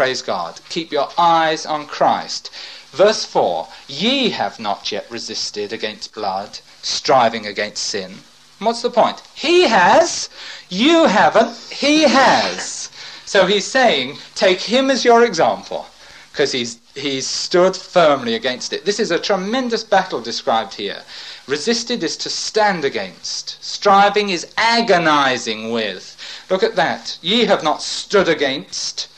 Praise 0.00 0.22
God. 0.22 0.62
Keep 0.70 0.92
your 0.92 1.10
eyes 1.18 1.66
on 1.66 1.86
Christ. 1.86 2.48
Verse 2.90 3.26
4 3.26 3.68
Ye 3.86 4.30
have 4.30 4.58
not 4.58 4.90
yet 4.90 5.04
resisted 5.10 5.74
against 5.74 6.14
blood, 6.14 6.60
striving 6.80 7.44
against 7.44 7.84
sin. 7.84 8.20
What's 8.60 8.80
the 8.80 8.88
point? 8.88 9.20
He 9.34 9.68
has. 9.68 10.30
You 10.70 11.04
haven't. 11.04 11.54
He 11.70 12.04
has. 12.04 12.90
So 13.26 13.44
he's 13.44 13.66
saying, 13.66 14.16
take 14.34 14.62
him 14.62 14.90
as 14.90 15.04
your 15.04 15.22
example, 15.22 15.84
because 16.32 16.50
he's, 16.50 16.78
he's 16.94 17.26
stood 17.26 17.76
firmly 17.76 18.34
against 18.34 18.72
it. 18.72 18.86
This 18.86 19.00
is 19.00 19.10
a 19.10 19.18
tremendous 19.18 19.84
battle 19.84 20.22
described 20.22 20.72
here. 20.72 21.02
Resisted 21.46 22.02
is 22.02 22.16
to 22.16 22.30
stand 22.30 22.86
against. 22.86 23.62
Striving 23.62 24.30
is 24.30 24.50
agonizing 24.56 25.72
with. 25.72 26.16
Look 26.48 26.62
at 26.62 26.76
that. 26.76 27.18
Ye 27.20 27.44
have 27.44 27.62
not 27.62 27.82
stood 27.82 28.28
against 28.30 29.08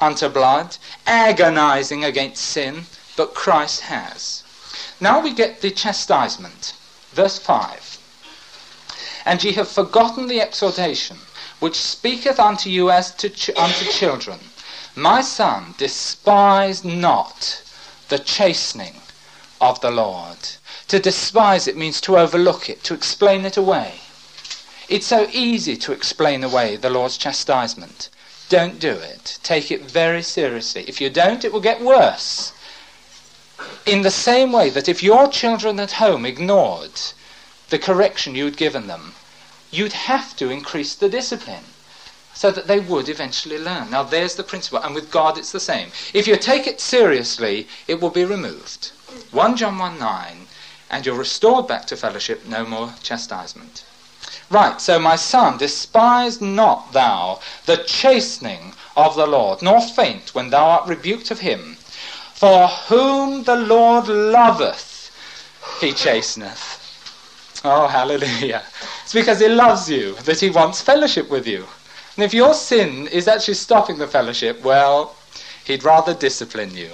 unto 0.00 0.28
blood, 0.28 0.76
agonizing 1.06 2.04
against 2.04 2.44
sin, 2.44 2.86
but 3.16 3.34
Christ 3.34 3.82
has. 3.82 4.42
Now 5.00 5.20
we 5.20 5.32
get 5.32 5.60
the 5.60 5.70
chastisement. 5.70 6.74
Verse 7.12 7.38
5. 7.38 7.98
And 9.24 9.42
ye 9.42 9.52
have 9.52 9.68
forgotten 9.68 10.26
the 10.26 10.40
exhortation, 10.40 11.18
which 11.60 11.76
speaketh 11.76 12.38
unto 12.38 12.70
you 12.70 12.90
as 12.90 13.14
to 13.16 13.28
ch- 13.28 13.50
unto 13.56 13.84
children. 13.86 14.38
My 14.94 15.20
son, 15.20 15.74
despise 15.78 16.84
not 16.84 17.62
the 18.08 18.18
chastening 18.18 19.00
of 19.60 19.80
the 19.80 19.90
Lord. 19.90 20.38
To 20.88 20.98
despise 20.98 21.66
it 21.66 21.76
means 21.76 22.00
to 22.02 22.16
overlook 22.16 22.70
it, 22.70 22.84
to 22.84 22.94
explain 22.94 23.44
it 23.44 23.56
away. 23.56 24.00
It's 24.88 25.06
so 25.06 25.28
easy 25.32 25.76
to 25.78 25.92
explain 25.92 26.44
away 26.44 26.76
the 26.76 26.90
Lord's 26.90 27.18
chastisement. 27.18 28.08
Don't 28.48 28.78
do 28.78 28.92
it. 28.92 29.38
Take 29.42 29.70
it 29.70 29.82
very 29.82 30.22
seriously. 30.22 30.84
If 30.86 31.00
you 31.00 31.10
don't, 31.10 31.44
it 31.44 31.52
will 31.52 31.60
get 31.60 31.80
worse. 31.80 32.52
In 33.84 34.02
the 34.02 34.10
same 34.10 34.52
way 34.52 34.70
that 34.70 34.88
if 34.88 35.02
your 35.02 35.28
children 35.28 35.80
at 35.80 35.92
home 35.92 36.24
ignored 36.24 37.00
the 37.70 37.78
correction 37.78 38.34
you'd 38.34 38.56
given 38.56 38.86
them, 38.86 39.14
you'd 39.70 39.92
have 39.92 40.36
to 40.36 40.50
increase 40.50 40.94
the 40.94 41.08
discipline 41.08 41.64
so 42.34 42.50
that 42.50 42.66
they 42.66 42.78
would 42.78 43.08
eventually 43.08 43.58
learn. 43.58 43.90
Now, 43.90 44.02
there's 44.02 44.34
the 44.34 44.42
principle, 44.42 44.78
and 44.78 44.94
with 44.94 45.10
God 45.10 45.38
it's 45.38 45.52
the 45.52 45.58
same. 45.58 45.90
If 46.12 46.28
you 46.28 46.36
take 46.36 46.66
it 46.66 46.80
seriously, 46.80 47.66
it 47.88 48.00
will 48.00 48.10
be 48.10 48.24
removed. 48.24 48.92
1 49.30 49.56
John 49.56 49.78
1 49.78 49.98
9, 49.98 50.46
and 50.90 51.06
you're 51.06 51.16
restored 51.16 51.66
back 51.66 51.86
to 51.86 51.96
fellowship, 51.96 52.46
no 52.46 52.64
more 52.64 52.94
chastisement. 53.02 53.84
Right, 54.50 54.80
so 54.80 54.98
my 54.98 55.16
son, 55.16 55.58
despise 55.58 56.40
not 56.40 56.92
thou 56.92 57.40
the 57.64 57.78
chastening 57.78 58.74
of 58.96 59.16
the 59.16 59.26
Lord, 59.26 59.62
nor 59.62 59.80
faint 59.80 60.34
when 60.34 60.50
thou 60.50 60.66
art 60.66 60.88
rebuked 60.88 61.30
of 61.30 61.40
him. 61.40 61.76
For 62.34 62.68
whom 62.68 63.44
the 63.44 63.56
Lord 63.56 64.08
loveth, 64.08 65.10
he 65.80 65.92
chasteneth. 65.92 66.82
Oh, 67.64 67.88
hallelujah. 67.88 68.62
It's 69.02 69.12
because 69.12 69.40
he 69.40 69.48
loves 69.48 69.90
you 69.90 70.14
that 70.24 70.40
he 70.40 70.50
wants 70.50 70.80
fellowship 70.80 71.28
with 71.28 71.46
you. 71.46 71.66
And 72.16 72.24
if 72.24 72.32
your 72.32 72.54
sin 72.54 73.08
is 73.08 73.28
actually 73.28 73.54
stopping 73.54 73.98
the 73.98 74.06
fellowship, 74.06 74.62
well, 74.62 75.16
he'd 75.64 75.84
rather 75.84 76.14
discipline 76.14 76.74
you 76.76 76.90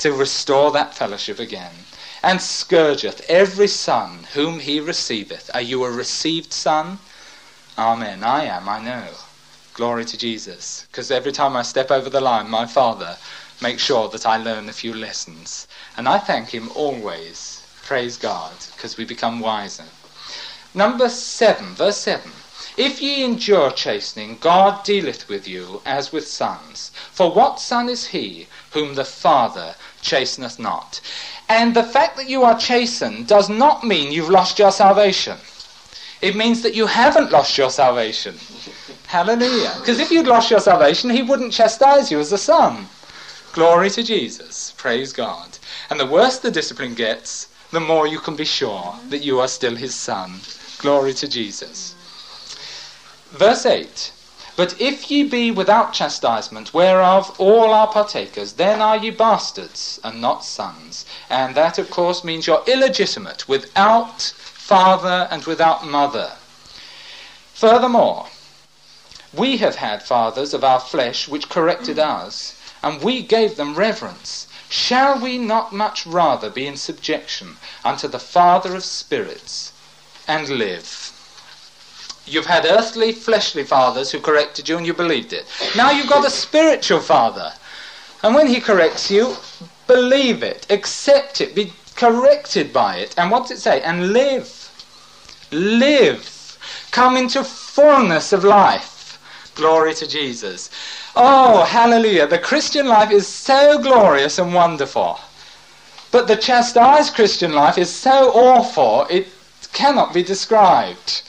to 0.00 0.12
restore 0.12 0.70
that 0.72 0.94
fellowship 0.94 1.38
again 1.38 1.72
and 2.26 2.40
scourgeth 2.40 3.24
every 3.30 3.68
son 3.68 4.26
whom 4.34 4.58
he 4.58 4.80
receiveth. 4.80 5.48
Are 5.54 5.60
you 5.60 5.84
a 5.84 5.90
received 5.92 6.52
son? 6.52 6.98
Amen. 7.78 8.24
I 8.24 8.46
am, 8.46 8.68
I 8.68 8.80
know. 8.82 9.10
Glory 9.74 10.04
to 10.06 10.18
Jesus. 10.18 10.88
Because 10.90 11.12
every 11.12 11.30
time 11.30 11.56
I 11.56 11.62
step 11.62 11.92
over 11.92 12.10
the 12.10 12.20
line, 12.20 12.50
my 12.50 12.66
Father 12.66 13.16
makes 13.62 13.84
sure 13.84 14.08
that 14.08 14.26
I 14.26 14.38
learn 14.38 14.68
a 14.68 14.72
few 14.72 14.92
lessons. 14.92 15.68
And 15.96 16.08
I 16.08 16.18
thank 16.18 16.48
Him 16.48 16.68
always. 16.74 17.64
Praise 17.84 18.16
God, 18.16 18.54
because 18.74 18.96
we 18.96 19.04
become 19.04 19.38
wiser. 19.38 19.84
Number 20.74 21.08
7, 21.08 21.76
verse 21.76 21.98
7. 21.98 22.32
If 22.76 23.00
ye 23.00 23.24
endure 23.24 23.70
chastening, 23.70 24.38
God 24.40 24.84
dealeth 24.84 25.28
with 25.28 25.46
you 25.46 25.80
as 25.86 26.10
with 26.12 26.26
sons. 26.26 26.90
For 27.12 27.30
what 27.32 27.60
son 27.60 27.88
is 27.88 28.08
he 28.08 28.48
whom 28.72 28.94
the 28.94 29.04
Father 29.04 29.76
chasteneth 30.06 30.58
not? 30.58 31.00
And 31.48 31.74
the 31.74 31.82
fact 31.82 32.16
that 32.16 32.28
you 32.28 32.44
are 32.44 32.58
chastened 32.58 33.26
does 33.26 33.48
not 33.48 33.84
mean 33.84 34.12
you've 34.12 34.30
lost 34.30 34.58
your 34.58 34.72
salvation. 34.72 35.36
It 36.22 36.36
means 36.36 36.62
that 36.62 36.74
you 36.74 36.86
haven't 36.86 37.32
lost 37.32 37.58
your 37.58 37.70
salvation. 37.70 38.36
Hallelujah. 39.06 39.74
Because 39.78 40.00
if 40.00 40.10
you'd 40.10 40.26
lost 40.26 40.50
your 40.50 40.60
salvation, 40.60 41.10
he 41.10 41.22
wouldn't 41.22 41.52
chastise 41.52 42.10
you 42.10 42.18
as 42.18 42.32
a 42.32 42.38
son. 42.38 42.86
Glory 43.52 43.90
to 43.90 44.02
Jesus. 44.02 44.72
Praise 44.76 45.12
God. 45.12 45.58
And 45.90 46.00
the 46.00 46.06
worse 46.06 46.38
the 46.38 46.50
discipline 46.50 46.94
gets, 46.94 47.48
the 47.70 47.80
more 47.80 48.06
you 48.06 48.18
can 48.18 48.36
be 48.36 48.44
sure 48.44 48.94
that 49.10 49.24
you 49.24 49.40
are 49.40 49.48
still 49.48 49.76
his 49.76 49.94
son. 49.94 50.40
Glory 50.78 51.12
to 51.14 51.28
Jesus. 51.28 51.94
Verse 53.30 53.66
8 53.66 54.12
But 54.56 54.80
if 54.80 55.10
ye 55.10 55.22
be 55.22 55.50
without 55.50 55.92
chastisement, 55.92 56.72
whereof 56.72 57.34
all 57.38 57.74
are 57.74 57.88
partakers, 57.88 58.54
then 58.54 58.80
are 58.80 58.96
ye 58.96 59.10
bastards 59.10 60.00
and 60.02 60.20
not 60.20 60.46
sons. 60.46 61.04
And 61.28 61.54
that, 61.54 61.78
of 61.78 61.90
course, 61.90 62.24
means 62.24 62.46
you're 62.46 62.64
illegitimate, 62.66 63.46
without 63.46 64.22
father 64.22 65.28
and 65.30 65.44
without 65.44 65.86
mother. 65.86 66.32
Furthermore, 67.52 68.28
we 69.34 69.58
have 69.58 69.76
had 69.76 70.02
fathers 70.02 70.54
of 70.54 70.64
our 70.64 70.80
flesh 70.80 71.28
which 71.28 71.50
corrected 71.50 71.98
us, 71.98 72.54
and 72.82 73.02
we 73.02 73.20
gave 73.20 73.56
them 73.56 73.74
reverence. 73.74 74.46
Shall 74.70 75.18
we 75.18 75.36
not 75.36 75.72
much 75.72 76.06
rather 76.06 76.48
be 76.48 76.66
in 76.66 76.76
subjection 76.76 77.58
unto 77.84 78.08
the 78.08 78.18
Father 78.18 78.74
of 78.74 78.84
spirits 78.84 79.72
and 80.26 80.48
live? 80.48 81.05
You've 82.26 82.46
had 82.46 82.66
earthly, 82.66 83.12
fleshly 83.12 83.62
fathers 83.62 84.10
who 84.10 84.18
corrected 84.18 84.68
you 84.68 84.76
and 84.76 84.86
you 84.86 84.92
believed 84.92 85.32
it. 85.32 85.46
Now 85.76 85.92
you've 85.92 86.08
got 86.08 86.26
a 86.26 86.30
spiritual 86.30 87.00
father. 87.00 87.52
And 88.24 88.34
when 88.34 88.48
he 88.48 88.60
corrects 88.60 89.10
you, 89.10 89.36
believe 89.86 90.42
it, 90.42 90.66
accept 90.68 91.40
it, 91.40 91.54
be 91.54 91.72
corrected 91.94 92.72
by 92.72 92.96
it. 92.96 93.14
And 93.16 93.30
what 93.30 93.42
does 93.42 93.58
it 93.58 93.60
say? 93.60 93.80
And 93.82 94.12
live. 94.12 94.50
Live. 95.52 96.58
Come 96.90 97.16
into 97.16 97.44
fullness 97.44 98.32
of 98.32 98.42
life. 98.42 99.20
Glory 99.54 99.94
to 99.94 100.06
Jesus. 100.08 100.70
Oh, 101.14 101.62
hallelujah. 101.64 102.26
The 102.26 102.38
Christian 102.38 102.88
life 102.88 103.12
is 103.12 103.28
so 103.28 103.78
glorious 103.80 104.40
and 104.40 104.52
wonderful. 104.52 105.20
But 106.10 106.26
the 106.26 106.36
chastised 106.36 107.14
Christian 107.14 107.52
life 107.52 107.78
is 107.78 107.90
so 107.90 108.32
awful, 108.32 109.06
it 109.08 109.28
cannot 109.72 110.12
be 110.12 110.22
described 110.22 111.22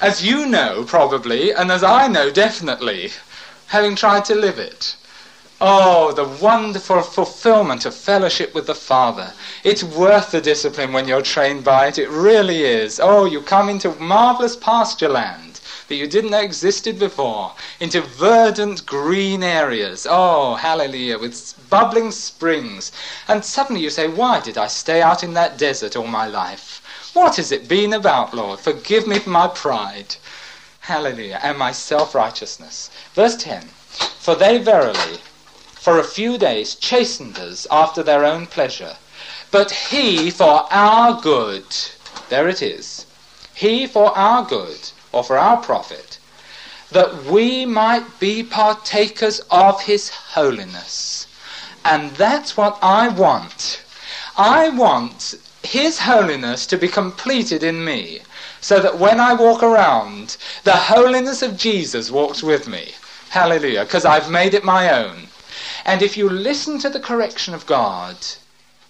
as 0.00 0.24
you 0.24 0.46
know 0.46 0.84
probably, 0.84 1.52
and 1.52 1.70
as 1.70 1.82
I 1.82 2.06
know 2.06 2.30
definitely, 2.30 3.10
having 3.68 3.96
tried 3.96 4.24
to 4.26 4.34
live 4.34 4.58
it. 4.58 4.96
Oh, 5.60 6.12
the 6.12 6.24
wonderful 6.24 7.02
fulfillment 7.02 7.84
of 7.84 7.94
fellowship 7.94 8.54
with 8.54 8.68
the 8.68 8.76
Father. 8.76 9.32
It's 9.64 9.82
worth 9.82 10.30
the 10.30 10.40
discipline 10.40 10.92
when 10.92 11.08
you're 11.08 11.22
trained 11.22 11.64
by 11.64 11.88
it. 11.88 11.98
It 11.98 12.08
really 12.10 12.62
is. 12.62 13.00
Oh, 13.00 13.24
you 13.24 13.42
come 13.42 13.68
into 13.68 13.90
marvelous 13.98 14.54
pasture 14.54 15.08
land 15.08 15.60
that 15.88 15.96
you 15.96 16.06
didn't 16.06 16.30
know 16.30 16.40
existed 16.40 16.98
before, 16.98 17.54
into 17.80 18.00
verdant 18.00 18.86
green 18.86 19.42
areas. 19.42 20.06
Oh, 20.08 20.54
hallelujah, 20.54 21.18
with 21.18 21.54
bubbling 21.68 22.12
springs. 22.12 22.92
And 23.26 23.44
suddenly 23.44 23.82
you 23.82 23.90
say, 23.90 24.06
Why 24.06 24.38
did 24.40 24.56
I 24.58 24.68
stay 24.68 25.02
out 25.02 25.24
in 25.24 25.34
that 25.34 25.58
desert 25.58 25.96
all 25.96 26.06
my 26.06 26.28
life? 26.28 26.82
What 27.18 27.34
has 27.34 27.50
it 27.50 27.66
been 27.66 27.94
about, 27.94 28.32
Lord? 28.32 28.60
Forgive 28.60 29.08
me 29.08 29.18
for 29.18 29.30
my 29.30 29.48
pride. 29.48 30.14
Hallelujah. 30.78 31.40
And 31.42 31.58
my 31.58 31.72
self 31.72 32.14
righteousness. 32.14 32.90
Verse 33.12 33.34
10 33.34 33.62
For 34.20 34.36
they 34.36 34.58
verily, 34.58 35.18
for 35.74 35.98
a 35.98 36.04
few 36.04 36.38
days, 36.38 36.76
chastened 36.76 37.36
us 37.36 37.66
after 37.72 38.04
their 38.04 38.24
own 38.24 38.46
pleasure. 38.46 38.94
But 39.50 39.72
he 39.90 40.30
for 40.30 40.72
our 40.72 41.20
good, 41.20 41.66
there 42.28 42.48
it 42.48 42.62
is, 42.62 43.04
he 43.52 43.88
for 43.88 44.16
our 44.16 44.44
good, 44.44 44.78
or 45.10 45.24
for 45.24 45.36
our 45.36 45.56
profit, 45.56 46.18
that 46.92 47.24
we 47.24 47.66
might 47.66 48.20
be 48.20 48.44
partakers 48.44 49.40
of 49.50 49.82
his 49.82 50.08
holiness. 50.10 51.26
And 51.84 52.12
that's 52.12 52.56
what 52.56 52.78
I 52.80 53.08
want. 53.08 53.82
I 54.36 54.68
want 54.68 55.34
his 55.68 55.98
holiness 55.98 56.66
to 56.66 56.78
be 56.78 56.88
completed 56.88 57.62
in 57.62 57.84
me, 57.84 58.20
so 58.60 58.80
that 58.80 58.98
when 58.98 59.20
I 59.20 59.34
walk 59.34 59.62
around, 59.62 60.36
the 60.64 60.76
holiness 60.76 61.42
of 61.42 61.56
Jesus 61.56 62.10
walks 62.10 62.42
with 62.42 62.66
me. 62.66 62.92
Hallelujah, 63.28 63.84
because 63.84 64.06
I've 64.06 64.30
made 64.30 64.54
it 64.54 64.64
my 64.64 64.90
own. 65.04 65.28
And 65.84 66.02
if 66.02 66.16
you 66.16 66.28
listen 66.28 66.78
to 66.80 66.88
the 66.88 67.00
correction 67.00 67.54
of 67.54 67.66
God, 67.66 68.16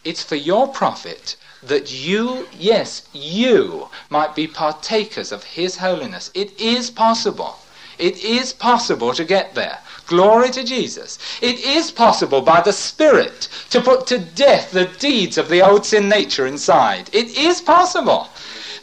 it's 0.05 0.23
for 0.23 0.37
your 0.37 0.69
profit 0.69 1.37
that 1.63 1.93
you, 1.93 2.47
yes, 2.57 3.09
you, 3.13 3.89
might 4.09 4.35
be 4.35 4.47
partakers 4.47 5.33
of 5.33 5.43
His 5.43 5.77
holiness. 5.79 6.31
It 6.35 6.59
is 6.61 6.91
possible. 6.91 7.59
It 7.99 8.23
is 8.23 8.53
possible 8.53 9.13
to 9.15 9.25
get 9.25 9.55
there. 9.55 9.79
Glory 10.07 10.51
to 10.51 10.65
Jesus. 10.65 11.19
It 11.43 11.61
is 11.61 11.91
possible 11.91 12.41
by 12.41 12.63
the 12.63 12.73
Spirit 12.73 13.49
to 13.71 13.81
put 13.81 14.07
to 14.07 14.19
death 14.19 14.71
the 14.71 14.87
deeds 14.99 15.37
of 15.37 15.49
the 15.49 15.61
old 15.61 15.85
sin 15.85 16.09
nature 16.09 16.47
inside. 16.47 17.11
It 17.13 17.37
is 17.37 17.61
possible. 17.61 18.29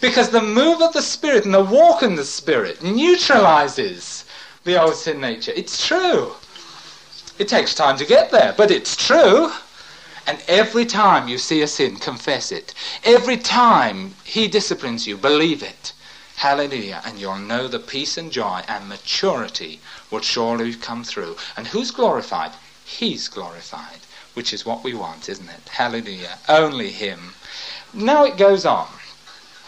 Because 0.01 0.29
the 0.29 0.41
move 0.41 0.81
of 0.81 0.93
the 0.93 1.01
Spirit 1.01 1.45
and 1.45 1.53
the 1.53 1.63
walk 1.63 2.03
in 2.03 2.15
the 2.15 2.25
Spirit 2.25 2.83
neutralizes 2.83 4.25
the 4.65 4.79
old 4.81 4.95
sin 4.95 5.19
nature. 5.19 5.53
It's 5.55 5.87
true. 5.87 6.33
It 7.39 7.47
takes 7.47 7.73
time 7.73 7.97
to 7.97 8.05
get 8.05 8.31
there, 8.31 8.53
but 8.55 8.69
it's 8.69 8.95
true. 8.95 9.51
And 10.27 10.37
every 10.47 10.85
time 10.85 11.27
you 11.27 11.37
see 11.37 11.61
a 11.61 11.67
sin, 11.67 11.97
confess 11.97 12.51
it. 12.51 12.73
Every 13.03 13.37
time 13.37 14.15
He 14.23 14.47
disciplines 14.47 15.05
you, 15.07 15.17
believe 15.17 15.63
it. 15.63 15.93
Hallelujah. 16.35 17.01
And 17.05 17.17
you'll 17.17 17.37
know 17.37 17.67
the 17.67 17.79
peace 17.79 18.17
and 18.17 18.31
joy 18.31 18.61
and 18.67 18.89
maturity 18.89 19.79
will 20.11 20.21
surely 20.21 20.73
come 20.75 21.03
through. 21.03 21.37
And 21.55 21.67
who's 21.67 21.91
glorified? 21.91 22.51
He's 22.85 23.27
glorified, 23.27 23.99
which 24.33 24.53
is 24.53 24.65
what 24.65 24.83
we 24.83 24.93
want, 24.93 25.29
isn't 25.29 25.49
it? 25.49 25.69
Hallelujah. 25.69 26.37
Only 26.47 26.91
Him. 26.91 27.33
Now 27.93 28.25
it 28.25 28.37
goes 28.37 28.65
on. 28.65 28.87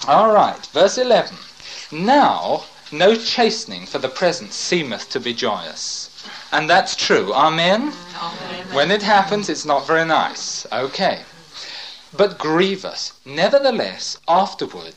All 0.08 0.32
right, 0.32 0.64
verse 0.68 0.98
11. 0.98 1.36
Now, 1.92 2.66
no 2.92 3.16
chastening 3.16 3.86
for 3.86 3.98
the 3.98 4.10
present 4.10 4.54
seemeth 4.54 5.10
to 5.10 5.20
be 5.20 5.34
joyous. 5.34 6.10
And 6.52 6.70
that's 6.70 6.96
true. 6.96 7.34
Amen? 7.34 7.94
Amen? 8.22 8.74
When 8.74 8.92
it 8.92 9.02
happens, 9.02 9.50
it's 9.50 9.66
not 9.66 9.88
very 9.88 10.06
nice. 10.06 10.66
Okay. 10.72 11.24
But 12.16 12.38
grievous. 12.38 13.14
Nevertheless, 13.26 14.18
afterward, 14.28 14.96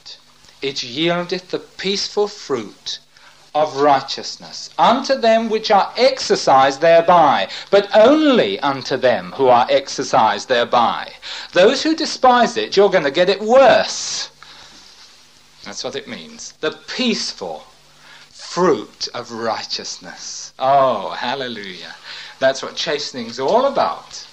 it 0.63 0.77
yieldeth 0.77 1.49
the 1.49 1.59
peaceful 1.59 2.29
fruit 2.29 2.99
of 3.55 3.77
righteousness 3.77 4.71
unto 4.79 5.15
them 5.15 5.49
which 5.49 5.71
are 5.71 5.93
exercised 5.97 6.81
thereby, 6.81 7.49
but 7.71 7.89
only 7.97 8.61
unto 8.61 8.97
them 8.97 9.33
who 9.33 9.49
are 9.49 9.67
exercised 9.69 10.49
thereby. 10.49 11.13
Those 11.53 11.83
who 11.83 11.97
despise 11.97 12.57
it, 12.57 12.77
you're 12.77 12.91
going 12.91 13.05
to 13.05 13.11
get 13.11 13.29
it 13.29 13.41
worse. 13.41 14.31
That's 15.65 15.83
what 15.83 15.97
it 15.97 16.09
means. 16.09 16.55
The 16.61 16.73
peaceful 16.73 17.65
fruit 18.31 19.09
of 19.15 19.33
righteousness. 19.33 20.53
Oh, 20.59 21.11
hallelujah. 21.11 21.95
That's 22.39 22.63
what 22.63 22.77
chastening's 22.77 23.39
all 23.39 23.67
about. 23.67 24.27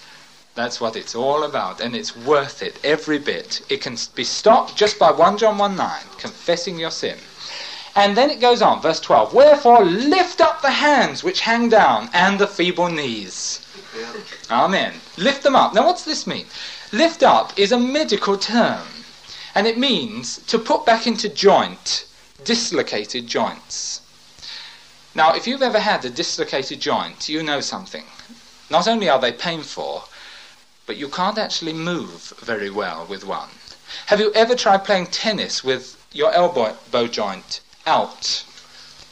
That's 0.58 0.82
what 0.82 0.95
it's 0.95 1.14
all 1.14 1.43
about, 1.43 1.82
and 1.82 1.95
it's 1.95 2.18
worth 2.18 2.64
it 2.64 2.84
every 2.84 3.20
bit. 3.20 3.62
It 3.70 3.80
can 3.80 3.95
be 4.16 4.24
stopped 4.24 4.76
just 4.76 4.97
by 4.97 5.12
1 5.12 5.38
John 5.38 5.60
1 5.60 5.76
9, 5.76 6.01
confessing 6.18 6.80
your 6.80 6.89
sin. 6.89 7.20
And 7.95 8.18
then 8.18 8.32
it 8.32 8.41
goes 8.41 8.64
on, 8.64 8.82
verse 8.82 8.99
12 8.99 9.36
Wherefore 9.36 9.86
lift 9.86 10.41
up 10.41 10.64
the 10.64 10.72
hands 10.72 11.24
which 11.24 11.41
hang 11.41 11.70
down, 11.70 12.10
and 12.12 12.39
the 12.39 12.47
feeble 12.47 12.89
knees. 12.89 13.68
Amen. 14.49 14.95
Lift 15.16 15.43
them 15.43 15.55
up. 15.55 15.76
Now, 15.76 15.86
what's 15.86 16.05
this 16.05 16.26
mean? 16.26 16.47
Lift 16.91 17.22
up 17.22 17.53
is 17.55 17.72
a 17.72 17.80
medical 17.80 18.36
term, 18.36 18.88
and 19.53 19.68
it 19.68 19.78
means 19.78 20.39
to 20.47 20.58
put 20.58 20.88
back 20.88 21.05
into 21.05 21.30
joint 21.30 22.08
dislocated 22.43 23.28
joints. 23.28 24.01
Now, 25.14 25.36
if 25.36 25.45
you've 25.45 25.62
ever 25.62 25.80
had 25.80 26.03
a 26.03 26.10
dislocated 26.10 26.80
joint, 26.80 27.30
you 27.30 27.43
know 27.43 27.62
something. 27.62 28.05
Not 28.72 28.88
only 28.88 29.08
are 29.08 29.20
they 29.20 29.32
painful, 29.32 30.10
but 30.88 30.97
you 30.97 31.09
can't 31.09 31.38
actually 31.38 31.73
move 31.73 32.33
very 32.39 32.71
well 32.71 33.05
with 33.05 33.23
one. 33.25 33.49
Have 34.07 34.19
you 34.19 34.31
ever 34.33 34.55
tried 34.55 34.85
playing 34.85 35.07
tennis 35.07 35.63
with 35.63 36.01
your 36.13 36.33
elbow 36.33 36.75
bow 36.91 37.07
joint 37.07 37.59
out, 37.85 38.25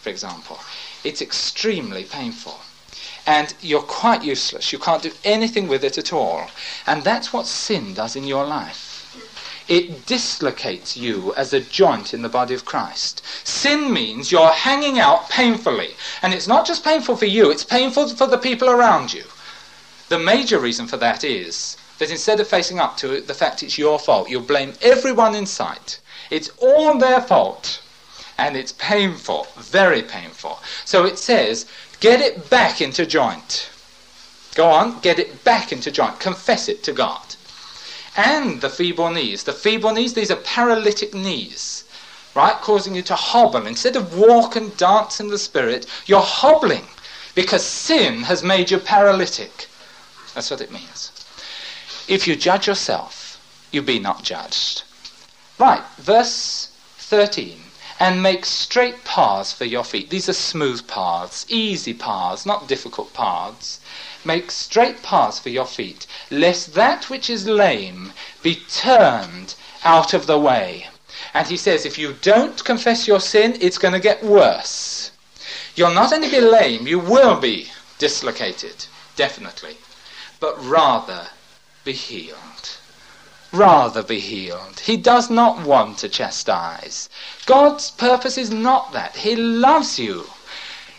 for 0.01 0.09
example? 0.09 0.57
It's 1.03 1.21
extremely 1.21 2.05
painful. 2.05 2.59
And 3.28 3.53
you're 3.61 3.82
quite 3.82 4.23
useless. 4.23 4.71
You 4.71 4.80
can't 4.80 5.03
do 5.03 5.11
anything 5.23 5.67
with 5.67 5.84
it 5.84 5.97
at 5.97 6.13
all. 6.13 6.47
And 6.88 7.03
that's 7.03 7.34
what 7.34 7.45
sin 7.45 7.93
does 7.93 8.15
in 8.15 8.23
your 8.23 8.45
life. 8.45 8.93
It 9.67 10.05
dislocates 10.05 10.95
you 10.95 11.34
as 11.36 11.51
a 11.51 11.59
joint 11.59 12.13
in 12.13 12.21
the 12.21 12.30
body 12.30 12.53
of 12.53 12.65
Christ. 12.65 13.23
Sin 13.43 13.91
means 13.91 14.32
you're 14.32 14.51
hanging 14.51 14.99
out 14.99 15.30
painfully. 15.30 15.95
And 16.21 16.34
it's 16.34 16.47
not 16.47 16.67
just 16.67 16.84
painful 16.84 17.17
for 17.17 17.26
you, 17.26 17.49
it's 17.49 17.63
painful 17.63 18.09
for 18.09 18.28
the 18.28 18.38
people 18.38 18.69
around 18.69 19.11
you. 19.11 19.23
The 20.10 20.20
major 20.20 20.60
reason 20.60 20.88
for 20.88 20.97
that 20.97 21.24
is 21.24 21.78
that 21.97 22.12
instead 22.12 22.39
of 22.39 22.47
facing 22.47 22.80
up 22.80 22.97
to 22.97 23.22
the 23.22 23.34
fact 23.34 23.64
it's 23.64 23.78
your 23.78 23.97
fault, 23.97 24.30
you'll 24.30 24.41
blame 24.43 24.74
everyone 24.82 25.34
in 25.34 25.45
sight. 25.45 25.99
It's 26.30 26.49
all 26.62 26.97
their 26.97 27.22
fault. 27.22 27.82
And 28.38 28.58
it's 28.58 28.74
painful, 28.74 29.47
very 29.56 30.01
painful. 30.01 30.60
So 30.84 31.06
it 31.06 31.18
says, 31.18 31.66
get 32.01 32.20
it 32.20 32.49
back 32.49 32.82
into 32.82 33.06
joint. 33.06 33.70
Go 34.56 34.68
on, 34.70 34.99
get 34.99 35.20
it 35.20 35.43
back 35.45 35.72
into 35.72 35.89
joint. 35.89 36.20
Confess 36.20 36.68
it 36.68 36.84
to 36.84 36.91
God. 36.91 37.36
And 38.18 38.62
the 38.62 38.70
feeble 38.70 39.10
knees. 39.10 39.43
The 39.43 39.53
feeble 39.53 39.91
knees, 39.93 40.14
these 40.14 40.32
are 40.32 40.38
paralytic 40.38 41.14
knees. 41.14 41.86
right? 42.36 42.56
Causing 42.62 42.93
you 42.93 43.01
to 43.03 43.16
hobble. 43.16 43.66
Instead 43.66 43.95
of 43.95 44.18
walk 44.18 44.56
and 44.56 44.76
dance 44.78 45.20
in 45.20 45.30
the 45.30 45.38
Spirit, 45.38 45.86
you're 46.06 46.20
hobbling 46.22 46.86
because 47.34 47.66
sin 47.66 48.24
has 48.24 48.43
made 48.43 48.70
you 48.70 48.78
paralytic. 48.78 49.68
That's 50.36 50.51
what 50.51 50.61
it 50.61 50.71
means. 50.71 51.11
If 52.07 52.27
you 52.27 52.36
judge 52.36 52.67
yourself, 52.67 53.41
you 53.71 53.81
be 53.81 53.97
not 53.99 54.21
judged. 54.21 54.83
Right, 55.57 55.83
verse 55.97 56.67
13. 56.97 57.61
And 57.99 58.21
make 58.21 58.45
straight 58.45 59.05
paths 59.05 59.53
for 59.53 59.63
your 59.63 59.86
feet. 59.86 60.09
These 60.09 60.27
are 60.27 60.33
smooth 60.33 60.86
paths, 60.88 61.45
easy 61.47 61.93
paths, 61.93 62.45
not 62.45 62.67
difficult 62.67 63.13
paths. 63.13 63.79
Make 64.25 64.51
straight 64.51 65.01
paths 65.01 65.39
for 65.39 65.49
your 65.49 65.65
feet, 65.65 66.05
lest 66.29 66.73
that 66.73 67.09
which 67.09 67.29
is 67.29 67.47
lame 67.47 68.11
be 68.43 68.55
turned 68.69 69.55
out 69.86 70.13
of 70.13 70.27
the 70.27 70.38
way. 70.38 70.89
And 71.33 71.47
he 71.47 71.55
says, 71.55 71.86
if 71.86 71.97
you 71.97 72.15
don't 72.21 72.61
confess 72.65 73.07
your 73.07 73.21
sin, 73.21 73.57
it's 73.61 73.77
going 73.77 73.93
to 73.93 73.99
get 73.99 74.23
worse. 74.23 75.11
You'll 75.75 75.93
not 75.93 76.11
only 76.11 76.29
be 76.29 76.41
lame, 76.41 76.88
you 76.88 76.99
will 76.99 77.39
be 77.39 77.71
dislocated, 77.97 78.86
definitely, 79.15 79.77
but 80.39 80.63
rather 80.63 81.27
be 81.83 81.93
healed. 81.93 82.77
Rather 83.51 84.03
be 84.03 84.19
healed. 84.19 84.81
He 84.81 84.97
does 84.97 85.29
not 85.29 85.65
want 85.65 85.97
to 85.99 86.09
chastise. 86.09 87.09
God's 87.45 87.91
purpose 87.91 88.38
is 88.38 88.51
not 88.51 88.91
that. 88.91 89.17
He 89.17 89.36
loves 89.36 89.97
you. 89.97 90.27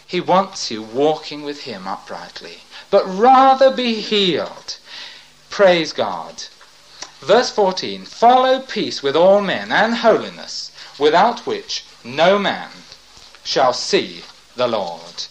He 0.07 0.20
wants 0.20 0.70
you 0.70 0.82
walking 0.82 1.43
with 1.43 1.62
Him 1.62 1.87
uprightly, 1.87 2.62
but 2.91 3.05
rather 3.07 3.70
be 3.70 4.01
healed. 4.01 4.76
Praise 5.51 5.93
God. 5.93 6.45
Verse 7.20 7.51
14 7.51 8.05
Follow 8.05 8.61
peace 8.61 9.03
with 9.03 9.16
all 9.16 9.41
men 9.41 9.72
and 9.72 9.97
holiness, 9.97 10.70
without 10.99 11.47
which 11.47 11.84
no 12.05 12.39
man 12.39 12.70
shall 13.43 13.72
see 13.72 14.22
the 14.55 14.68
Lord. 14.68 15.24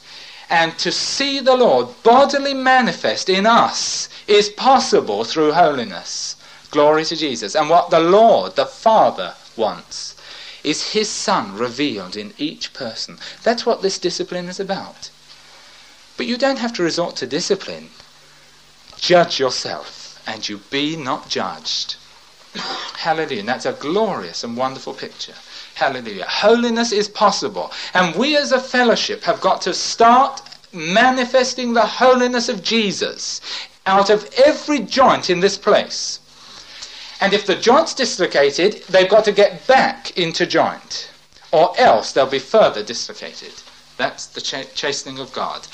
And 0.49 0.77
to 0.79 0.91
see 0.91 1.39
the 1.39 1.55
Lord 1.55 1.87
bodily 2.03 2.53
manifest 2.53 3.29
in 3.29 3.45
us 3.45 4.09
is 4.27 4.49
possible 4.49 5.23
through 5.23 5.53
holiness. 5.53 6.35
Glory 6.71 7.05
to 7.05 7.15
Jesus. 7.15 7.55
And 7.55 7.69
what 7.69 7.89
the 7.89 7.99
Lord, 7.99 8.55
the 8.55 8.65
Father, 8.65 9.35
wants 9.55 10.15
is 10.63 10.91
His 10.91 11.09
Son 11.09 11.55
revealed 11.55 12.15
in 12.15 12.33
each 12.37 12.73
person. 12.73 13.19
That's 13.43 13.65
what 13.65 13.81
this 13.81 13.99
discipline 13.99 14.49
is 14.49 14.59
about. 14.59 15.09
But 16.17 16.25
you 16.25 16.37
don't 16.37 16.59
have 16.59 16.73
to 16.73 16.83
resort 16.83 17.15
to 17.17 17.27
discipline. 17.27 17.89
Judge 18.97 19.39
yourself, 19.39 20.21
and 20.25 20.47
you 20.47 20.57
be 20.69 20.95
not 20.95 21.29
judged. 21.29 21.97
Hallelujah. 22.55 23.41
And 23.41 23.49
that's 23.49 23.65
a 23.65 23.73
glorious 23.73 24.43
and 24.43 24.57
wonderful 24.57 24.93
picture. 24.93 25.35
Hallelujah. 25.75 26.25
Holiness 26.25 26.93
is 26.93 27.09
possible. 27.09 27.71
And 27.93 28.15
we 28.15 28.37
as 28.37 28.53
a 28.53 28.59
fellowship 28.59 29.23
have 29.23 29.41
got 29.41 29.61
to 29.63 29.73
start 29.73 30.41
manifesting 30.73 31.73
the 31.73 31.85
holiness 31.85 32.47
of 32.47 32.63
Jesus 32.63 33.41
out 33.85 34.09
of 34.09 34.29
every 34.45 34.79
joint 34.79 35.29
in 35.29 35.41
this 35.41 35.57
place. 35.57 36.19
And 37.19 37.33
if 37.33 37.45
the 37.45 37.55
joint's 37.55 37.93
dislocated, 37.93 38.83
they've 38.89 39.09
got 39.09 39.25
to 39.25 39.31
get 39.33 39.67
back 39.67 40.17
into 40.17 40.45
joint, 40.45 41.11
or 41.51 41.73
else 41.77 42.11
they'll 42.11 42.25
be 42.25 42.39
further 42.39 42.83
dislocated. 42.83 43.53
That's 43.97 44.27
the 44.27 44.41
ch- 44.41 44.73
chastening 44.75 45.19
of 45.19 45.33
God. 45.33 45.67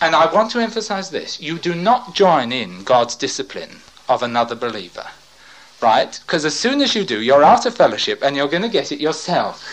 And 0.00 0.14
I 0.14 0.32
want 0.32 0.50
to 0.52 0.60
emphasize 0.60 1.10
this 1.10 1.40
you 1.40 1.58
do 1.58 1.74
not 1.74 2.14
join 2.14 2.52
in 2.52 2.82
God's 2.82 3.14
discipline 3.14 3.80
of 4.08 4.22
another 4.22 4.54
believer 4.54 5.06
right? 5.80 6.18
Because 6.26 6.44
as 6.44 6.58
soon 6.58 6.80
as 6.80 6.94
you 6.94 7.04
do, 7.04 7.20
you're 7.20 7.44
out 7.44 7.66
of 7.66 7.76
fellowship 7.76 8.22
and 8.22 8.36
you're 8.36 8.48
going 8.48 8.62
to 8.62 8.68
get 8.68 8.92
it 8.92 9.00
yourself. 9.00 9.64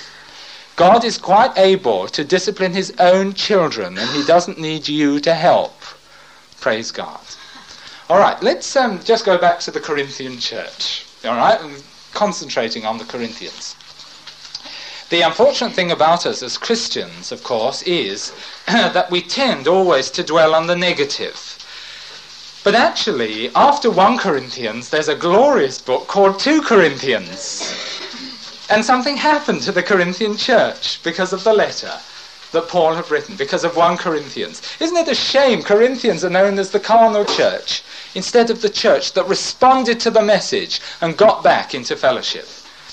God 0.75 1.05
is 1.05 1.17
quite 1.17 1.57
able 1.57 2.07
to 2.07 2.23
discipline 2.23 2.73
his 2.73 2.93
own 2.99 3.33
children 3.33 3.97
and 3.97 4.09
he 4.09 4.23
doesn't 4.25 4.59
need 4.59 4.87
you 4.87 5.19
to 5.21 5.33
help. 5.33 5.79
Praise 6.59 6.91
God. 6.91 7.21
All 8.09 8.19
right, 8.19 8.41
let's 8.43 8.75
um, 8.75 9.03
just 9.03 9.25
go 9.25 9.37
back 9.37 9.59
to 9.61 9.71
the 9.71 9.79
Corinthian 9.79 10.37
church. 10.37 11.05
All 11.23 11.35
right, 11.35 11.59
and 11.59 11.83
concentrating 12.13 12.85
on 12.85 12.97
the 12.97 13.05
Corinthians. 13.05 13.75
The 15.09 15.21
unfortunate 15.21 15.73
thing 15.73 15.91
about 15.91 16.25
us 16.25 16.41
as 16.43 16.57
Christians, 16.57 17.31
of 17.31 17.43
course, 17.43 17.83
is 17.83 18.33
that 18.67 19.11
we 19.11 19.21
tend 19.21 19.67
always 19.67 20.11
to 20.11 20.23
dwell 20.23 20.55
on 20.55 20.67
the 20.67 20.75
negative. 20.75 21.64
But 22.65 22.73
actually, 22.73 23.51
after 23.53 23.91
1 23.91 24.17
Corinthians, 24.17 24.89
there's 24.89 25.07
a 25.07 25.15
glorious 25.15 25.79
book 25.79 26.07
called 26.07 26.39
2 26.39 26.63
Corinthians. 26.63 27.71
And 28.71 28.83
something 28.83 29.15
happened 29.15 29.61
to 29.61 29.71
the 29.71 29.83
Corinthian 29.83 30.35
church 30.35 30.99
because 31.03 31.31
of 31.31 31.43
the 31.43 31.53
letter 31.53 31.93
that 32.53 32.67
Paul 32.67 32.95
had 32.95 33.11
written, 33.11 33.35
because 33.35 33.63
of 33.65 33.77
1 33.77 33.97
Corinthians. 33.97 34.63
Isn't 34.79 34.97
it 34.97 35.07
a 35.07 35.13
shame 35.13 35.61
Corinthians 35.61 36.25
are 36.25 36.29
known 36.31 36.57
as 36.57 36.71
the 36.71 36.79
carnal 36.79 37.23
church 37.23 37.83
instead 38.15 38.49
of 38.49 38.63
the 38.63 38.69
church 38.69 39.13
that 39.13 39.27
responded 39.27 39.99
to 39.99 40.09
the 40.09 40.23
message 40.23 40.81
and 41.01 41.15
got 41.15 41.43
back 41.43 41.75
into 41.75 41.95
fellowship? 41.95 42.47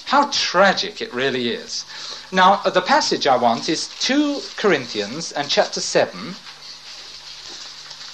How 0.04 0.28
tragic 0.32 1.00
it 1.00 1.14
really 1.14 1.48
is. 1.48 1.86
Now, 2.30 2.56
the 2.56 2.82
passage 2.82 3.26
I 3.26 3.38
want 3.38 3.70
is 3.70 3.88
2 4.00 4.38
Corinthians 4.58 5.32
and 5.32 5.48
chapter 5.48 5.80
7 5.80 6.36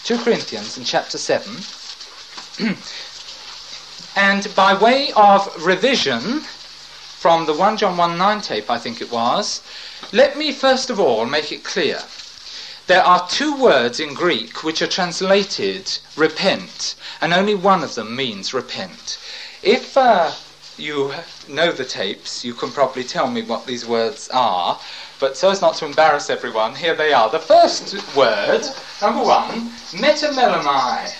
2 0.08 0.16
Corinthians 0.24 0.78
in 0.78 0.84
chapter 0.84 1.18
7. 1.18 1.52
and 4.16 4.54
by 4.56 4.72
way 4.72 5.12
of 5.12 5.54
revision 5.62 6.40
from 6.40 7.44
the 7.44 7.52
1 7.52 7.76
John 7.76 7.98
1 7.98 8.16
9 8.16 8.40
tape, 8.40 8.70
I 8.70 8.78
think 8.78 9.02
it 9.02 9.12
was, 9.12 9.60
let 10.10 10.38
me 10.38 10.50
first 10.50 10.88
of 10.88 10.98
all 10.98 11.26
make 11.26 11.52
it 11.52 11.62
clear. 11.62 12.00
There 12.86 13.04
are 13.04 13.28
two 13.28 13.54
words 13.54 14.00
in 14.00 14.14
Greek 14.14 14.64
which 14.64 14.80
are 14.80 14.86
translated 14.86 15.98
repent, 16.16 16.94
and 17.20 17.34
only 17.34 17.54
one 17.54 17.84
of 17.84 17.94
them 17.94 18.16
means 18.16 18.54
repent. 18.54 19.18
If 19.62 19.94
uh, 19.94 20.32
you 20.78 21.12
know 21.46 21.70
the 21.70 21.84
tapes, 21.84 22.46
you 22.46 22.54
can 22.54 22.70
probably 22.70 23.04
tell 23.04 23.28
me 23.28 23.42
what 23.42 23.66
these 23.66 23.84
words 23.84 24.30
are. 24.32 24.80
But 25.20 25.36
so 25.36 25.50
as 25.50 25.60
not 25.60 25.74
to 25.76 25.84
embarrass 25.84 26.30
everyone, 26.30 26.76
here 26.76 26.94
they 26.94 27.12
are. 27.12 27.28
The 27.28 27.40
first 27.40 27.94
word, 28.16 28.62
number 29.02 29.24
one, 29.24 29.70
metamelomai. 29.90 31.12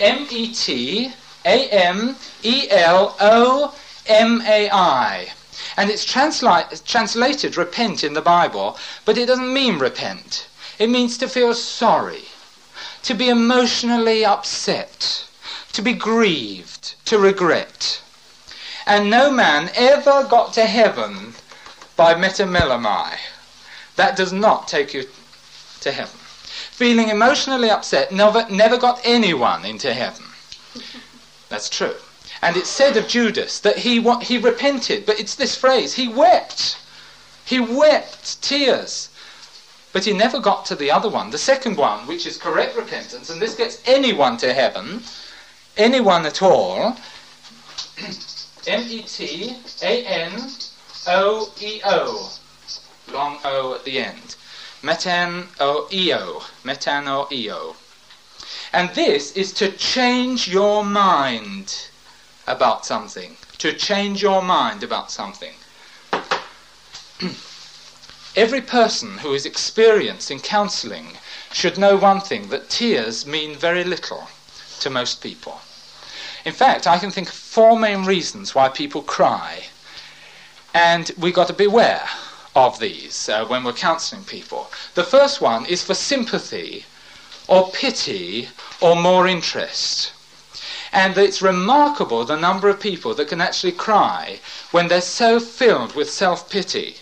M 0.00 0.26
E 0.30 0.52
T 0.54 1.12
A 1.44 1.68
M 1.68 2.16
E 2.42 2.68
L 2.70 3.14
O 3.20 3.74
M 4.06 4.42
A 4.46 4.70
I. 4.70 5.32
And 5.76 5.90
it's 5.90 6.04
translated 6.04 7.56
repent 7.56 8.02
in 8.04 8.14
the 8.14 8.20
Bible, 8.20 8.78
but 9.04 9.18
it 9.18 9.26
doesn't 9.26 9.52
mean 9.52 9.78
repent. 9.78 10.48
It 10.78 10.90
means 10.90 11.18
to 11.18 11.28
feel 11.28 11.54
sorry, 11.54 12.24
to 13.02 13.14
be 13.14 13.28
emotionally 13.28 14.24
upset, 14.24 15.26
to 15.72 15.82
be 15.82 15.92
grieved, 15.92 16.94
to 17.04 17.18
regret. 17.18 18.00
And 18.86 19.10
no 19.10 19.30
man 19.30 19.70
ever 19.74 20.26
got 20.28 20.52
to 20.54 20.66
heaven 20.66 21.34
by 21.96 22.14
metamelomai. 22.14 23.16
That 23.96 24.16
does 24.16 24.32
not 24.32 24.68
take 24.68 24.94
you 24.94 25.04
to 25.80 25.92
heaven. 25.92 26.18
Feeling 26.70 27.08
emotionally 27.08 27.70
upset 27.70 28.12
never, 28.12 28.46
never 28.50 28.76
got 28.76 29.00
anyone 29.04 29.64
into 29.64 29.92
heaven. 29.94 30.24
That's 31.48 31.68
true. 31.68 31.94
And 32.40 32.56
it's 32.56 32.70
said 32.70 32.96
of 32.96 33.06
Judas 33.06 33.60
that 33.60 33.78
he, 33.78 34.00
he 34.22 34.38
repented, 34.38 35.06
but 35.06 35.20
it's 35.20 35.34
this 35.34 35.54
phrase 35.54 35.94
he 35.94 36.08
wept. 36.08 36.78
He 37.44 37.60
wept 37.60 38.42
tears. 38.42 39.10
But 39.92 40.04
he 40.06 40.12
never 40.12 40.40
got 40.40 40.64
to 40.66 40.74
the 40.74 40.90
other 40.90 41.08
one, 41.08 41.30
the 41.30 41.38
second 41.38 41.76
one, 41.76 42.06
which 42.06 42.26
is 42.26 42.38
correct 42.38 42.76
repentance, 42.76 43.28
and 43.28 43.40
this 43.40 43.54
gets 43.54 43.82
anyone 43.84 44.38
to 44.38 44.54
heaven, 44.54 45.02
anyone 45.76 46.24
at 46.24 46.40
all. 46.40 46.96
M 48.66 48.86
E 48.88 49.02
T 49.02 49.56
A 49.82 50.06
N 50.06 50.52
O 51.08 51.52
E 51.60 51.80
O. 51.84 52.32
Long 53.08 53.40
O 53.44 53.74
at 53.74 53.84
the 53.84 53.98
end. 53.98 54.36
Metan 54.82 55.48
o 55.58 55.88
eo. 55.92 56.44
Metan 56.64 57.08
eo. 57.32 57.76
And 58.72 58.90
this 58.90 59.32
is 59.32 59.52
to 59.54 59.72
change 59.72 60.46
your 60.46 60.84
mind 60.84 61.88
about 62.46 62.86
something. 62.86 63.36
To 63.58 63.72
change 63.72 64.22
your 64.22 64.42
mind 64.42 64.84
about 64.84 65.10
something. 65.10 65.54
Every 68.36 68.60
person 68.60 69.18
who 69.18 69.34
is 69.34 69.44
experienced 69.44 70.30
in 70.30 70.38
counseling 70.40 71.18
should 71.52 71.78
know 71.78 71.96
one 71.96 72.20
thing 72.20 72.48
that 72.50 72.70
tears 72.70 73.26
mean 73.26 73.56
very 73.56 73.82
little 73.84 74.28
to 74.80 74.88
most 74.88 75.20
people. 75.20 75.60
In 76.44 76.52
fact, 76.52 76.86
I 76.86 76.98
can 76.98 77.10
think 77.10 77.28
of 77.28 77.41
four 77.52 77.78
main 77.78 78.06
reasons 78.06 78.54
why 78.54 78.66
people 78.66 79.02
cry. 79.02 79.62
And 80.72 81.12
we've 81.18 81.34
got 81.34 81.48
to 81.48 81.52
beware 81.52 82.08
of 82.56 82.78
these 82.78 83.28
uh, 83.28 83.44
when 83.44 83.62
we're 83.62 83.74
counseling 83.74 84.24
people. 84.24 84.70
The 84.94 85.04
first 85.04 85.42
one 85.42 85.66
is 85.66 85.84
for 85.84 85.92
sympathy 85.92 86.86
or 87.48 87.70
pity 87.70 88.48
or 88.80 88.96
more 88.96 89.28
interest. 89.28 90.12
And 90.92 91.18
it's 91.18 91.42
remarkable 91.42 92.24
the 92.24 92.38
number 92.38 92.70
of 92.70 92.80
people 92.80 93.12
that 93.16 93.28
can 93.28 93.42
actually 93.42 93.72
cry 93.72 94.40
when 94.70 94.88
they're 94.88 95.02
so 95.02 95.38
filled 95.38 95.94
with 95.94 96.10
self 96.10 96.48
pity. 96.48 96.96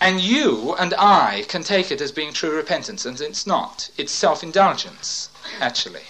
And 0.00 0.22
you 0.22 0.74
and 0.78 0.94
I 0.94 1.44
can 1.48 1.62
take 1.62 1.90
it 1.90 2.00
as 2.00 2.12
being 2.12 2.32
true 2.32 2.56
repentance, 2.56 3.04
and 3.04 3.20
it's 3.20 3.46
not. 3.46 3.90
It's 3.98 4.12
self 4.12 4.42
indulgence, 4.42 5.28
actually. 5.60 6.06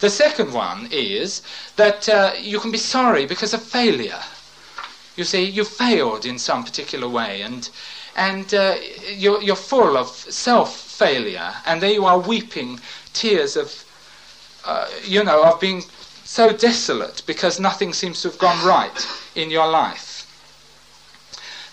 The 0.00 0.10
second 0.10 0.52
one 0.52 0.88
is 0.90 1.42
that 1.76 2.08
uh, 2.08 2.32
you 2.38 2.58
can 2.60 2.70
be 2.70 2.78
sorry 2.78 3.26
because 3.26 3.54
of 3.54 3.62
failure. 3.62 4.22
You 5.16 5.24
see, 5.24 5.42
you 5.44 5.64
failed 5.64 6.24
in 6.24 6.38
some 6.38 6.64
particular 6.64 7.08
way, 7.08 7.42
and 7.42 7.68
and 8.16 8.52
uh, 8.52 8.76
you're, 9.14 9.42
you're 9.42 9.56
full 9.56 9.96
of 9.96 10.08
self 10.08 10.76
failure, 10.76 11.54
and 11.66 11.82
there 11.82 11.92
you 11.92 12.04
are 12.04 12.18
weeping 12.18 12.80
tears 13.12 13.56
of, 13.56 13.84
uh, 14.64 14.88
you 15.04 15.24
know, 15.24 15.42
of 15.44 15.60
being 15.60 15.84
so 16.24 16.52
desolate 16.52 17.22
because 17.26 17.58
nothing 17.58 17.92
seems 17.92 18.22
to 18.22 18.28
have 18.28 18.38
gone 18.38 18.64
right 18.66 19.06
in 19.34 19.50
your 19.50 19.68
life. 19.68 20.11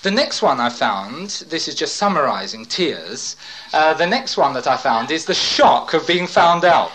The 0.02 0.12
next 0.12 0.42
one 0.42 0.62
I 0.62 0.70
found, 0.70 1.30
this 1.50 1.68
is 1.68 1.76
just 1.76 1.98
summarizing 1.98 2.66
tears, 2.66 3.36
uh, 3.74 3.94
the 3.94 4.08
next 4.08 4.38
one 4.38 4.54
that 4.54 4.66
I 4.66 4.78
found 4.78 5.12
is 5.12 5.26
the 5.26 5.34
shock 5.34 5.94
of 5.94 6.08
being 6.08 6.26
found 6.26 6.64
out. 6.64 6.92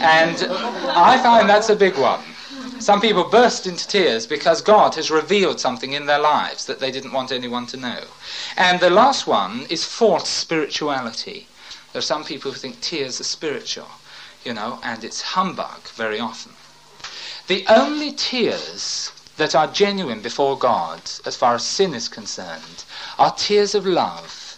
And 0.00 0.36
I 0.94 1.20
find 1.20 1.48
that's 1.48 1.70
a 1.70 1.74
big 1.74 1.98
one. 1.98 2.22
Some 2.78 3.00
people 3.00 3.24
burst 3.24 3.66
into 3.66 3.88
tears 3.88 4.24
because 4.24 4.62
God 4.62 4.94
has 4.94 5.10
revealed 5.10 5.58
something 5.58 5.94
in 5.94 6.06
their 6.06 6.20
lives 6.20 6.64
that 6.66 6.78
they 6.78 6.92
didn't 6.92 7.12
want 7.12 7.32
anyone 7.32 7.66
to 7.66 7.76
know. 7.76 8.04
And 8.56 8.78
the 8.78 8.90
last 8.90 9.26
one 9.26 9.66
is 9.68 9.84
false 9.84 10.28
spirituality. 10.28 11.48
There 11.92 11.98
are 11.98 12.02
some 12.02 12.24
people 12.24 12.52
who 12.52 12.58
think 12.58 12.80
tears 12.80 13.20
are 13.20 13.24
spiritual, 13.24 13.88
you 14.44 14.54
know, 14.54 14.78
and 14.84 15.02
it's 15.02 15.22
humbug 15.22 15.88
very 15.96 16.20
often. 16.20 16.52
The 17.48 17.64
only 17.66 18.12
tears 18.12 19.10
that 19.36 19.54
are 19.54 19.66
genuine 19.66 20.20
before 20.20 20.58
God, 20.58 21.00
as 21.24 21.36
far 21.36 21.54
as 21.54 21.64
sin 21.64 21.94
is 21.94 22.08
concerned, 22.08 22.84
are 23.18 23.34
tears 23.34 23.74
of 23.74 23.86
love. 23.86 24.56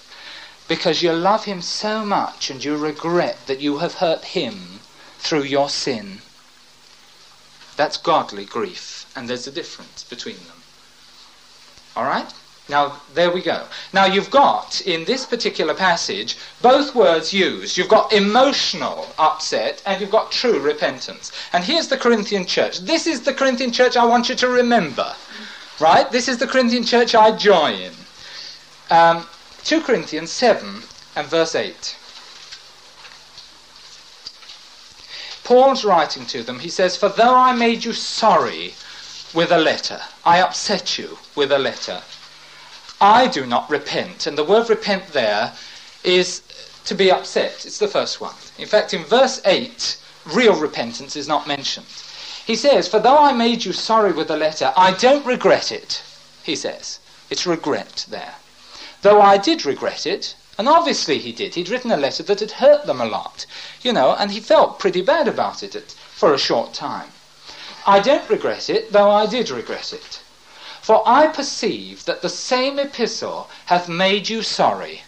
Because 0.66 1.03
you 1.03 1.12
love 1.12 1.45
Him 1.45 1.61
so 1.61 2.05
much 2.05 2.51
and 2.51 2.64
you 2.64 2.77
regret 2.77 3.47
that 3.47 3.61
you 3.61 3.79
have 3.79 3.95
hurt 3.95 4.25
Him 4.25 4.81
through 5.18 5.43
your 5.43 5.68
sin. 5.68 6.20
That's 7.77 7.97
godly 7.97 8.45
grief, 8.45 9.11
and 9.14 9.29
there's 9.29 9.47
a 9.47 9.53
difference 9.53 10.05
between 10.05 10.37
them. 10.37 10.62
All 11.97 12.05
right? 12.05 12.33
Now, 12.69 13.01
there 13.12 13.31
we 13.31 13.43
go. 13.43 13.67
Now, 13.93 14.07
you've 14.07 14.31
got, 14.31 14.81
in 14.83 15.05
this 15.05 15.27
particular 15.27 15.75
passage, 15.75 16.39
both 16.62 16.95
words 16.95 17.33
used. 17.33 17.77
You've 17.77 17.91
got 17.91 18.12
emotional 18.12 19.07
upset 19.19 19.83
and 19.85 20.01
you've 20.01 20.11
got 20.11 20.33
true 20.33 20.59
repentance. 20.61 21.31
And 21.53 21.62
here's 21.62 21.89
the 21.89 21.99
Corinthian 21.99 22.47
church. 22.47 22.79
This 22.81 23.07
is 23.07 23.21
the 23.21 23.35
Corinthian 23.35 23.71
church 23.71 23.99
I 23.99 24.07
want 24.07 24.31
you 24.31 24.35
to 24.37 24.49
remember. 24.49 25.15
Right? 25.79 26.11
This 26.11 26.27
is 26.27 26.39
the 26.39 26.47
Corinthian 26.47 26.85
church 26.85 27.15
I 27.15 27.37
join. 27.37 27.91
Um, 28.91 29.27
2 29.65 29.83
Corinthians 29.83 30.31
7 30.31 30.83
and 31.17 31.27
verse 31.27 31.55
8. 31.55 31.97
Paul's 35.45 35.85
writing 35.85 36.25
to 36.27 36.43
them. 36.43 36.59
He 36.61 36.71
says, 36.71 36.97
For 36.97 37.11
though 37.11 37.37
I 37.37 37.53
made 37.53 37.85
you 37.85 37.93
sorry 37.93 38.75
with 39.35 39.53
a 39.53 39.59
letter, 39.59 40.01
I 40.25 40.41
upset 40.41 40.97
you 40.97 41.19
with 41.35 41.53
a 41.53 41.59
letter, 41.59 42.01
I 43.01 43.26
do 43.26 43.47
not 43.47 43.68
repent. 43.68 44.26
And 44.26 44.38
the 44.38 44.45
word 44.45 44.68
repent 44.68 45.09
there 45.09 45.53
is 46.03 46.42
to 46.84 46.95
be 46.95 47.11
upset. 47.11 47.64
It's 47.66 47.78
the 47.78 47.88
first 47.88 48.20
one. 48.20 48.34
In 48.59 48.66
fact, 48.66 48.95
in 48.95 49.05
verse 49.05 49.40
8, 49.45 49.97
real 50.26 50.55
repentance 50.55 51.16
is 51.16 51.28
not 51.28 51.47
mentioned. 51.47 51.86
He 52.47 52.57
says, 52.57 52.88
For 52.88 53.01
though 53.01 53.18
I 53.18 53.32
made 53.32 53.64
you 53.64 53.72
sorry 53.72 54.12
with 54.12 54.28
the 54.28 54.36
letter, 54.36 54.72
I 54.76 54.92
don't 54.92 55.24
regret 55.24 55.72
it, 55.72 56.03
he 56.42 56.55
says. 56.55 56.99
It's 57.30 57.47
regret 57.47 58.07
there. 58.09 58.34
Though 59.03 59.20
I 59.20 59.38
did 59.38 59.64
regret 59.64 60.07
it, 60.07 60.34
and 60.59 60.68
obviously 60.68 61.18
he 61.18 61.32
did. 61.32 61.55
He'd 61.55 61.68
written 61.68 61.90
a 61.90 61.97
letter 61.97 62.22
that 62.22 62.40
had 62.40 62.53
hurt 62.53 62.86
them 62.86 63.01
a 63.01 63.07
lot, 63.07 63.47
you 63.82 63.92
know, 63.92 64.14
and 64.14 64.30
he 64.30 64.40
felt 64.40 64.78
pretty 64.78 65.03
bad 65.03 65.26
about 65.26 65.62
it 65.62 65.74
for 66.14 66.32
a 66.32 66.38
short 66.38 66.74
time. 66.74 67.11
I 67.86 68.01
don't 68.01 68.28
regret 68.30 68.70
it, 68.70 68.92
though 68.92 69.11
I 69.11 69.26
did 69.26 69.51
regret 69.51 69.92
it. 69.92 70.20
For 70.85 71.03
I 71.09 71.28
perceive 71.28 72.05
that 72.05 72.20
the 72.20 72.28
same 72.28 72.78
epistle 72.78 73.49
hath 73.72 73.89
made 73.89 74.28
you 74.28 74.43
sorry, 74.43 75.05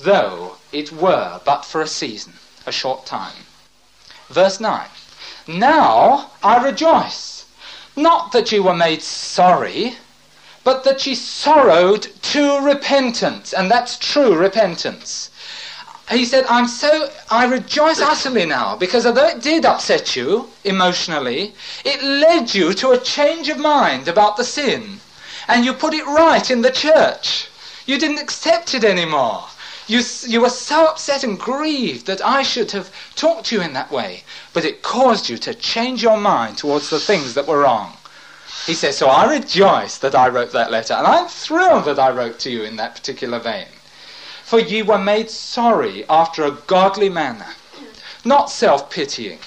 though 0.00 0.56
it 0.72 0.90
were 0.90 1.42
but 1.44 1.66
for 1.66 1.82
a 1.82 1.86
season, 1.86 2.38
a 2.64 2.72
short 2.72 3.04
time. 3.04 3.44
Verse 4.30 4.58
9 4.58 4.88
Now 5.48 6.30
I 6.42 6.64
rejoice, 6.64 7.44
not 7.94 8.32
that 8.32 8.50
you 8.52 8.62
were 8.62 8.74
made 8.74 9.02
sorry, 9.02 9.98
but 10.64 10.84
that 10.84 11.06
ye 11.06 11.14
sorrowed 11.14 12.10
to 12.32 12.60
repentance, 12.60 13.52
and 13.52 13.70
that's 13.70 13.98
true 13.98 14.34
repentance. 14.34 15.28
He 16.10 16.24
said, 16.24 16.44
I'm 16.48 16.68
so, 16.68 17.10
I 17.30 17.46
rejoice 17.46 18.00
utterly 18.00 18.46
now, 18.46 18.76
because 18.76 19.06
although 19.06 19.26
it 19.26 19.42
did 19.42 19.64
upset 19.64 20.14
you 20.14 20.48
emotionally, 20.62 21.52
it 21.84 22.00
led 22.02 22.54
you 22.54 22.74
to 22.74 22.90
a 22.90 22.98
change 22.98 23.48
of 23.48 23.58
mind 23.58 24.06
about 24.06 24.36
the 24.36 24.44
sin. 24.44 25.00
And 25.48 25.64
you 25.64 25.72
put 25.72 25.94
it 25.94 26.06
right 26.06 26.48
in 26.48 26.62
the 26.62 26.70
church. 26.70 27.48
You 27.86 27.98
didn't 27.98 28.20
accept 28.20 28.72
it 28.72 28.84
anymore. 28.84 29.46
You, 29.88 30.00
you 30.26 30.40
were 30.40 30.50
so 30.50 30.86
upset 30.86 31.24
and 31.24 31.38
grieved 31.38 32.06
that 32.06 32.24
I 32.24 32.42
should 32.42 32.70
have 32.72 32.90
talked 33.16 33.46
to 33.46 33.56
you 33.56 33.62
in 33.62 33.72
that 33.72 33.90
way. 33.90 34.22
But 34.52 34.64
it 34.64 34.82
caused 34.82 35.28
you 35.28 35.38
to 35.38 35.54
change 35.54 36.04
your 36.04 36.18
mind 36.18 36.58
towards 36.58 36.88
the 36.88 37.00
things 37.00 37.34
that 37.34 37.48
were 37.48 37.60
wrong. 37.60 37.96
He 38.64 38.74
says, 38.74 38.96
So 38.96 39.08
I 39.08 39.32
rejoice 39.32 39.98
that 39.98 40.14
I 40.14 40.28
wrote 40.28 40.52
that 40.52 40.70
letter, 40.70 40.94
and 40.94 41.06
I'm 41.06 41.28
thrilled 41.28 41.84
that 41.84 41.98
I 41.98 42.10
wrote 42.10 42.38
to 42.40 42.50
you 42.50 42.62
in 42.62 42.76
that 42.76 42.94
particular 42.94 43.38
vein. 43.38 43.66
For 44.46 44.60
ye 44.60 44.80
were 44.80 44.96
made 44.96 45.28
sorry 45.28 46.04
after 46.08 46.44
a 46.44 46.52
godly 46.52 47.08
manner, 47.08 47.56
not 48.24 48.48
self 48.48 48.90
pitying, 48.90 49.40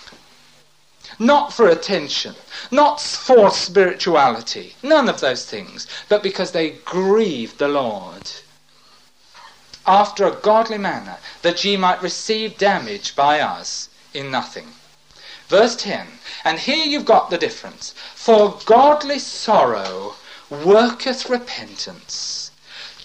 not 1.17 1.53
for 1.53 1.69
attention, 1.69 2.35
not 2.69 2.99
for 2.99 3.49
spirituality, 3.49 4.75
none 4.83 5.07
of 5.07 5.21
those 5.21 5.45
things, 5.45 5.87
but 6.09 6.21
because 6.21 6.51
they 6.51 6.71
grieved 6.71 7.59
the 7.59 7.69
Lord. 7.69 8.29
After 9.87 10.25
a 10.25 10.35
godly 10.35 10.77
manner, 10.77 11.19
that 11.43 11.63
ye 11.63 11.77
might 11.77 12.01
receive 12.01 12.57
damage 12.57 13.15
by 13.15 13.39
us 13.39 13.87
in 14.13 14.29
nothing. 14.29 14.73
Verse 15.47 15.77
10, 15.77 16.19
and 16.43 16.59
here 16.59 16.85
you've 16.85 17.05
got 17.05 17.29
the 17.29 17.37
difference. 17.37 17.93
For 18.15 18.59
godly 18.65 19.19
sorrow 19.19 20.15
worketh 20.49 21.29
repentance. 21.29 22.38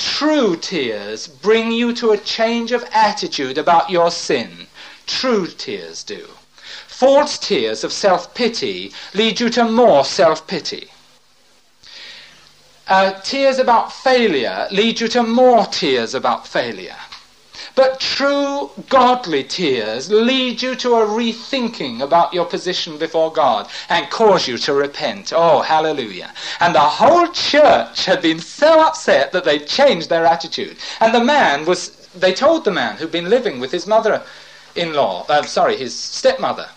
True 0.05 0.55
tears 0.55 1.27
bring 1.27 1.73
you 1.73 1.95
to 1.95 2.11
a 2.11 2.19
change 2.19 2.73
of 2.73 2.85
attitude 2.93 3.57
about 3.57 3.89
your 3.89 4.11
sin. 4.11 4.67
True 5.07 5.47
tears 5.47 6.05
do. 6.05 6.29
False 6.87 7.39
tears 7.39 7.83
of 7.85 7.91
self 7.91 8.35
pity 8.35 8.93
lead 9.15 9.41
you 9.41 9.49
to 9.49 9.65
more 9.65 10.05
self 10.05 10.47
pity. 10.47 10.91
Uh, 12.87 13.13
tears 13.23 13.59
about 13.59 13.95
failure 13.95 14.69
lead 14.71 15.01
you 15.01 15.09
to 15.09 15.23
more 15.23 15.65
tears 15.65 16.15
about 16.15 16.47
failure. 16.47 17.01
But 17.75 17.99
true 17.99 18.71
godly 18.89 19.43
tears 19.43 20.09
lead 20.09 20.63
you 20.63 20.77
to 20.77 20.95
a 20.95 21.07
rethinking 21.07 22.01
about 22.03 22.33
your 22.33 22.45
position 22.45 22.99
before 22.99 23.33
God 23.33 23.69
and 23.89 24.09
cause 24.11 24.47
you 24.47 24.59
to 24.59 24.75
repent. 24.75 25.33
Oh, 25.35 25.61
hallelujah. 25.61 26.33
And 26.61 26.73
the 26.75 26.81
whole 26.81 27.27
church 27.29 28.05
had 28.05 28.23
been 28.23 28.39
so 28.39 28.81
upset 28.81 29.33
that 29.33 29.45
they 29.45 29.59
changed 29.59 30.09
their 30.09 30.25
attitude. 30.25 30.77
And 31.01 31.13
the 31.13 31.25
man 31.25 31.65
was, 31.65 32.09
they 32.15 32.33
told 32.33 32.65
the 32.65 32.71
man 32.71 32.97
who'd 32.97 33.11
been 33.11 33.29
living 33.29 33.59
with 33.59 33.73
his 33.73 33.89
mother 33.89 34.23
in 34.77 34.93
law, 34.93 35.27
uh, 35.29 35.43
sorry, 35.43 35.77
his 35.77 35.99
stepmother, 35.99 36.69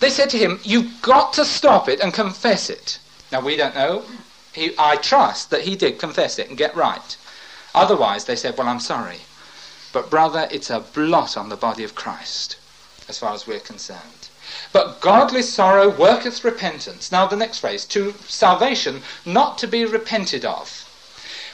they 0.00 0.10
said 0.10 0.30
to 0.30 0.38
him, 0.38 0.60
You've 0.64 1.02
got 1.02 1.34
to 1.34 1.44
stop 1.44 1.88
it 1.88 2.00
and 2.00 2.12
confess 2.12 2.70
it. 2.70 2.98
Now, 3.30 3.40
we 3.40 3.56
don't 3.56 3.74
know. 3.74 4.04
He, 4.54 4.74
I 4.78 4.96
trust 4.96 5.50
that 5.50 5.62
he 5.62 5.76
did 5.76 5.98
confess 5.98 6.38
it 6.38 6.48
and 6.48 6.58
get 6.58 6.74
right. 6.74 7.16
Otherwise, 7.74 8.24
they 8.24 8.36
said, 8.36 8.56
Well, 8.56 8.68
I'm 8.68 8.80
sorry. 8.80 9.18
But, 9.92 10.10
brother, 10.10 10.48
it's 10.50 10.70
a 10.70 10.80
blot 10.80 11.36
on 11.36 11.48
the 11.48 11.56
body 11.56 11.84
of 11.84 11.94
Christ, 11.94 12.56
as 13.08 13.18
far 13.18 13.34
as 13.34 13.46
we're 13.46 13.60
concerned. 13.60 14.28
But 14.72 15.00
godly 15.00 15.42
sorrow 15.42 15.88
worketh 15.88 16.44
repentance. 16.44 17.12
Now, 17.12 17.26
the 17.26 17.36
next 17.36 17.58
phrase, 17.58 17.84
to 17.86 18.14
salvation 18.26 19.02
not 19.26 19.58
to 19.58 19.66
be 19.66 19.84
repented 19.84 20.44
of. 20.44 20.88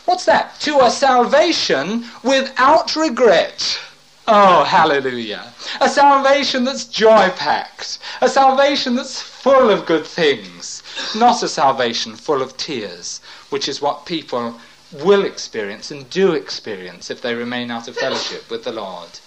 What's 0.05 0.25
that? 0.25 0.59
To 0.61 0.81
a 0.81 0.91
salvation 0.91 2.07
without 2.23 2.97
regret. 2.97 3.79
Oh, 4.27 4.65
hallelujah. 4.65 5.53
A 5.81 5.89
salvation 5.89 6.65
that's 6.65 6.85
joy 6.85 7.31
packed. 7.31 7.99
A 8.21 8.29
salvation 8.29 8.95
that's 8.95 9.21
full 9.21 9.71
of 9.71 9.87
good 9.87 10.07
things. 10.07 10.83
Not 11.17 11.43
a 11.43 11.49
salvation 11.49 12.15
full 12.15 12.43
of 12.43 12.57
tears, 12.57 13.21
which 13.51 13.69
is 13.69 13.81
what 13.81 14.07
people 14.07 14.61
will 14.93 15.25
experience 15.25 15.91
and 15.91 16.09
do 16.11 16.33
experience 16.33 17.11
if 17.11 17.21
they 17.21 17.35
remain 17.35 17.71
out 17.71 17.89
of 17.89 17.97
fellowship 17.97 18.51
with 18.51 18.65
the 18.65 18.73
Lord. 18.73 19.21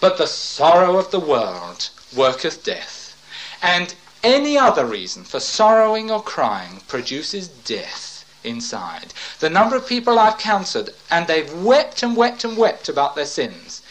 But 0.00 0.18
the 0.18 0.26
sorrow 0.26 0.96
of 0.96 1.10
the 1.10 1.20
world 1.20 1.90
worketh 2.16 2.64
death. 2.64 3.14
And 3.62 3.94
any 4.22 4.58
other 4.58 4.84
reason 4.84 5.24
for 5.24 5.40
sorrowing 5.40 6.10
or 6.10 6.22
crying 6.22 6.82
produces 6.88 7.48
death 7.48 8.24
inside. 8.44 9.12
The 9.40 9.50
number 9.50 9.76
of 9.76 9.86
people 9.86 10.18
I've 10.18 10.38
counseled, 10.38 10.90
and 11.10 11.26
they've 11.26 11.52
wept 11.62 12.02
and 12.02 12.16
wept 12.16 12.44
and 12.44 12.56
wept 12.56 12.88
about 12.88 13.14
their 13.14 13.26
sins. 13.26 13.82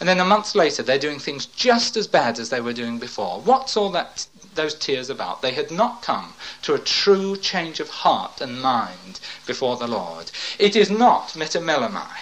And 0.00 0.08
then 0.08 0.20
a 0.20 0.24
month 0.24 0.54
later, 0.54 0.82
they're 0.82 0.98
doing 0.98 1.18
things 1.18 1.46
just 1.46 1.96
as 1.96 2.06
bad 2.06 2.38
as 2.38 2.50
they 2.50 2.60
were 2.60 2.72
doing 2.72 2.98
before. 2.98 3.40
What's 3.40 3.76
all 3.76 3.90
that, 3.90 4.26
those 4.58 4.74
tears 4.74 5.08
about? 5.08 5.40
They 5.40 5.52
had 5.52 5.70
not 5.70 6.02
come 6.02 6.34
to 6.62 6.74
a 6.74 6.78
true 6.78 7.36
change 7.38 7.80
of 7.80 7.88
heart 7.88 8.42
and 8.42 8.60
mind 8.60 9.20
before 9.46 9.78
the 9.78 9.88
Lord. 9.88 10.30
It 10.58 10.76
is 10.76 10.90
not 10.90 11.28
metamelomai. 11.28 12.18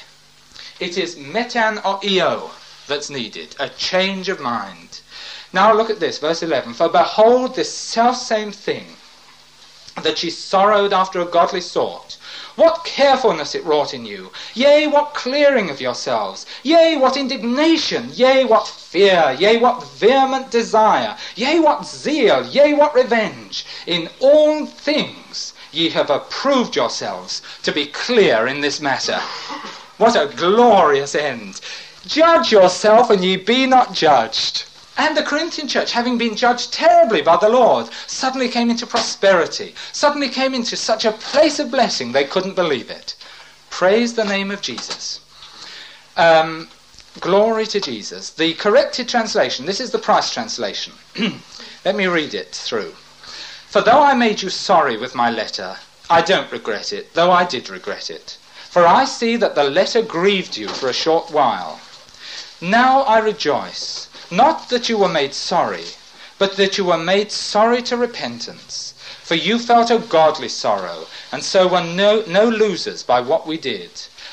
It 0.78 0.97
is 0.97 1.16
metan 1.16 1.84
or 1.84 1.99
eo 2.05 2.53
that's 2.87 3.11
needed, 3.11 3.57
a 3.59 3.68
change 3.70 4.28
of 4.28 4.39
mind. 4.39 5.01
Now 5.53 5.74
look 5.74 5.91
at 5.91 5.99
this, 5.99 6.18
verse 6.18 6.43
11. 6.43 6.74
For 6.74 6.89
behold, 6.89 7.57
this 7.57 7.72
selfsame 7.72 8.53
thing 8.53 8.97
that 10.03 10.18
she 10.18 10.30
sorrowed 10.30 10.93
after 10.93 11.20
a 11.20 11.24
godly 11.24 11.62
sort, 11.62 12.18
what 12.57 12.85
carefulness 12.85 13.55
it 13.55 13.63
wrought 13.67 13.93
in 13.93 14.07
you! 14.07 14.33
Yea, 14.55 14.87
what 14.87 15.13
clearing 15.13 15.69
of 15.69 15.79
yourselves! 15.79 16.47
Yea, 16.63 16.97
what 16.97 17.15
indignation! 17.15 18.11
Yea, 18.15 18.45
what 18.45 18.67
fear! 18.67 19.37
Yea, 19.39 19.59
what 19.59 19.83
vehement 19.85 20.51
desire! 20.51 21.19
Yea, 21.35 21.61
what 21.61 21.85
zeal! 21.85 22.47
Yea, 22.47 22.73
what 22.73 22.95
revenge! 22.95 23.67
In 23.87 24.09
all 24.21 24.65
things 24.65 25.53
ye 25.71 25.91
have 25.91 26.09
approved 26.09 26.75
yourselves 26.77 27.43
to 27.63 27.73
be 27.73 27.85
clear 27.85 28.47
in 28.47 28.63
this 28.63 28.81
matter. 28.81 29.21
What 29.99 30.17
a 30.17 30.33
glorious 30.35 31.15
end! 31.15 31.61
Judge 32.07 32.53
yourself, 32.53 33.11
and 33.11 33.23
ye 33.23 33.37
be 33.37 33.67
not 33.67 33.93
judged. 33.93 34.65
And 34.99 35.16
the 35.16 35.22
Corinthian 35.22 35.68
church, 35.68 35.92
having 35.92 36.16
been 36.16 36.36
judged 36.36 36.72
terribly 36.72 37.20
by 37.20 37.36
the 37.36 37.49
Lord, 37.49 37.88
suddenly 38.07 38.49
came 38.49 38.70
into 38.70 38.86
prosperity, 38.86 39.74
suddenly 39.92 40.28
came 40.28 40.55
into 40.55 40.76
such 40.76 41.05
a 41.05 41.12
place 41.12 41.59
of 41.59 41.70
blessing 41.70 42.12
they 42.12 42.24
couldn't 42.24 42.55
believe 42.55 42.90
it. 42.90 43.14
Praise 43.68 44.14
the 44.14 44.24
name 44.24 44.51
of 44.51 44.62
Jesus. 44.62 45.20
Um, 46.16 46.68
glory 47.20 47.66
to 47.66 47.80
Jesus. 47.80 48.30
The 48.30 48.55
corrected 48.55 49.09
translation, 49.09 49.66
this 49.66 49.80
is 49.80 49.90
the 49.90 49.99
Price 49.99 50.32
translation. 50.32 50.94
Let 51.84 51.94
me 51.94 52.07
read 52.07 52.32
it 52.32 52.55
through. 52.55 52.94
For 53.68 53.82
though 53.82 54.03
I 54.03 54.14
made 54.14 54.40
you 54.40 54.49
sorry 54.49 54.97
with 54.97 55.14
my 55.14 55.30
letter, 55.30 55.76
I 56.09 56.22
don't 56.22 56.51
regret 56.51 56.92
it, 56.92 57.12
though 57.12 57.30
I 57.30 57.44
did 57.44 57.68
regret 57.68 58.09
it. 58.09 58.38
For 58.70 58.86
I 58.86 59.05
see 59.05 59.36
that 59.36 59.55
the 59.55 59.64
letter 59.64 60.03
grieved 60.03 60.57
you 60.57 60.68
for 60.68 60.88
a 60.88 60.94
short 60.94 61.30
while. 61.30 61.80
Now 62.61 63.03
I 63.03 63.18
rejoice, 63.18 64.09
not 64.31 64.68
that 64.70 64.89
you 64.89 64.99
were 64.99 65.09
made 65.09 65.35
sorry, 65.35 65.85
but 66.39 66.57
that 66.57 66.77
you 66.79 66.85
were 66.85 66.99
made 66.99 67.33
sorry 67.33 67.83
to 67.83 67.97
repentance. 67.97 68.95
For 69.22 69.35
you 69.35 69.59
felt 69.59 69.91
a 69.91 69.99
godly 69.99 70.49
sorrow, 70.49 71.07
and 71.33 71.43
so 71.43 71.66
were 71.66 71.83
no, 71.83 72.22
no 72.27 72.49
losers 72.49 73.03
by 73.03 73.20
what 73.20 73.47
we 73.47 73.59
did. 73.59 73.91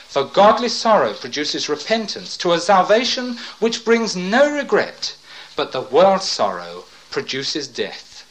For 0.08 0.24
godly 0.24 0.70
sorrow 0.70 1.14
produces 1.14 1.68
repentance 1.68 2.38
to 2.38 2.54
a 2.54 2.60
salvation 2.60 3.38
which 3.60 3.84
brings 3.84 4.16
no 4.16 4.50
regret, 4.50 5.16
but 5.56 5.72
the 5.72 5.82
world's 5.82 6.28
sorrow 6.28 6.86
produces 7.10 7.68
death. 7.68 8.24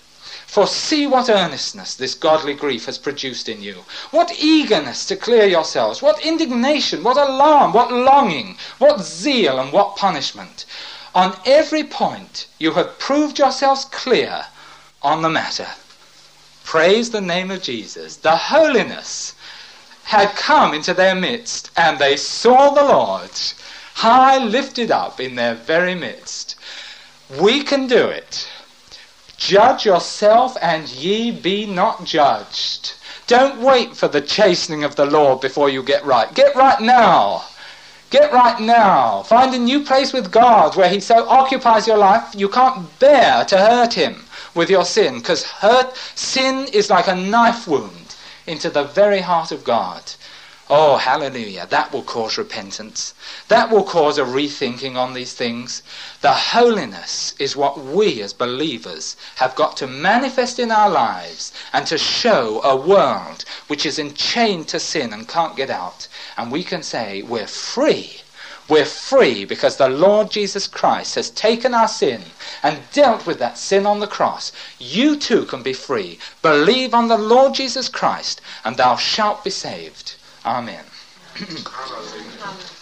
For 0.47 0.67
see 0.67 1.07
what 1.07 1.31
earnestness 1.31 1.95
this 1.95 2.15
godly 2.15 2.53
grief 2.53 2.85
has 2.85 2.99
produced 2.99 3.49
in 3.49 3.63
you. 3.63 3.87
What 4.11 4.39
eagerness 4.39 5.07
to 5.07 5.17
clear 5.17 5.47
yourselves, 5.47 6.03
what 6.03 6.25
indignation, 6.25 7.03
what 7.03 7.17
alarm, 7.17 7.73
what 7.73 7.91
longing, 7.91 8.59
what 8.79 9.01
zeal, 9.01 9.59
and 9.59 9.73
what 9.73 9.97
punishment. 9.97 10.67
On 11.15 11.37
every 11.45 11.85
point 11.85 12.47
you 12.59 12.73
have 12.73 12.99
proved 12.99 13.39
yourselves 13.39 13.85
clear 13.85 14.47
on 15.03 15.23
the 15.23 15.29
matter. 15.29 15.69
Praise 16.65 17.11
the 17.11 17.21
name 17.21 17.51
of 17.51 17.63
Jesus. 17.63 18.17
The 18.17 18.37
holiness 18.37 19.35
had 20.05 20.35
come 20.37 20.75
into 20.75 20.95
their 20.95 21.15
midst, 21.15 21.71
and 21.77 21.99
they 21.99 22.17
saw 22.17 22.71
the 22.71 22.85
Lord 22.85 23.31
high 23.95 24.39
lifted 24.39 24.91
up 24.91 25.21
in 25.21 25.35
their 25.35 25.55
very 25.55 25.95
midst. 25.95 26.57
We 27.41 27.63
can 27.63 27.87
do 27.87 28.07
it. 28.07 28.49
Judge 29.37 29.85
yourself, 29.85 30.57
and 30.63 30.89
ye 30.89 31.31
be 31.31 31.67
not 31.67 32.05
judged. 32.05 32.95
Don't 33.27 33.61
wait 33.61 33.97
for 33.97 34.09
the 34.09 34.21
chastening 34.21 34.85
of 34.85 34.97
the 34.97 35.07
Lord 35.07 35.41
before 35.41 35.69
you 35.69 35.83
get 35.83 36.05
right. 36.05 36.33
Get 36.35 36.55
right 36.57 36.81
now. 36.81 37.45
Get 38.13 38.31
right 38.31 38.61
now. 38.61 39.23
Find 39.23 39.55
a 39.55 39.59
new 39.59 39.85
place 39.85 40.13
with 40.13 40.31
God 40.31 40.77
where 40.77 40.91
He 40.91 41.01
so 41.01 41.27
occupies 41.27 41.87
your 41.87 41.97
life 41.97 42.35
you 42.35 42.47
can't 42.47 42.99
bear 42.99 43.43
to 43.47 43.57
hurt 43.57 43.95
Him 43.95 44.27
with 44.55 44.69
your 44.69 44.85
sin, 44.85 45.19
because 45.19 45.45
hurt 45.45 45.97
sin 46.15 46.67
is 46.75 46.91
like 46.91 47.09
a 47.09 47.15
knife 47.15 47.67
wound 47.67 48.15
into 48.47 48.69
the 48.69 48.85
very 48.85 49.21
heart 49.21 49.51
of 49.51 49.65
God. 49.65 50.03
Oh, 50.75 50.97
hallelujah. 50.97 51.67
That 51.67 51.93
will 51.93 52.03
cause 52.03 52.39
repentance. 52.39 53.13
That 53.49 53.69
will 53.71 53.85
cause 53.85 54.17
a 54.17 54.25
rethinking 54.25 54.97
on 54.97 55.13
these 55.13 55.35
things. 55.35 55.83
The 56.23 56.33
holiness 56.33 57.35
is 57.39 57.55
what 57.55 57.79
we 57.79 58.23
as 58.23 58.33
believers 58.33 59.15
have 59.37 59.55
got 59.55 59.77
to 59.77 59.87
manifest 59.87 60.59
in 60.59 60.71
our 60.71 60.89
lives 60.89 61.53
and 61.75 61.87
to 61.89 61.99
show 61.99 62.63
a 62.63 62.75
world 62.75 63.45
which 63.67 63.85
is 63.85 63.99
enchained 63.99 64.67
to 64.69 64.81
sin 64.81 65.13
and 65.13 65.29
can't 65.29 65.57
get 65.57 65.69
out. 65.69 66.09
And 66.39 66.51
we 66.51 66.65
can 66.65 66.83
say, 66.83 67.21
we're 67.21 67.47
free. 67.47 68.23
We're 68.67 68.87
free 68.87 69.45
because 69.45 69.77
the 69.77 69.91
Lord 69.91 70.31
Jesus 70.31 70.67
Christ 70.67 71.17
has 71.17 71.29
taken 71.29 71.75
our 71.75 71.89
sin 71.89 72.23
and 72.63 72.81
dealt 72.93 73.27
with 73.27 73.39
that 73.41 73.59
sin 73.59 73.85
on 73.85 74.01
the 74.01 74.07
cross. 74.07 74.53
You 74.79 75.17
too 75.19 75.45
can 75.45 75.63
be 75.63 75.75
free. 75.75 76.19
Believe 76.41 76.95
on 76.95 77.09
the 77.09 77.19
Lord 77.19 77.53
Jesus 77.53 77.91
Christ 77.91 78.41
and 78.65 78.79
thou 78.79 78.97
shalt 78.97 79.45
be 79.45 79.51
saved. 79.51 80.15
Amen. 80.45 80.85